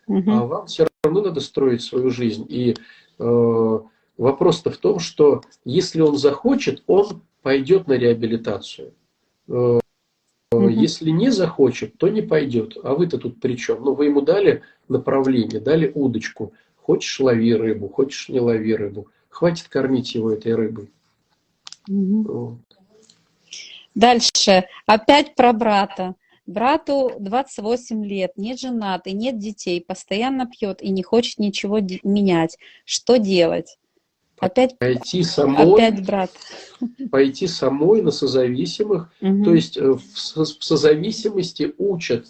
Угу. 0.07 0.31
А 0.31 0.45
вам 0.45 0.67
все 0.67 0.87
равно 1.03 1.23
надо 1.23 1.41
строить 1.41 1.81
свою 1.81 2.09
жизнь. 2.09 2.45
И 2.47 2.75
э, 3.19 3.79
Вопрос-то 4.17 4.69
в 4.69 4.77
том, 4.77 4.99
что 4.99 5.43
если 5.63 6.01
он 6.01 6.17
захочет, 6.17 6.83
он 6.87 7.21
пойдет 7.41 7.87
на 7.87 7.93
реабилитацию. 7.93 8.93
Угу. 9.47 9.81
Если 10.69 11.11
не 11.11 11.29
захочет, 11.29 11.97
то 11.97 12.09
не 12.09 12.21
пойдет. 12.21 12.77
А 12.83 12.95
вы-то 12.95 13.17
тут 13.17 13.39
при 13.39 13.55
чем? 13.55 13.83
Ну, 13.83 13.93
вы 13.93 14.05
ему 14.05 14.21
дали 14.21 14.63
направление, 14.87 15.59
дали 15.59 15.91
удочку. 15.93 16.53
Хочешь, 16.75 17.19
лови 17.19 17.53
рыбу, 17.53 17.87
хочешь, 17.87 18.29
не 18.29 18.39
лови 18.39 18.75
рыбу. 18.75 19.07
Хватит 19.29 19.67
кормить 19.67 20.15
его 20.15 20.31
этой 20.31 20.55
рыбой. 20.55 20.89
Угу. 21.87 22.57
Дальше. 23.95 24.65
Опять 24.85 25.35
про 25.35 25.53
брата. 25.53 26.15
Брату 26.49 27.11
28 27.19 28.03
лет, 28.05 28.31
не 28.35 28.57
женат 28.57 29.05
и 29.05 29.11
нет 29.11 29.37
детей, 29.37 29.85
постоянно 29.87 30.47
пьет 30.47 30.81
и 30.81 30.89
не 30.89 31.03
хочет 31.03 31.37
ничего 31.37 31.79
менять. 32.03 32.57
Что 32.85 33.17
делать? 33.17 33.77
Опять, 34.39 34.77
пойти 34.77 35.23
самой, 35.23 35.73
опять 35.73 36.05
брат. 36.05 36.31
Пойти 37.11 37.47
самой 37.47 38.01
на 38.01 38.11
созависимых. 38.11 39.11
Угу. 39.21 39.43
То 39.43 39.53
есть 39.53 39.77
э, 39.77 39.91
в 39.91 40.01
созависимости 40.35 41.73
учат 41.77 42.27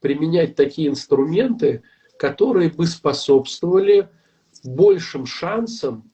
применять 0.00 0.54
такие 0.54 0.88
инструменты, 0.88 1.82
которые 2.18 2.70
бы 2.70 2.86
способствовали 2.86 4.08
большим 4.64 5.26
шансам 5.26 6.10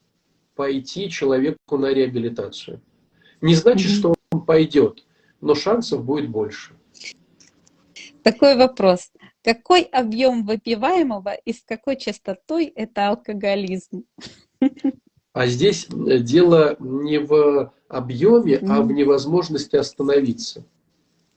пойти 0.55 1.11
человеку 1.11 1.77
на 1.77 1.93
реабилитацию. 1.93 2.81
Не 3.41 3.55
значит, 3.55 3.91
угу. 3.91 3.97
что 3.99 4.15
он 4.33 4.47
пойдет, 4.47 5.05
но 5.41 5.55
шансов 5.55 6.05
будет 6.05 6.31
больше. 6.31 6.73
Такой 8.23 8.57
вопрос. 8.57 9.13
Какой 9.45 9.83
объем 9.83 10.45
выпиваемого 10.45 11.35
и 11.35 11.53
с 11.53 11.63
какой 11.63 11.97
частотой 11.97 12.65
это 12.67 13.09
алкоголизм? 13.09 14.05
А 15.37 15.47
здесь 15.49 15.87
э, 15.91 16.19
дело 16.21 16.77
не 16.79 17.19
в 17.19 17.71
объеме, 17.89 18.55
mm 18.55 18.71
а 18.71 18.81
в 18.81 18.91
невозможности 18.91 19.77
остановиться. 19.77 20.65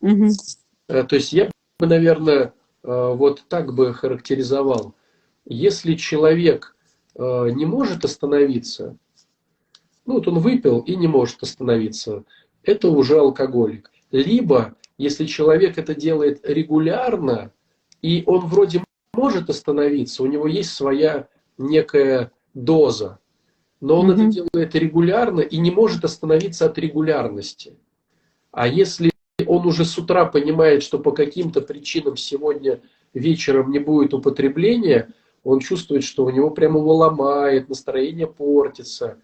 Mm-hmm. 0.02 1.04
То 1.04 1.16
есть 1.18 1.34
я 1.34 1.52
бы, 1.80 1.86
наверное, 1.86 2.54
э, 2.84 3.14
вот 3.14 3.44
так 3.50 3.74
бы 3.74 3.94
характеризовал. 3.94 4.94
Если 5.44 5.96
человек 5.96 6.76
не 7.18 7.66
может 7.66 8.06
остановиться, 8.06 8.96
ну 10.06 10.14
вот 10.14 10.28
он 10.30 10.40
выпил 10.40 10.80
и 10.80 10.96
не 10.96 11.08
может 11.08 11.44
остановиться, 11.44 12.24
это 12.64 12.90
уже 12.90 13.20
алкоголик. 13.20 13.92
Либо 14.12 14.76
если 14.98 15.26
человек 15.26 15.78
это 15.78 15.94
делает 15.94 16.40
регулярно, 16.48 17.52
и 18.02 18.24
он 18.26 18.46
вроде 18.48 18.82
может 19.14 19.50
остановиться, 19.50 20.24
у 20.24 20.28
него 20.28 20.48
есть 20.48 20.72
своя 20.72 21.28
некая 21.58 22.32
доза, 22.54 23.19
но 23.82 24.00
он 24.00 24.12
mm-hmm. 24.12 24.14
это 24.14 24.32
делает 24.32 24.76
регулярно 24.76 25.42
и 25.42 25.58
не 25.58 25.72
может 25.72 26.04
остановиться 26.04 26.66
от 26.66 26.78
регулярности. 26.78 27.74
А 28.52 28.68
если 28.68 29.12
он 29.46 29.66
уже 29.66 29.86
с 29.86 29.98
утра 29.98 30.26
понимает, 30.26 30.84
что 30.84 31.00
по 31.00 31.12
каким-то 31.12 31.62
причинам 31.62 32.18
сегодня 32.18 32.82
вечером 33.14 33.72
не 33.72 33.80
будет 33.80 34.14
употребления, 34.14 35.14
он 35.44 35.60
чувствует, 35.60 36.04
что 36.04 36.26
у 36.26 36.30
него 36.30 36.50
прямо 36.50 36.80
его 36.80 36.96
ломает, 36.96 37.70
настроение 37.70 38.28
портится, 38.28 39.18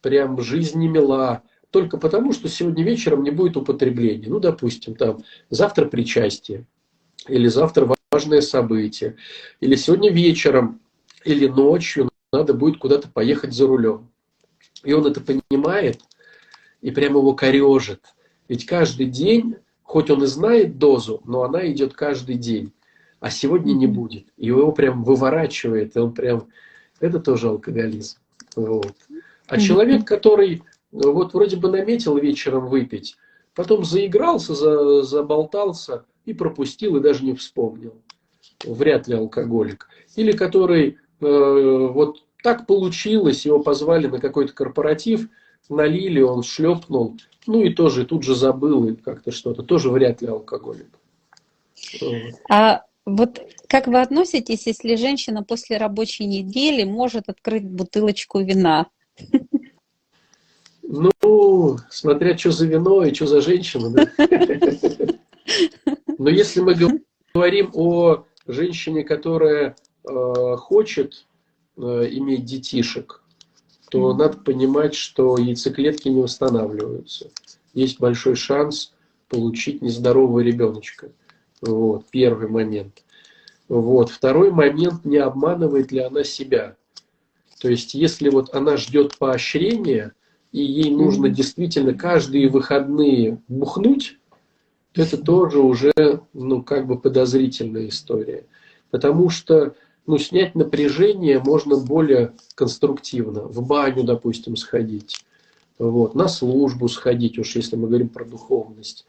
прям 0.00 0.40
жизнь 0.40 0.78
не 0.78 0.88
мила 0.88 1.42
только 1.70 1.98
потому, 1.98 2.32
что 2.32 2.48
сегодня 2.48 2.84
вечером 2.84 3.24
не 3.24 3.32
будет 3.32 3.56
употребления. 3.56 4.28
Ну, 4.28 4.38
допустим, 4.38 4.94
там 4.94 5.24
завтра 5.50 5.86
причастие, 5.86 6.66
или 7.26 7.48
завтра 7.48 7.92
важное 8.12 8.42
событие, 8.42 9.16
или 9.60 9.74
сегодня 9.74 10.12
вечером, 10.12 10.80
или 11.24 11.48
ночью 11.48 12.10
надо 12.34 12.52
будет 12.52 12.78
куда-то 12.78 13.08
поехать 13.08 13.52
за 13.52 13.66
рулем. 13.66 14.10
И 14.82 14.92
он 14.92 15.06
это 15.06 15.20
понимает, 15.20 16.00
и 16.80 16.90
прямо 16.90 17.20
его 17.20 17.34
корежит. 17.34 18.00
Ведь 18.48 18.66
каждый 18.66 19.06
день, 19.06 19.56
хоть 19.82 20.10
он 20.10 20.24
и 20.24 20.26
знает 20.26 20.78
дозу, 20.78 21.22
но 21.24 21.44
она 21.44 21.70
идет 21.70 21.94
каждый 21.94 22.36
день. 22.36 22.72
А 23.20 23.30
сегодня 23.30 23.72
не 23.72 23.86
будет. 23.86 24.26
И 24.36 24.46
его 24.46 24.72
прям 24.72 25.04
выворачивает, 25.04 25.96
и 25.96 25.98
он 25.98 26.12
прям... 26.12 26.48
Это 27.00 27.20
тоже 27.20 27.48
алкоголизм. 27.48 28.18
Вот. 28.56 28.94
А 29.46 29.58
человек, 29.58 30.06
который 30.06 30.62
вот 30.90 31.34
вроде 31.34 31.56
бы 31.56 31.70
наметил 31.70 32.18
вечером 32.18 32.68
выпить, 32.68 33.16
потом 33.54 33.84
заигрался, 33.84 34.54
за, 34.54 35.02
заболтался 35.02 36.04
и 36.24 36.34
пропустил, 36.34 36.96
и 36.96 37.00
даже 37.00 37.24
не 37.24 37.34
вспомнил. 37.34 37.94
Вряд 38.64 39.08
ли 39.08 39.14
алкоголик. 39.14 39.88
Или 40.16 40.32
который 40.32 40.98
э, 41.20 41.88
вот 41.92 42.23
так 42.44 42.66
получилось, 42.66 43.46
его 43.46 43.58
позвали 43.58 44.06
на 44.06 44.20
какой-то 44.20 44.52
корпоратив, 44.52 45.30
налили, 45.70 46.20
он 46.20 46.42
шлепнул, 46.42 47.16
ну 47.46 47.62
и 47.62 47.72
тоже 47.72 48.04
тут 48.04 48.22
же 48.22 48.34
забыл 48.34 48.86
и 48.86 48.94
как-то 48.94 49.32
что-то. 49.32 49.62
Тоже 49.62 49.88
вряд 49.88 50.20
ли 50.20 50.28
алкоголик. 50.28 50.88
А 52.50 52.82
вот 53.06 53.40
как 53.66 53.86
вы 53.86 53.98
относитесь, 53.98 54.66
если 54.66 54.96
женщина 54.96 55.42
после 55.42 55.78
рабочей 55.78 56.26
недели 56.26 56.84
может 56.84 57.30
открыть 57.30 57.64
бутылочку 57.64 58.40
вина? 58.40 58.88
Ну, 60.82 61.78
смотря 61.88 62.36
что 62.36 62.50
за 62.50 62.66
вино 62.66 63.04
и 63.04 63.14
что 63.14 63.26
за 63.26 63.40
женщина. 63.40 63.88
Да? 63.88 64.06
Но 66.18 66.28
если 66.28 66.60
мы 66.60 66.76
говорим 67.32 67.70
о 67.72 68.26
женщине, 68.46 69.02
которая 69.02 69.76
э, 70.06 70.56
хочет 70.58 71.24
иметь 71.76 72.44
детишек, 72.44 73.22
то 73.90 74.10
mm-hmm. 74.10 74.16
надо 74.16 74.36
понимать, 74.38 74.94
что 74.94 75.36
яйцеклетки 75.38 76.08
не 76.08 76.22
восстанавливаются. 76.22 77.30
Есть 77.72 78.00
большой 78.00 78.36
шанс 78.36 78.92
получить 79.28 79.82
нездорового 79.82 80.40
ребеночка. 80.40 81.10
Вот, 81.60 82.06
первый 82.10 82.48
момент. 82.48 83.02
Вот. 83.68 84.10
Второй 84.10 84.50
момент, 84.50 85.04
не 85.04 85.16
обманывает 85.16 85.90
ли 85.92 86.00
она 86.00 86.24
себя. 86.24 86.76
То 87.60 87.68
есть, 87.68 87.94
если 87.94 88.28
вот 88.28 88.54
она 88.54 88.76
ждет 88.76 89.18
поощрения, 89.18 90.12
и 90.52 90.62
ей 90.62 90.90
нужно 90.90 91.28
действительно 91.28 91.94
каждые 91.94 92.48
выходные 92.48 93.40
бухнуть, 93.48 94.18
это 94.94 95.16
тоже 95.16 95.58
уже, 95.60 95.92
ну, 96.32 96.62
как 96.62 96.86
бы 96.86 96.98
подозрительная 96.98 97.88
история. 97.88 98.44
Потому 98.90 99.30
что, 99.30 99.74
ну, 100.06 100.18
снять 100.18 100.54
напряжение 100.54 101.40
можно 101.40 101.76
более 101.76 102.32
конструктивно. 102.54 103.42
В 103.42 103.66
баню, 103.66 104.04
допустим, 104.04 104.56
сходить. 104.56 105.24
Вот, 105.78 106.14
на 106.14 106.28
службу 106.28 106.88
сходить, 106.88 107.38
уж 107.38 107.56
если 107.56 107.76
мы 107.76 107.88
говорим 107.88 108.08
про 108.08 108.24
духовность. 108.24 109.06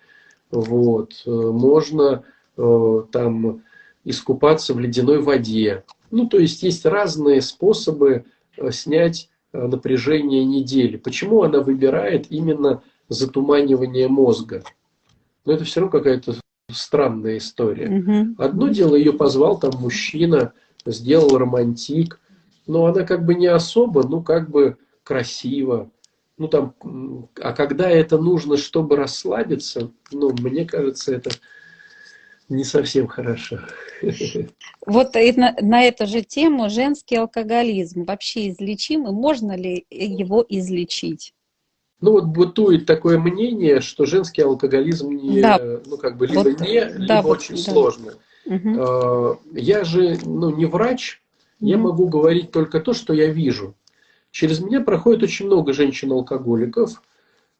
Вот, 0.52 1.14
можно 1.26 2.24
э, 2.58 3.04
там 3.12 3.62
искупаться 4.04 4.74
в 4.74 4.80
ледяной 4.80 5.22
воде. 5.22 5.84
Ну, 6.12 6.28
то 6.28 6.40
есть 6.40 6.64
есть 6.64 6.86
разные 6.86 7.42
способы 7.42 8.26
э, 8.58 8.72
снять 8.72 9.30
Э, 9.56 9.68
напряжение 9.68 10.44
недели. 10.44 10.98
Почему 10.98 11.44
она 11.44 11.62
выбирает 11.62 12.30
именно 12.30 12.82
затуманивание 13.08 14.10
мозга? 14.10 14.64
Но 15.46 15.54
это 15.54 15.64
все 15.64 15.80
равно 15.80 15.98
какая-то 15.98 16.36
странная 16.70 17.38
история. 17.38 17.88
Угу. 17.88 18.44
Одно 18.44 18.68
дело, 18.68 18.96
ее 18.96 19.14
позвал 19.14 19.58
там 19.58 19.72
мужчина, 19.80 20.52
сделал 20.86 21.38
романтик, 21.38 22.20
но 22.68 22.86
она 22.86 23.04
как 23.04 23.26
бы 23.26 23.36
не 23.36 23.48
особо, 23.48 24.08
ну 24.08 24.22
как 24.22 24.50
бы 24.50 24.78
красиво. 25.04 25.92
Ну 26.38 26.48
там, 26.48 26.76
а 27.42 27.54
когда 27.54 27.90
это 27.90 28.18
нужно, 28.18 28.58
чтобы 28.58 28.98
расслабиться, 28.98 29.92
ну 30.12 30.32
мне 30.40 30.66
кажется, 30.66 31.14
это 31.14 31.32
не 32.50 32.64
совсем 32.64 33.08
хорошо. 33.08 33.60
Вот 34.86 35.16
и 35.16 35.32
на, 35.32 35.56
на 35.62 35.84
эту 35.84 36.06
же 36.06 36.22
тему 36.22 36.70
женский 36.70 37.16
алкоголизм 37.16 38.04
вообще 38.04 38.50
излечим 38.50 39.08
и 39.08 39.12
можно 39.12 39.56
ли 39.56 39.86
его 39.90 40.46
излечить? 40.48 41.34
Ну 42.02 42.12
вот 42.12 42.26
бытует 42.26 42.86
такое 42.86 43.18
мнение, 43.18 43.80
что 43.80 44.06
женский 44.06 44.42
алкоголизм 44.44 45.10
не, 45.10 45.42
да. 45.42 45.60
ну 45.86 45.98
как 45.98 46.18
бы 46.18 46.28
либо 46.28 46.50
вот, 46.50 46.60
не, 46.62 46.84
либо 46.84 47.08
да, 47.08 47.22
очень 47.22 47.56
да. 47.56 47.62
сложно. 47.62 48.14
Угу. 48.46 49.40
Я 49.54 49.84
же 49.84 50.18
ну, 50.24 50.56
не 50.56 50.66
врач, 50.66 51.22
угу. 51.60 51.70
я 51.70 51.78
могу 51.78 52.08
говорить 52.08 52.52
только 52.52 52.80
то, 52.80 52.94
что 52.94 53.14
я 53.14 53.28
вижу. 53.28 53.76
Через 54.32 54.60
меня 54.60 54.82
проходит 54.82 55.24
очень 55.24 55.46
много 55.46 55.74
женщин-алкоголиков. 55.74 57.02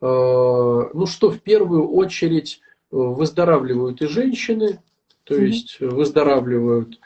А, 0.02 0.90
ну 0.94 1.06
что 1.06 1.32
в 1.32 1.40
первую 1.40 1.88
очередь 1.90 2.62
выздоравливают 2.92 4.02
и 4.02 4.08
женщины, 4.08 4.80
то 5.24 5.36
есть 5.36 5.80
выздоравливают, 5.80 7.00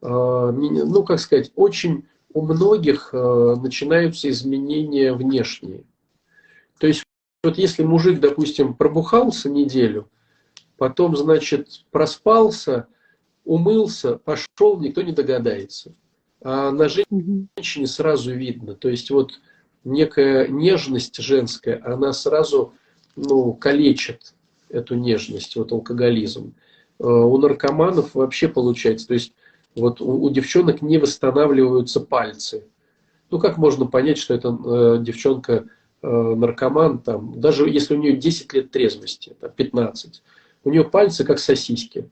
ну, 0.00 1.04
как 1.04 1.20
сказать, 1.20 1.52
очень 1.54 2.06
у 2.32 2.42
многих 2.42 3.12
начинаются 3.12 4.30
изменения 4.30 5.12
внешние. 5.12 5.84
То 6.78 6.86
есть, 6.86 7.04
вот 7.42 7.58
если 7.58 7.84
мужик, 7.84 8.20
допустим, 8.20 8.74
пробухался 8.74 9.50
неделю, 9.50 10.08
потом, 10.76 11.16
значит, 11.16 11.84
проспался, 11.90 12.86
умылся, 13.48 14.16
пошел, 14.16 14.78
никто 14.78 15.02
не 15.02 15.12
догадается. 15.12 15.94
А 16.42 16.70
на 16.70 16.88
женщине 16.88 17.86
сразу 17.86 18.32
видно. 18.34 18.74
То 18.74 18.90
есть 18.90 19.10
вот 19.10 19.40
некая 19.84 20.48
нежность 20.48 21.16
женская, 21.16 21.80
она 21.84 22.12
сразу 22.12 22.74
ну, 23.16 23.54
калечит 23.54 24.34
эту 24.68 24.94
нежность, 24.96 25.56
вот 25.56 25.72
алкоголизм. 25.72 26.54
Э, 27.00 27.04
у 27.04 27.38
наркоманов 27.38 28.14
вообще 28.14 28.48
получается, 28.48 29.08
то 29.08 29.14
есть 29.14 29.32
вот 29.74 30.02
у, 30.02 30.22
у 30.22 30.30
девчонок 30.30 30.82
не 30.82 30.98
восстанавливаются 30.98 32.00
пальцы. 32.00 32.64
Ну 33.30 33.38
как 33.38 33.56
можно 33.56 33.86
понять, 33.86 34.18
что 34.18 34.34
это 34.34 34.48
э, 34.48 34.98
девчонка 35.02 35.64
э, 36.02 36.06
наркоман, 36.06 36.98
там, 36.98 37.40
даже 37.40 37.66
если 37.68 37.94
у 37.94 37.98
нее 37.98 38.14
10 38.14 38.52
лет 38.52 38.70
трезвости, 38.70 39.34
там, 39.40 39.50
15, 39.50 40.22
у 40.64 40.70
нее 40.70 40.84
пальцы 40.84 41.24
как 41.24 41.38
сосиски. 41.38 42.10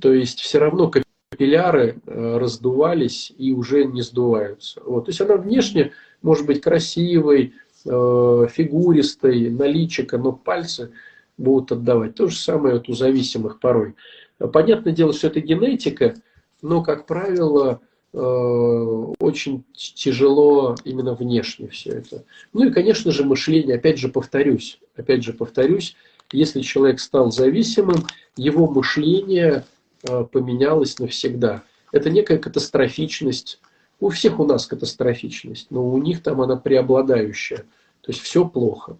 То 0.00 0.12
есть 0.12 0.40
все 0.40 0.58
равно 0.58 0.90
капилляры 1.30 2.00
э, 2.06 2.36
раздувались 2.38 3.32
и 3.36 3.52
уже 3.52 3.84
не 3.84 4.02
сдуваются. 4.02 4.80
Вот. 4.84 5.06
То 5.06 5.10
есть 5.10 5.20
она 5.20 5.36
внешне 5.36 5.92
может 6.22 6.46
быть 6.46 6.60
красивой, 6.60 7.54
э, 7.84 8.46
фигуристой, 8.50 9.50
наличика, 9.50 10.18
но 10.18 10.32
пальцы 10.32 10.92
будут 11.36 11.72
отдавать. 11.72 12.14
То 12.14 12.28
же 12.28 12.36
самое 12.36 12.76
вот 12.76 12.88
у 12.88 12.94
зависимых 12.94 13.60
порой. 13.60 13.94
Понятное 14.38 14.92
дело, 14.92 15.12
что 15.12 15.28
это 15.28 15.40
генетика, 15.40 16.14
но, 16.62 16.82
как 16.82 17.06
правило, 17.06 17.80
э, 18.12 18.18
очень 18.18 19.64
тяжело 19.74 20.76
именно 20.84 21.14
внешне 21.14 21.68
все 21.68 21.90
это. 21.90 22.24
Ну 22.52 22.68
и, 22.68 22.72
конечно 22.72 23.10
же, 23.10 23.24
мышление, 23.24 23.76
опять 23.76 23.98
же 23.98 24.08
повторюсь, 24.08 24.80
опять 24.96 25.22
же 25.22 25.32
повторюсь, 25.32 25.96
если 26.34 26.60
человек 26.60 27.00
стал 27.00 27.30
зависимым, 27.30 28.06
его 28.36 28.66
мышление 28.66 29.64
э, 30.02 30.24
поменялось 30.30 30.98
навсегда. 30.98 31.62
Это 31.92 32.10
некая 32.10 32.38
катастрофичность. 32.38 33.60
У 34.00 34.08
всех 34.08 34.40
у 34.40 34.44
нас 34.44 34.66
катастрофичность, 34.66 35.70
но 35.70 35.86
у 35.86 35.96
них 35.98 36.22
там 36.22 36.40
она 36.40 36.56
преобладающая. 36.56 37.58
То 38.00 38.12
есть 38.12 38.20
все 38.20 38.46
плохо. 38.46 38.96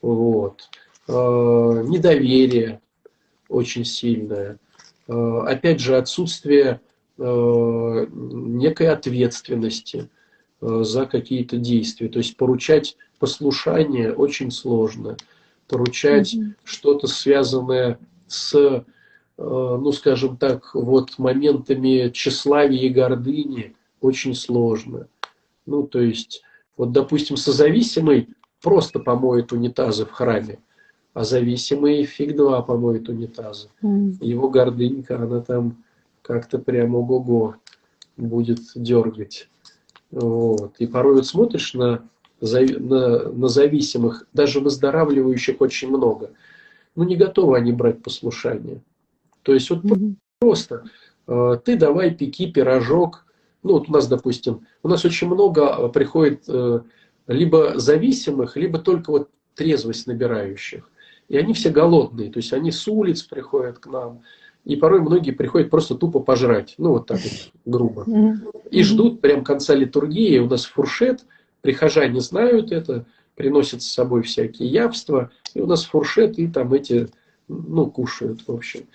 Вот. 0.00 0.68
Э, 1.08 1.12
недоверие 1.12 2.80
очень 3.48 3.84
сильное. 3.84 4.58
Э, 5.08 5.42
опять 5.46 5.80
же, 5.80 5.96
отсутствие 5.96 6.80
некой 7.18 8.88
ответственности 8.88 10.08
за 10.60 11.06
какие-то 11.06 11.58
действия. 11.58 12.08
То 12.08 12.18
есть 12.18 12.36
поручать 12.36 12.96
послушание 13.20 14.12
очень 14.12 14.50
сложно. 14.50 15.16
Поручать 15.72 16.34
mm-hmm. 16.34 16.54
что-то 16.64 17.06
связанное 17.06 17.98
с, 18.26 18.84
ну 19.36 19.92
скажем 19.92 20.36
так, 20.36 20.74
вот 20.74 21.18
моментами 21.18 22.10
тщеславия 22.10 22.80
и 22.80 22.88
гордыни 22.90 23.74
очень 24.00 24.34
сложно. 24.34 25.08
Ну, 25.64 25.84
то 25.86 26.00
есть, 26.00 26.42
вот, 26.76 26.92
допустим, 26.92 27.36
созависимый 27.36 28.28
просто 28.60 28.98
помоет 28.98 29.52
унитазы 29.52 30.04
в 30.04 30.12
храме– 30.12 30.58
а 31.14 31.24
зависимый 31.24 32.04
фиг 32.04 32.36
два 32.36 32.62
помоет 32.62 33.08
унитазы. 33.08 33.68
Mm. 33.82 34.16
Его 34.20 34.48
гордынька, 34.48 35.16
она 35.16 35.40
там 35.40 35.84
как-то 36.22 36.58
прямо 36.58 36.98
ого-го 36.98 37.56
будет 38.16 38.60
дергать. 38.74 39.48
Вот. 40.10 40.74
И 40.78 40.86
порой 40.86 41.16
вот 41.16 41.26
смотришь 41.26 41.74
на, 41.74 42.08
на, 42.42 43.48
зависимых, 43.48 44.26
даже 44.32 44.60
выздоравливающих 44.60 45.60
очень 45.60 45.88
много. 45.88 46.30
Ну, 46.96 47.04
не 47.04 47.16
готовы 47.16 47.56
они 47.56 47.72
брать 47.72 48.02
послушание. 48.02 48.82
То 49.42 49.54
есть 49.54 49.70
вот 49.70 49.84
mm-hmm. 49.84 50.14
просто 50.40 50.84
э, 51.26 51.58
ты 51.64 51.76
давай 51.76 52.14
пеки 52.14 52.50
пирожок. 52.50 53.24
Ну, 53.62 53.74
вот 53.74 53.88
у 53.88 53.92
нас, 53.92 54.08
допустим, 54.08 54.66
у 54.82 54.88
нас 54.88 55.04
очень 55.04 55.28
много 55.28 55.88
приходит 55.88 56.42
э, 56.48 56.80
либо 57.28 57.78
зависимых, 57.78 58.56
либо 58.56 58.78
только 58.78 59.10
вот 59.10 59.30
трезвость 59.54 60.06
набирающих. 60.06 60.88
И 61.28 61.36
они 61.36 61.54
все 61.54 61.70
голодные, 61.70 62.30
то 62.30 62.38
есть 62.38 62.52
они 62.52 62.72
с 62.72 62.86
улиц 62.88 63.22
приходят 63.22 63.78
к 63.78 63.86
нам. 63.86 64.22
И 64.64 64.76
порой 64.76 65.00
многие 65.00 65.30
приходят 65.30 65.70
просто 65.70 65.94
тупо 65.94 66.20
пожрать, 66.20 66.74
ну 66.78 66.90
вот 66.90 67.06
так 67.06 67.20
вот 67.20 67.52
грубо. 67.64 68.06
И 68.70 68.82
ждут 68.82 69.20
прям 69.20 69.42
конца 69.42 69.74
литургии. 69.74 70.38
У 70.38 70.48
нас 70.48 70.64
фуршет, 70.64 71.24
прихожане 71.62 72.20
знают 72.20 72.72
это, 72.72 73.06
приносят 73.34 73.82
с 73.82 73.90
собой 73.90 74.22
всякие 74.22 74.68
явства. 74.68 75.30
И 75.54 75.60
у 75.60 75.66
нас 75.66 75.84
фуршет, 75.84 76.38
и 76.38 76.46
там 76.48 76.72
эти, 76.74 77.08
ну, 77.48 77.90
кушают, 77.90 78.46
в 78.46 78.52
общем. 78.52 78.86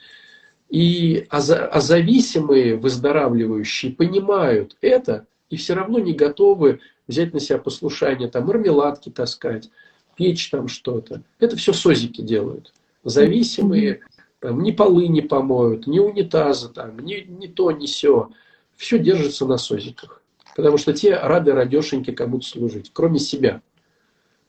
И, 0.70 1.26
а, 1.30 1.38
а 1.38 1.82
зависимые, 1.82 2.76
выздоравливающие 2.76 3.91
понимают 3.93 4.76
это 4.82 5.26
и 5.49 5.55
все 5.55 5.74
равно 5.74 5.99
не 5.99 6.13
готовы 6.13 6.82
взять 7.07 7.34
на 7.34 7.39
себя 7.39 7.57
послушание, 7.57 8.28
там 8.28 8.47
мармеладки 8.47 9.09
таскать, 9.09 9.70
печь 10.15 10.49
там 10.49 10.68
что-то. 10.68 11.22
Это 11.39 11.55
все 11.55 11.72
созики 11.72 12.22
делают. 12.22 12.74
Зависимые, 13.03 14.01
там, 14.39 14.61
ни 14.61 14.72
полы 14.72 15.07
не 15.07 15.22
помоют, 15.22 15.88
ни 15.88 15.99
унитазы, 15.99 16.70
там, 16.70 16.99
ни, 16.99 17.26
ни 17.28 17.47
то, 17.47 17.72
ни 17.72 17.86
все. 17.86 18.30
Все 18.76 18.99
держится 18.99 19.45
на 19.45 19.57
созиках. 19.57 20.22
Потому 20.58 20.78
что 20.80 20.91
те 20.91 21.16
рады 21.16 21.53
радешеньки 21.53 22.12
кому-то 22.12 22.47
служить, 22.47 22.89
кроме 22.91 23.20
себя. 23.20 23.62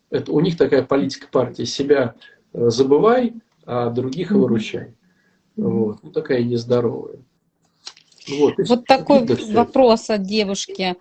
Это, 0.09 0.33
у 0.33 0.41
них 0.41 0.57
такая 0.57 0.83
политика 0.83 1.29
партии. 1.31 1.65
Себя 1.65 2.15
э, 2.55 2.71
забывай, 2.71 3.35
а 3.67 3.91
других 3.91 4.31
выручай. 4.31 4.95
Вот. 5.57 6.03
Ну, 6.03 6.11
такая 6.11 6.43
нездоровая. 6.45 7.19
Вот, 8.27 8.55
вот 8.57 8.87
такой 8.87 9.27
вопрос 9.53 10.09
от 10.09 10.23
девушки. 10.23 10.97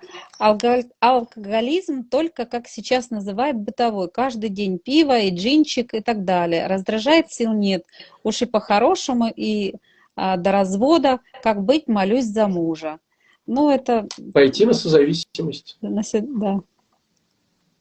Алкоголизм 0.99 2.03
только, 2.03 2.45
как 2.45 2.67
сейчас 2.67 3.09
называют, 3.09 3.55
бытовой. 3.55 4.09
Каждый 4.09 4.49
день 4.49 4.77
пиво 4.77 5.17
и 5.17 5.33
джинчик 5.33 5.93
и 5.93 6.01
так 6.01 6.25
далее. 6.25 6.67
Раздражает 6.67 7.31
сил 7.31 7.53
нет. 7.53 7.85
Уж 8.23 8.41
и 8.41 8.45
по-хорошему, 8.45 9.31
и 9.33 9.75
а, 10.17 10.35
до 10.35 10.51
развода. 10.51 11.21
Как 11.41 11.63
быть, 11.63 11.87
молюсь 11.87 12.25
за 12.25 12.49
мужа. 12.49 12.99
Ну, 13.47 13.69
это... 13.69 14.07
Пойти 14.33 14.65
на 14.65 14.73
созависимость. 14.73 15.77
На, 15.81 16.01
да. 16.11 16.59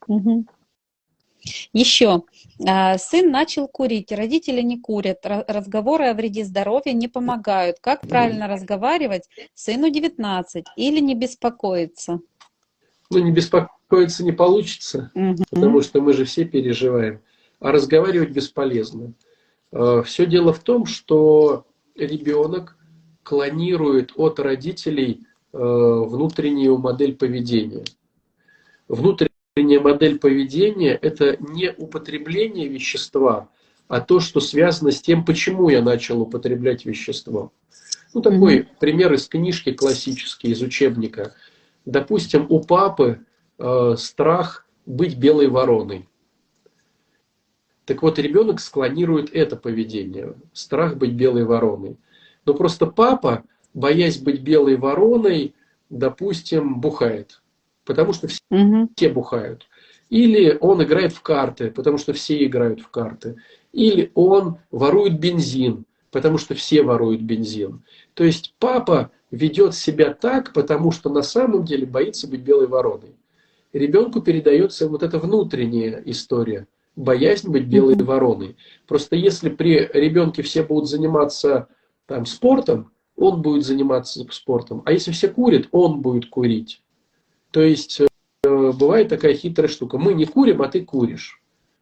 Угу. 0.07 0.47
Еще. 1.73 2.23
А, 2.67 2.99
сын 2.99 3.31
начал 3.31 3.69
курить, 3.69 4.13
родители 4.13 4.63
не 4.63 4.81
курят, 4.81 5.19
разговоры 5.25 6.07
о 6.07 6.15
вреде 6.15 6.45
здоровья 6.45 6.93
не 6.93 7.09
помогают. 7.09 7.79
Как 7.81 8.03
правильно 8.03 8.49
разговаривать? 8.49 9.29
Сыну 9.55 9.91
19 9.91 10.65
или 10.77 11.01
не 11.01 11.15
беспокоиться? 11.15 12.21
Ну, 13.11 13.19
не 13.19 13.31
беспокоиться 13.31 14.25
не 14.25 14.33
получится, 14.33 15.11
угу. 15.15 15.37
потому 15.51 15.83
что 15.83 16.01
мы 16.01 16.13
же 16.13 16.25
все 16.25 16.45
переживаем. 16.45 17.21
А 17.61 17.73
разговаривать 17.73 18.31
бесполезно. 18.31 19.15
А, 19.73 20.03
все 20.03 20.27
дело 20.27 20.53
в 20.53 20.61
том, 20.61 20.87
что 20.87 21.67
ребенок 21.95 22.77
клонирует 23.23 24.13
от 24.17 24.39
родителей 24.39 25.27
внутреннюю 25.53 26.79
модель 26.79 27.15
поведения. 27.17 27.85
Внутренняя 28.89 29.31
внутренняя 29.57 29.81
модель 29.81 30.19
поведения– 30.19 30.99
это 31.03 31.39
не 31.41 31.73
употребление 31.73 32.69
вещества, 32.69 33.49
а 33.89 34.01
то, 34.03 34.21
что 34.21 34.41
связано 34.41 34.93
с 34.93 35.01
тем, 35.01 35.25
почему 35.25 35.71
я 35.71 35.81
начал 35.81 36.21
употреблять 36.21 36.85
вещество. 36.85 37.53
Ну, 38.13 38.21
такой 38.21 38.59
mm-hmm. 38.59 38.67
пример 38.81 39.13
из 39.15 39.27
книжки 39.27 39.73
классический, 39.73 40.51
из 40.51 40.61
учебника. 40.61 41.35
Допустим, 41.87 42.47
у 42.51 42.61
папы 42.61 43.21
э, 43.59 43.95
страх 43.97 44.67
быть 44.85 45.17
белой 45.17 45.49
вороной. 45.49 46.07
Так 47.87 48.03
вот, 48.03 48.19
ребенок 48.19 48.61
склонирует 48.61 49.31
это 49.33 49.57
поведение, 49.57 50.35
страх 50.53 50.97
быть 50.97 51.13
белой 51.13 51.45
вороной. 51.45 51.97
Но 52.45 52.53
просто 52.53 52.87
папа, 52.87 53.45
боясь 53.77 54.19
быть 54.19 54.41
белой 54.41 54.77
вороной, 54.77 55.55
допустим, 55.89 56.81
бухает 56.81 57.41
потому 57.87 58.13
что 58.13 58.29
все, 58.29 58.41
угу. 58.51 58.91
все 58.95 59.09
бухают. 59.09 59.67
Или 60.11 60.57
он 60.61 60.83
играет 60.83 61.13
в 61.13 61.23
карты, 61.23 61.71
потому 61.71 61.97
что 61.97 62.13
все 62.13 62.45
играют 62.45 62.81
в 62.81 62.89
карты. 62.89 63.37
Или 63.73 64.11
он 64.15 64.59
ворует 64.71 65.19
бензин, 65.19 65.87
потому 66.11 66.37
что 66.37 66.55
все 66.55 66.83
воруют 66.83 67.23
бензин. 67.23 67.83
То 68.15 68.25
есть 68.25 68.55
папа 68.59 69.11
ведет 69.31 69.75
себя 69.75 70.13
так, 70.13 70.53
потому 70.53 70.93
что 70.93 71.09
на 71.11 71.23
самом 71.23 71.65
деле 71.65 71.87
боится 71.87 72.29
быть 72.29 72.41
белой 72.41 72.67
вороной. 72.67 73.17
Ребенку 73.73 74.21
передается 74.21 74.89
вот 74.89 75.03
эта 75.03 75.19
внутренняя 75.19 76.01
история, 76.05 76.67
боязнь 76.95 77.51
быть 77.51 77.67
белой 77.67 77.97
вороной. 77.97 78.57
Просто 78.87 79.17
если 79.17 79.51
при 79.51 79.91
ребенке 79.93 80.43
все 80.43 80.63
будут 80.63 80.89
заниматься 80.89 81.69
там, 82.07 82.27
спортом, 82.27 82.93
он 83.17 83.43
будет 83.43 83.65
заниматься 83.65 84.25
спортом. 84.31 84.83
А 84.85 84.93
если 84.93 85.11
все 85.11 85.29
курят, 85.29 85.69
он 85.73 86.01
будет 86.01 86.29
курить. 86.29 86.83
То 87.51 87.63
есть 87.63 88.01
э, 88.01 88.07
бывает 88.45 89.09
такая 89.09 89.35
хитрая 89.35 89.69
штука. 89.69 89.99
Мы 89.99 90.15
не 90.15 90.27
курим, 90.27 90.63
а 90.63 90.69
ты 90.69 90.85
куришь. 90.85 91.41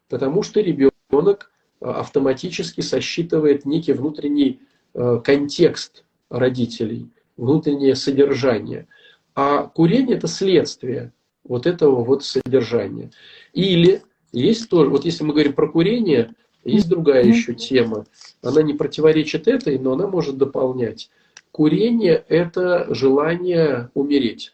Потому 0.09 0.43
что 0.43 0.61
ребенок 0.61 1.51
э, 1.81 1.85
автоматически 1.85 2.81
сосчитывает 2.81 3.65
некий 3.65 3.93
внутренний 3.93 4.61
э, 4.93 5.19
контекст 5.23 6.05
родителей, 6.29 7.09
внутреннее 7.37 7.95
содержание. 7.95 8.87
А 9.33 9.63
курение– 9.63 10.15
это 10.17 10.27
следствие 10.27 11.11
вот 11.43 11.65
этого 11.67 12.03
вот 12.03 12.23
содержания. 12.23 13.11
Или 13.53 14.01
есть 14.31 14.69
тоже, 14.69 14.89
вот 14.89 15.05
если 15.05 15.23
мы 15.23 15.33
говорим 15.33 15.53
про 15.53 15.69
курение, 15.69 16.33
есть 16.63 16.89
другая 16.89 17.23
еще 17.23 17.53
тема. 17.53 18.05
Она 18.41 18.63
не 18.63 18.73
противоречит 18.73 19.47
этой, 19.47 19.77
но 19.77 19.93
она 19.93 20.07
может 20.07 20.37
дополнять. 20.37 21.09
Курение– 21.55 22.25
это 22.27 22.93
желание 22.93 23.89
умереть, 23.93 24.53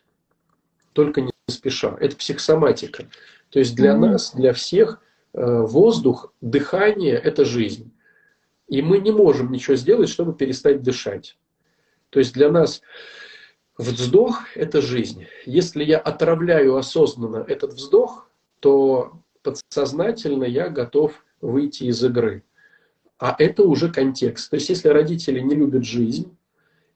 только 0.93 1.21
не 1.21 1.31
спеша. 1.47 1.97
Это 1.99 2.15
психосоматика. 2.15 3.07
То 3.49 3.57
есть 3.57 3.75
для 3.75 3.97
нас, 3.97 4.35
для 4.35 4.53
всех 4.53 5.01
э, 5.33 5.61
воздух, 5.61 6.31
дыхание– 6.41 7.15
это 7.23 7.43
жизнь. 7.43 7.91
И 8.67 8.83
мы 8.83 8.99
не 8.99 9.09
можем 9.09 9.51
ничего 9.51 9.75
сделать, 9.77 10.09
чтобы 10.09 10.35
перестать 10.35 10.83
дышать. 10.83 11.39
То 12.11 12.19
есть 12.19 12.35
для 12.35 12.51
нас 12.51 12.83
вздох– 13.79 14.43
это 14.55 14.79
жизнь. 14.79 15.25
Если 15.47 15.83
я 15.83 15.97
отравляю 15.97 16.75
осознанно 16.75 17.43
этот 17.47 17.73
вздох, 17.73 18.29
то 18.59 19.13
подсознательно 19.41 20.43
я 20.43 20.69
готов 20.69 21.13
выйти 21.41 21.85
из 21.85 22.03
игры. 22.03 22.43
А 23.17 23.35
это 23.39 23.63
уже 23.63 23.91
контекст. 23.91 24.51
То 24.51 24.57
есть 24.57 24.69
если 24.69 24.89
родители 24.89 25.39
не 25.39 25.55
любят 25.55 25.83
жизнь 25.83 26.37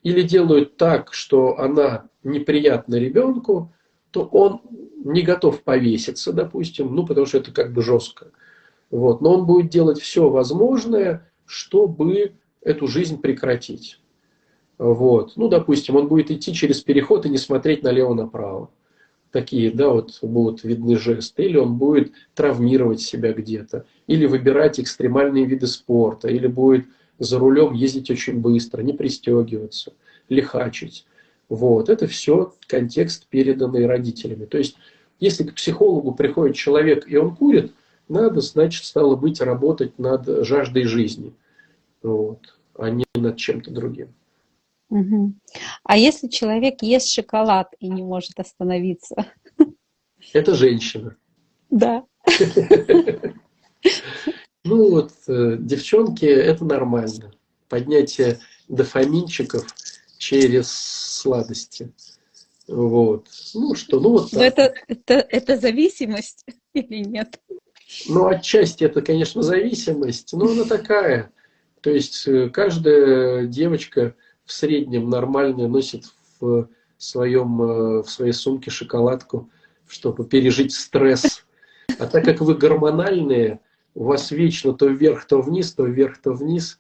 или 0.06 0.22
делают 0.22 0.78
так, 0.78 1.14
что 1.14 1.58
она 1.58 2.10
неприятна 2.24 2.94
ребенку, 2.96 3.74
то 4.12 4.22
он 4.22 4.62
не 5.04 5.24
готов 5.24 5.64
повеситься, 5.64 6.32
допустим, 6.32 6.94
ну 6.94 7.08
потому 7.08 7.26
что 7.26 7.40
это 7.40 7.52
как 7.52 7.74
бы 7.74 7.82
жестко. 7.82 8.28
Вот. 8.92 9.22
Но 9.22 9.34
он 9.34 9.48
будет 9.48 9.72
делать 9.72 10.00
все 10.00 10.30
возможное, 10.30 11.28
чтобы 11.48 12.34
эту 12.62 12.86
жизнь 12.86 13.20
прекратить. 13.20 14.00
Вот. 14.78 15.38
Ну, 15.38 15.48
допустим, 15.48 15.96
он 15.96 16.08
будет 16.08 16.30
идти 16.30 16.54
через 16.54 16.82
переход 16.82 17.26
и 17.26 17.30
не 17.30 17.40
смотреть 17.40 17.82
налево-направо. 17.82 18.70
Такие, 19.32 19.72
да, 19.72 19.90
вот 19.90 20.20
будут 20.22 20.64
видны 20.64 20.98
жесты. 20.98 21.46
Или 21.46 21.58
он 21.58 21.78
будет 21.78 22.14
травмировать 22.36 23.02
себя 23.02 23.34
где-то. 23.34 23.88
Или 24.06 24.28
выбирать 24.28 24.80
экстремальные 24.80 25.46
виды 25.46 25.66
спорта. 25.66 26.28
Или 26.28 26.46
будет 26.46 26.86
за 27.20 27.40
рулем 27.40 27.74
ездить 27.74 28.10
очень 28.10 28.40
быстро, 28.40 28.82
не 28.82 28.94
пристегиваться, 28.94 29.94
лихачить. 30.30 31.06
Вот. 31.50 31.90
Это 31.90 32.08
все 32.08 32.54
контекст, 32.68 33.28
переданный 33.28 33.86
родителями. 33.86 34.46
То 34.46 34.58
есть, 34.58 34.78
если 35.20 35.44
к 35.44 35.56
психологу 35.56 36.14
приходит 36.14 36.56
человек, 36.56 37.08
и 37.08 37.18
он 37.18 37.36
курит, 37.36 37.74
надо, 38.08 38.42
значит, 38.42 38.84
стало 38.84 39.16
быть, 39.16 39.42
работать 39.42 39.98
над 39.98 40.46
жаждой 40.46 40.84
жизни. 40.84 41.34
Вот. 42.02 42.58
А 42.78 42.90
не 42.90 43.06
над 43.16 43.38
чем-то 43.38 43.72
другим. 43.72 44.14
Угу. 44.90 45.34
А 45.84 45.98
если 45.98 46.28
человек 46.28 46.82
ест 46.82 47.10
шоколад 47.10 47.74
и 47.80 47.90
не 47.90 48.04
может 48.04 48.40
остановиться? 48.40 49.16
Это 50.34 50.54
женщина. 50.54 51.16
Да. 51.70 52.04
Ну 54.66 54.90
вот, 54.90 55.12
э, 55.28 55.58
девчонки, 55.60 56.26
это 56.26 56.66
нормально. 56.66 57.32
Поднятие 57.70 58.40
дофаминчиков 58.68 59.64
через 60.18 60.72
сладости. 60.72 61.94
Вот. 62.68 63.28
Ну 63.54 63.76
что, 63.76 64.00
ну 64.00 64.10
вот 64.10 64.32
так. 64.32 64.40
Но 64.40 64.44
это, 64.44 64.74
это, 64.88 65.14
это 65.14 65.58
зависимость 65.58 66.46
или 66.74 67.06
нет? 67.06 67.40
Ну, 68.10 68.26
отчасти 68.26 68.84
это, 68.84 69.04
конечно, 69.04 69.44
зависимость, 69.44 70.34
но 70.34 70.48
она 70.48 70.64
такая. 70.64 71.32
То 71.82 71.92
есть 71.92 72.28
э, 72.28 72.50
каждая 72.50 73.46
девочка 73.46 74.16
в 74.46 74.52
среднем 74.52 75.12
нормально 75.12 75.68
носит 75.68 76.06
в, 76.40 76.70
своем, 76.98 77.62
э, 77.62 78.02
в 78.02 78.10
своей 78.10 78.34
сумке 78.34 78.72
шоколадку, 78.72 79.48
чтобы 79.88 80.26
пережить 80.26 80.74
стресс. 80.74 81.46
А 82.00 82.08
так 82.08 82.26
как 82.26 82.42
вы 82.42 82.56
гормональные, 82.56 83.60
у 83.96 84.04
вас 84.04 84.30
вечно 84.32 84.74
то 84.74 84.88
вверх, 84.88 85.26
то 85.26 85.42
вниз, 85.42 85.74
то 85.74 85.86
вверх, 85.86 86.22
то 86.22 86.34
вниз, 86.34 86.80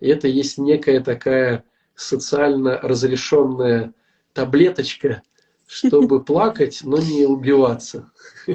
и 0.00 0.08
это 0.08 0.26
есть 0.26 0.58
некая 0.58 1.00
такая 1.00 1.64
социально 1.94 2.78
разрешенная 2.80 3.92
таблеточка, 4.32 5.22
чтобы 5.66 6.24
плакать, 6.24 6.80
но 6.82 6.98
не 6.98 7.26
убиваться. 7.26 8.10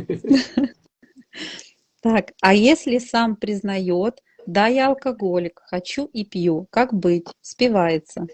Так, 2.01 2.31
а 2.41 2.53
если 2.53 2.97
сам 2.97 3.35
признает, 3.35 4.23
да, 4.45 4.67
я 4.67 4.87
алкоголик, 4.87 5.61
хочу 5.65 6.05
и 6.05 6.23
пью, 6.23 6.65
как 6.69 6.93
быть? 6.93 7.27
Спивается. 7.41 8.25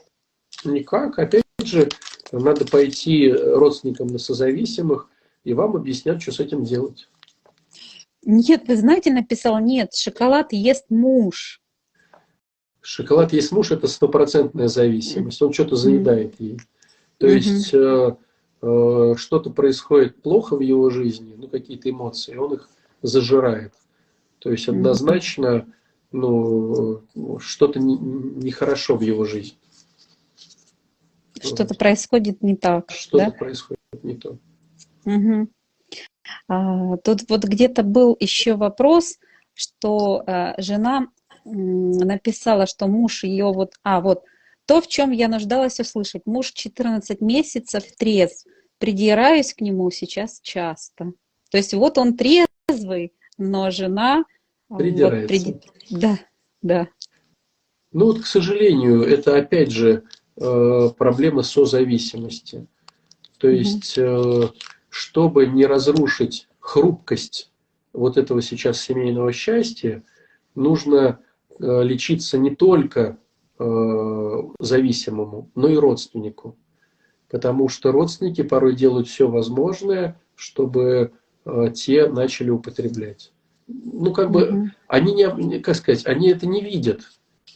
Никак. 0.64 1.18
Опять 1.18 1.44
же, 1.64 1.90
надо 2.32 2.66
пойти 2.66 3.32
родственникам 3.32 4.08
на 4.08 4.20
созависимых, 4.20 5.10
и 5.44 5.56
вам 5.56 5.76
объяснят, 5.76 6.22
что 6.22 6.32
с 6.32 6.40
этим 6.40 6.64
делать. 6.64 7.10
Нет, 8.26 8.68
вы 8.68 8.76
знаете, 8.76 9.14
написал, 9.14 9.60
нет, 9.60 9.94
шоколад 9.94 10.52
ест 10.52 10.86
муж. 10.90 11.62
Шоколад 12.82 13.34
есть 13.34 13.52
муж, 13.52 13.72
это 13.72 13.88
стопроцентная 13.88 14.68
зависимость. 14.68 15.42
Он 15.42 15.54
что-то 15.54 15.76
заедает 15.76 16.40
ей. 16.40 16.60
То 17.18 17.28
есть 17.28 17.74
э, 17.74 18.16
э, 18.62 19.14
что-то 19.18 19.50
происходит 19.52 20.22
плохо 20.22 20.56
в 20.56 20.60
его 20.60 20.90
жизни, 20.90 21.36
ну 21.38 21.48
какие-то 21.48 21.90
эмоции, 21.90 22.36
он 22.36 22.56
их 22.56 22.70
зажирает. 23.02 23.74
То 24.40 24.52
есть 24.52 24.68
однозначно 24.68 25.68
ну, 26.12 27.04
что-то 27.40 27.80
нехорошо 27.80 28.94
не 28.94 29.00
в 29.00 29.02
его 29.02 29.26
жизни. 29.26 29.58
Что-то 31.42 31.76
происходит 31.76 32.42
не 32.42 32.56
так. 32.56 32.90
Что-то 32.92 33.26
да? 33.26 33.32
происходит 33.32 34.04
не 34.04 34.16
то. 34.16 34.38
Угу. 35.06 35.50
А, 36.48 36.98
тут 36.98 37.30
вот 37.30 37.44
где-то 37.44 37.84
был 37.84 38.16
еще 38.20 38.56
вопрос, 38.56 39.18
что 39.54 40.24
а, 40.26 40.56
жена 40.58 41.08
написала, 41.46 42.66
что 42.66 42.88
муж 42.88 43.24
ее 43.24 43.46
вот, 43.46 43.74
а 43.84 44.02
вот 44.02 44.24
то, 44.66 44.82
в 44.82 44.88
чем 44.88 45.12
я 45.12 45.28
нуждалась 45.28 45.80
услышать. 45.80 46.24
Муж 46.26 46.52
14 46.52 47.22
месяцев 47.22 47.84
трезв, 47.98 48.48
придираюсь 48.80 49.54
к 49.54 49.62
нему 49.62 49.92
сейчас 49.92 50.40
часто. 50.42 51.14
То 51.52 51.58
есть 51.58 51.74
вот 51.74 51.98
он 51.98 52.18
трезвый, 52.18 53.14
но 53.38 53.70
жена 53.70 54.26
придирается. 54.76 55.52
Вот, 55.52 55.62
при... 55.90 55.96
Да, 55.96 56.20
да. 56.62 56.88
Ну 57.92 58.08
вот, 58.08 58.24
к 58.24 58.26
сожалению, 58.26 59.04
это 59.04 59.38
опять 59.38 59.72
же 59.72 60.04
э, 60.38 60.90
проблема 60.98 61.44
созависимости. 61.44 62.68
То 63.38 63.48
есть, 63.48 63.98
э, 63.98 64.50
чтобы 64.96 65.46
не 65.46 65.66
разрушить 65.66 66.48
хрупкость 66.60 67.52
вот 67.94 68.18
этого 68.18 68.42
сейчас 68.42 68.82
семейного 68.82 69.32
счастья, 69.34 70.04
нужно 70.56 71.20
э, 71.60 71.84
лечиться 71.84 72.38
не 72.38 72.56
только 72.56 73.18
зависимому, 74.60 75.50
но 75.56 75.70
и 75.70 75.78
родственнику. 75.78 76.58
Потому 77.30 77.70
что 77.70 77.94
родственники 77.94 78.44
порой 78.44 78.76
делают 78.76 79.08
все 79.08 79.30
возможное, 79.30 80.20
чтобы 80.36 81.14
те 81.74 82.08
начали 82.10 82.50
употреблять 82.50 83.32
ну, 83.68 84.14
как 84.14 84.32
бы, 84.32 84.42
mm-hmm. 84.42 84.68
они 84.88 85.14
не, 85.14 85.60
как 85.60 85.76
сказать, 85.76 86.06
они 86.06 86.30
это 86.30 86.48
не 86.48 86.62
видят. 86.62 87.02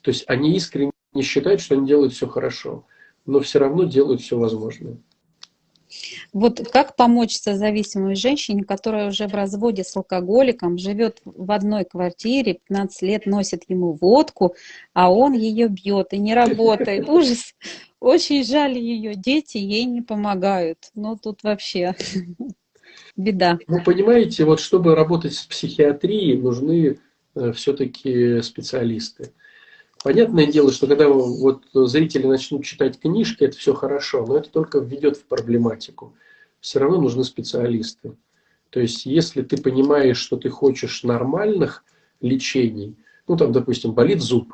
То 0.02 0.12
есть 0.12 0.24
они 0.28 0.56
искренне 0.56 0.92
считают, 1.22 1.62
что 1.62 1.76
они 1.76 1.88
делают 1.88 2.14
все 2.14 2.28
хорошо, 2.28 2.86
но 3.26 3.40
все 3.40 3.60
равно 3.60 3.84
делают 3.84 4.22
все 4.22 4.38
возможное. 4.38 4.98
Вот 6.34 6.68
как 6.72 6.96
помочь 6.96 7.36
созависимой 7.36 8.16
женщине, 8.16 8.64
которая 8.64 9.10
уже 9.10 9.28
в 9.28 9.34
разводе 9.34 9.84
с 9.84 9.96
алкоголиком, 9.96 10.78
живет 10.78 11.22
в 11.26 11.52
одной 11.52 11.86
квартире, 11.86 12.60
15 12.68 13.02
лет 13.02 13.26
носит 13.26 13.64
ему 13.68 13.94
водку, 13.94 14.56
а 14.94 15.12
он 15.12 15.34
ее 15.34 15.68
бьет 15.68 16.14
и 16.14 16.18
не 16.18 16.34
работает. 16.34 17.08
Ужас. 17.10 17.56
Очень 18.00 18.44
жаль 18.44 18.78
ее. 18.78 19.16
Дети 19.16 19.58
ей 19.58 19.86
не 19.86 20.02
помогают. 20.02 20.90
Ну, 20.96 21.18
тут 21.18 21.44
вообще 21.44 21.96
беда. 23.18 23.60
Ну, 23.68 23.84
понимаете, 23.84 24.46
вот 24.46 24.60
чтобы 24.60 24.96
работать 24.96 25.34
с 25.34 25.46
психиатрией, 25.46 26.38
нужны 26.38 27.00
э, 27.36 27.52
все-таки 27.54 28.42
специалисты. 28.42 29.34
Понятное 30.04 30.46
дело, 30.46 30.72
что 30.72 30.88
когда 30.88 31.10
вот 31.10 31.66
зрители 31.74 32.26
начнут 32.26 32.64
читать 32.64 33.00
книжки, 33.00 33.44
это 33.44 33.58
все 33.58 33.74
хорошо, 33.74 34.26
но 34.26 34.38
это 34.38 34.50
только 34.50 34.80
введет 34.80 35.18
в 35.18 35.26
проблематику. 35.26 36.14
Все 36.62 36.80
равно 36.80 37.02
нужны 37.02 37.24
специалисты. 37.24 38.16
То 38.70 38.80
есть, 38.80 39.06
если 39.06 39.42
ты 39.42 39.62
понимаешь, 39.62 40.18
что 40.18 40.38
ты 40.38 40.50
хочешь 40.50 41.04
нормальных 41.04 41.84
лечений, 42.22 42.96
ну 43.28 43.36
там, 43.36 43.52
допустим, 43.52 43.94
болит 43.94 44.22
зуб, 44.22 44.54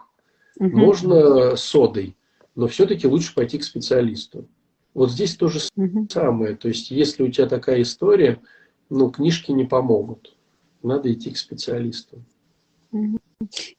угу. 0.58 0.70
можно 0.70 1.56
содой, 1.56 2.16
но 2.56 2.68
все-таки 2.68 3.08
лучше 3.08 3.36
пойти 3.36 3.60
к 3.60 3.64
специалисту. 3.64 4.48
Вот 4.94 5.12
здесь 5.12 5.36
то 5.36 5.48
же 5.48 5.60
угу. 5.76 6.08
самое. 6.10 6.56
То 6.56 6.70
есть, 6.70 6.90
если 6.90 7.24
у 7.24 7.30
тебя 7.30 7.48
такая 7.48 7.82
история, 7.82 8.42
ну, 8.90 9.12
книжки 9.12 9.52
не 9.52 9.66
помогут. 9.66 10.36
Надо 10.82 11.12
идти 11.12 11.32
к 11.32 11.38
специалисту. 11.38 12.24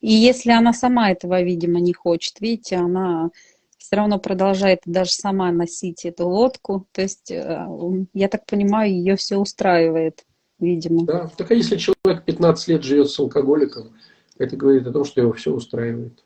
И 0.00 0.12
если 0.12 0.50
она 0.50 0.72
сама 0.72 1.10
этого, 1.10 1.42
видимо, 1.42 1.80
не 1.80 1.92
хочет, 1.92 2.40
видите, 2.40 2.76
она 2.76 3.30
все 3.78 3.96
равно 3.96 4.18
продолжает 4.18 4.80
даже 4.84 5.12
сама 5.12 5.50
носить 5.52 6.04
эту 6.04 6.28
лодку. 6.28 6.86
То 6.92 7.02
есть, 7.02 7.30
э, 7.30 7.66
я 8.12 8.28
так 8.28 8.44
понимаю, 8.46 8.92
ее 8.92 9.16
все 9.16 9.36
устраивает, 9.36 10.24
видимо. 10.58 11.06
Да, 11.06 11.30
так 11.36 11.50
а 11.50 11.54
если 11.54 11.76
человек 11.76 12.24
15 12.24 12.68
лет 12.68 12.82
живет 12.82 13.10
с 13.10 13.18
алкоголиком, 13.18 13.96
это 14.38 14.56
говорит 14.56 14.86
о 14.86 14.92
том, 14.92 15.04
что 15.04 15.20
его 15.20 15.32
все 15.32 15.52
устраивает. 15.52 16.24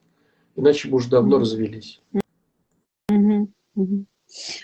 Иначе 0.57 0.89
бы 0.89 0.97
уже 0.97 1.09
давно 1.09 1.37
mm-hmm. 1.37 1.41
развелись. 1.41 2.01
Mm-hmm. 3.11 3.47
Mm-hmm. 3.77 4.05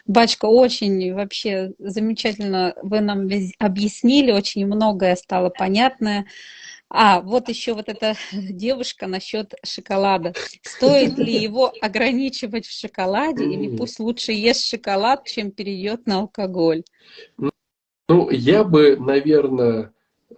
Бачка, 0.07 0.47
очень 0.47 1.13
вообще 1.15 1.73
замечательно 1.79 2.75
вы 2.83 3.01
нам 3.01 3.29
объяснили, 3.59 4.33
очень 4.33 4.67
многое 4.67 5.17
стало 5.17 5.51
понятное. 5.51 6.27
А, 6.89 7.21
вот 7.21 7.49
еще 7.49 7.75
вот 7.75 7.89
эта 7.89 8.15
девушка 8.33 9.07
насчет 9.07 9.55
шоколада. 9.65 10.35
Стоит 10.63 11.19
ли 11.19 11.33
его 11.43 11.73
ограничивать 11.81 12.67
в 12.67 12.79
шоколаде 12.79 13.45
или 13.45 13.77
пусть 13.77 13.99
лучше 13.99 14.33
ест 14.33 14.65
шоколад, 14.65 15.27
чем 15.27 15.51
перейдет 15.51 16.07
на 16.07 16.21
алкоголь? 16.21 16.85
Ну, 18.09 18.31
я 18.31 18.63
бы, 18.63 18.97
наверное, 18.97 19.93
э, 20.31 20.35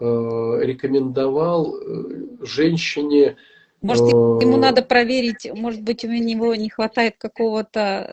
рекомендовал 0.62 1.76
э, 1.76 2.28
женщине 2.42 3.36
может, 3.80 4.08
ему 4.08 4.56
надо 4.56 4.82
проверить, 4.82 5.48
может 5.54 5.82
быть, 5.82 6.04
у 6.04 6.08
него 6.08 6.54
не 6.56 6.68
хватает 6.68 7.14
какого-то 7.16 8.12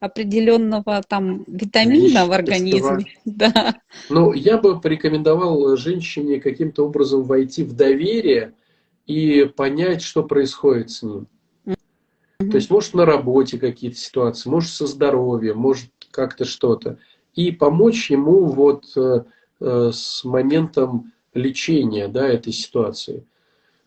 определенного 0.00 1.02
там 1.06 1.44
витамина 1.46 2.26
в 2.26 2.32
организме. 2.32 3.06
Да. 3.24 3.76
Ну, 4.10 4.32
я 4.32 4.58
бы 4.58 4.80
порекомендовал 4.80 5.76
женщине 5.76 6.40
каким-то 6.40 6.86
образом 6.86 7.22
войти 7.22 7.62
в 7.62 7.74
доверие 7.74 8.54
и 9.06 9.44
понять, 9.44 10.02
что 10.02 10.24
происходит 10.24 10.90
с 10.90 11.02
ним. 11.02 11.26
Mm-hmm. 11.64 12.50
То 12.50 12.56
есть, 12.56 12.70
может, 12.70 12.94
на 12.94 13.06
работе 13.06 13.58
какие-то 13.58 13.96
ситуации, 13.96 14.50
может, 14.50 14.70
со 14.70 14.86
здоровьем, 14.86 15.58
может, 15.58 15.90
как-то 16.10 16.44
что-то. 16.44 16.98
И 17.34 17.52
помочь 17.52 18.10
ему 18.10 18.46
вот 18.46 18.84
э, 18.96 19.24
э, 19.60 19.90
с 19.92 20.24
моментом 20.24 21.12
лечения 21.34 22.08
да, 22.08 22.26
этой 22.26 22.52
ситуации. 22.52 23.24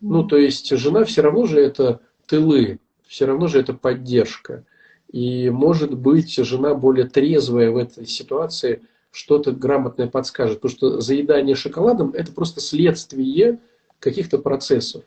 Ну, 0.02 0.24
то 0.24 0.38
есть 0.38 0.70
жена 0.76 1.04
все 1.06 1.22
равно 1.22 1.46
же 1.46 1.60
это 1.60 2.02
тылы, 2.26 2.80
все 3.08 3.26
равно 3.26 3.48
же 3.48 3.60
это 3.60 3.74
поддержка. 3.74 4.66
И, 5.12 5.50
может 5.50 5.98
быть, 5.98 6.36
жена 6.36 6.74
более 6.74 7.06
трезвая 7.06 7.70
в 7.70 7.78
этой 7.78 8.08
ситуации 8.08 8.82
что-то 9.12 9.52
грамотное 9.52 10.08
подскажет. 10.08 10.62
Потому 10.62 10.78
что 10.78 11.02
заедание 11.02 11.56
шоколадом– 11.56 12.12
это 12.14 12.32
просто 12.32 12.62
следствие 12.62 13.60
каких-то 14.00 14.40
процессов. 14.40 15.04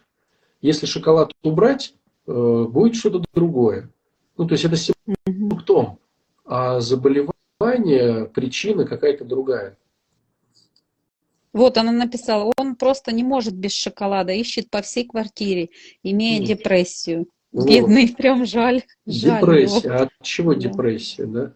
Если 0.60 0.86
шоколад 0.86 1.32
убрать, 1.42 1.94
э, 2.26 2.66
будет 2.68 2.96
что-то 2.96 3.24
другое. 3.34 3.90
Ну, 4.36 4.46
то 4.46 4.52
есть 4.52 4.64
это 4.64 4.76
симптом, 4.76 5.98
а 6.44 6.80
заболевание, 6.80 8.26
причина 8.26 8.84
какая-то 8.84 9.24
другая. 9.24 9.76
Вот 11.54 11.78
она 11.78 11.92
написала, 11.92 12.52
он 12.56 12.74
просто 12.74 13.12
не 13.12 13.22
может 13.22 13.54
без 13.54 13.72
шоколада, 13.72 14.32
ищет 14.32 14.68
по 14.70 14.82
всей 14.82 15.06
квартире, 15.06 15.70
имея 16.02 16.42
mm. 16.42 16.44
депрессию. 16.44 17.28
Вот. 17.52 17.68
Бедный, 17.68 18.08
прям 18.08 18.44
жаль. 18.44 18.82
жаль 19.06 19.40
депрессия. 19.40 19.88
Его. 19.88 19.96
А 19.96 20.02
от 20.02 20.10
чего 20.20 20.54
да. 20.54 20.60
депрессия, 20.60 21.26
да? 21.26 21.52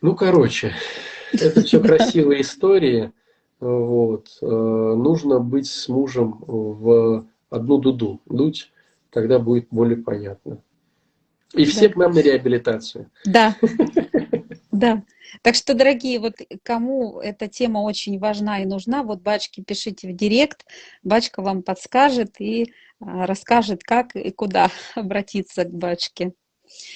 Ну, 0.00 0.16
короче, 0.16 0.72
это 1.32 1.60
все 1.62 1.78
красивые 1.82 2.40
истории. 2.40 3.12
Вот. 3.60 4.28
Э, 4.40 4.46
нужно 4.46 5.38
быть 5.38 5.66
с 5.66 5.86
мужем 5.88 6.42
в 6.46 7.26
одну 7.50 7.76
дуду 7.76 8.22
дуть, 8.24 8.72
тогда 9.10 9.38
будет 9.38 9.66
более 9.70 9.98
понятно. 9.98 10.62
И 11.52 11.66
все 11.66 11.90
к 11.90 11.96
нам 11.96 12.12
на 12.12 12.20
реабилитацию. 12.20 13.10
Да. 13.26 13.54
Да. 14.72 15.02
Так 15.42 15.54
что, 15.54 15.74
дорогие, 15.74 16.18
вот 16.18 16.34
кому 16.62 17.20
эта 17.20 17.48
тема 17.48 17.78
очень 17.78 18.18
важна 18.18 18.60
и 18.60 18.66
нужна, 18.66 19.02
вот 19.02 19.20
Бачке 19.20 19.62
пишите 19.62 20.08
в 20.08 20.16
директ, 20.16 20.66
Бачка 21.02 21.42
вам 21.42 21.62
подскажет 21.62 22.40
и 22.40 22.72
а, 23.00 23.26
расскажет, 23.26 23.82
как 23.82 24.14
и 24.16 24.30
куда 24.30 24.70
обратиться 24.94 25.64
к 25.64 25.72
Бачке. 25.72 26.32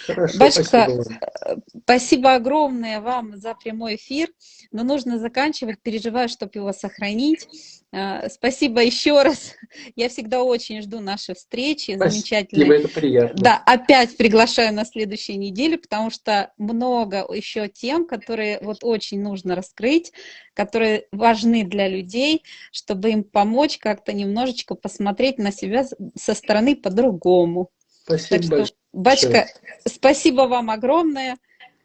Хорошо, 0.06 0.38
Бачка, 0.38 0.64
спасибо. 0.64 1.04
Э, 1.46 1.56
спасибо 1.82 2.34
огромное 2.34 3.00
вам 3.00 3.36
за 3.36 3.54
прямой 3.54 3.96
эфир, 3.96 4.28
но 4.70 4.82
нужно 4.82 5.18
заканчивать, 5.18 5.80
переживаю, 5.82 6.28
чтобы 6.28 6.52
его 6.54 6.72
сохранить. 6.72 7.48
Э, 7.92 8.28
спасибо 8.28 8.82
еще 8.82 9.22
раз. 9.22 9.54
Я 9.96 10.08
всегда 10.08 10.42
очень 10.42 10.82
жду 10.82 11.00
нашей 11.00 11.34
встречи. 11.34 11.92
Это 11.92 12.88
приятно. 12.88 13.42
Да, 13.42 13.62
опять 13.64 14.16
приглашаю 14.16 14.74
на 14.74 14.84
следующей 14.84 15.36
неделе, 15.36 15.78
потому 15.78 16.10
что 16.10 16.52
много 16.58 17.24
еще 17.32 17.68
тем, 17.68 18.06
которые 18.06 18.58
вот 18.60 18.78
очень 18.82 19.22
нужно 19.22 19.54
раскрыть, 19.54 20.12
которые 20.54 21.06
важны 21.12 21.64
для 21.64 21.88
людей, 21.88 22.42
чтобы 22.72 23.10
им 23.10 23.24
помочь 23.24 23.78
как-то 23.78 24.12
немножечко 24.12 24.74
посмотреть 24.74 25.38
на 25.38 25.52
себя 25.52 25.86
со 26.14 26.34
стороны 26.34 26.76
по-другому. 26.76 27.70
Спасибо 28.04 28.40
так 28.40 28.50
большое. 28.50 28.83
Бачка, 28.94 29.48
спасибо 29.86 30.42
вам 30.42 30.70
огромное. 30.70 31.36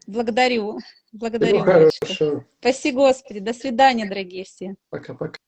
Благодарю. 0.06 0.78
Благодарю. 1.12 1.90
Всего. 2.04 2.44
Спасибо, 2.60 2.98
Господи. 2.98 3.40
До 3.40 3.52
свидания, 3.52 4.08
дорогие 4.08 4.44
все. 4.44 4.76
Пока-пока. 4.90 5.38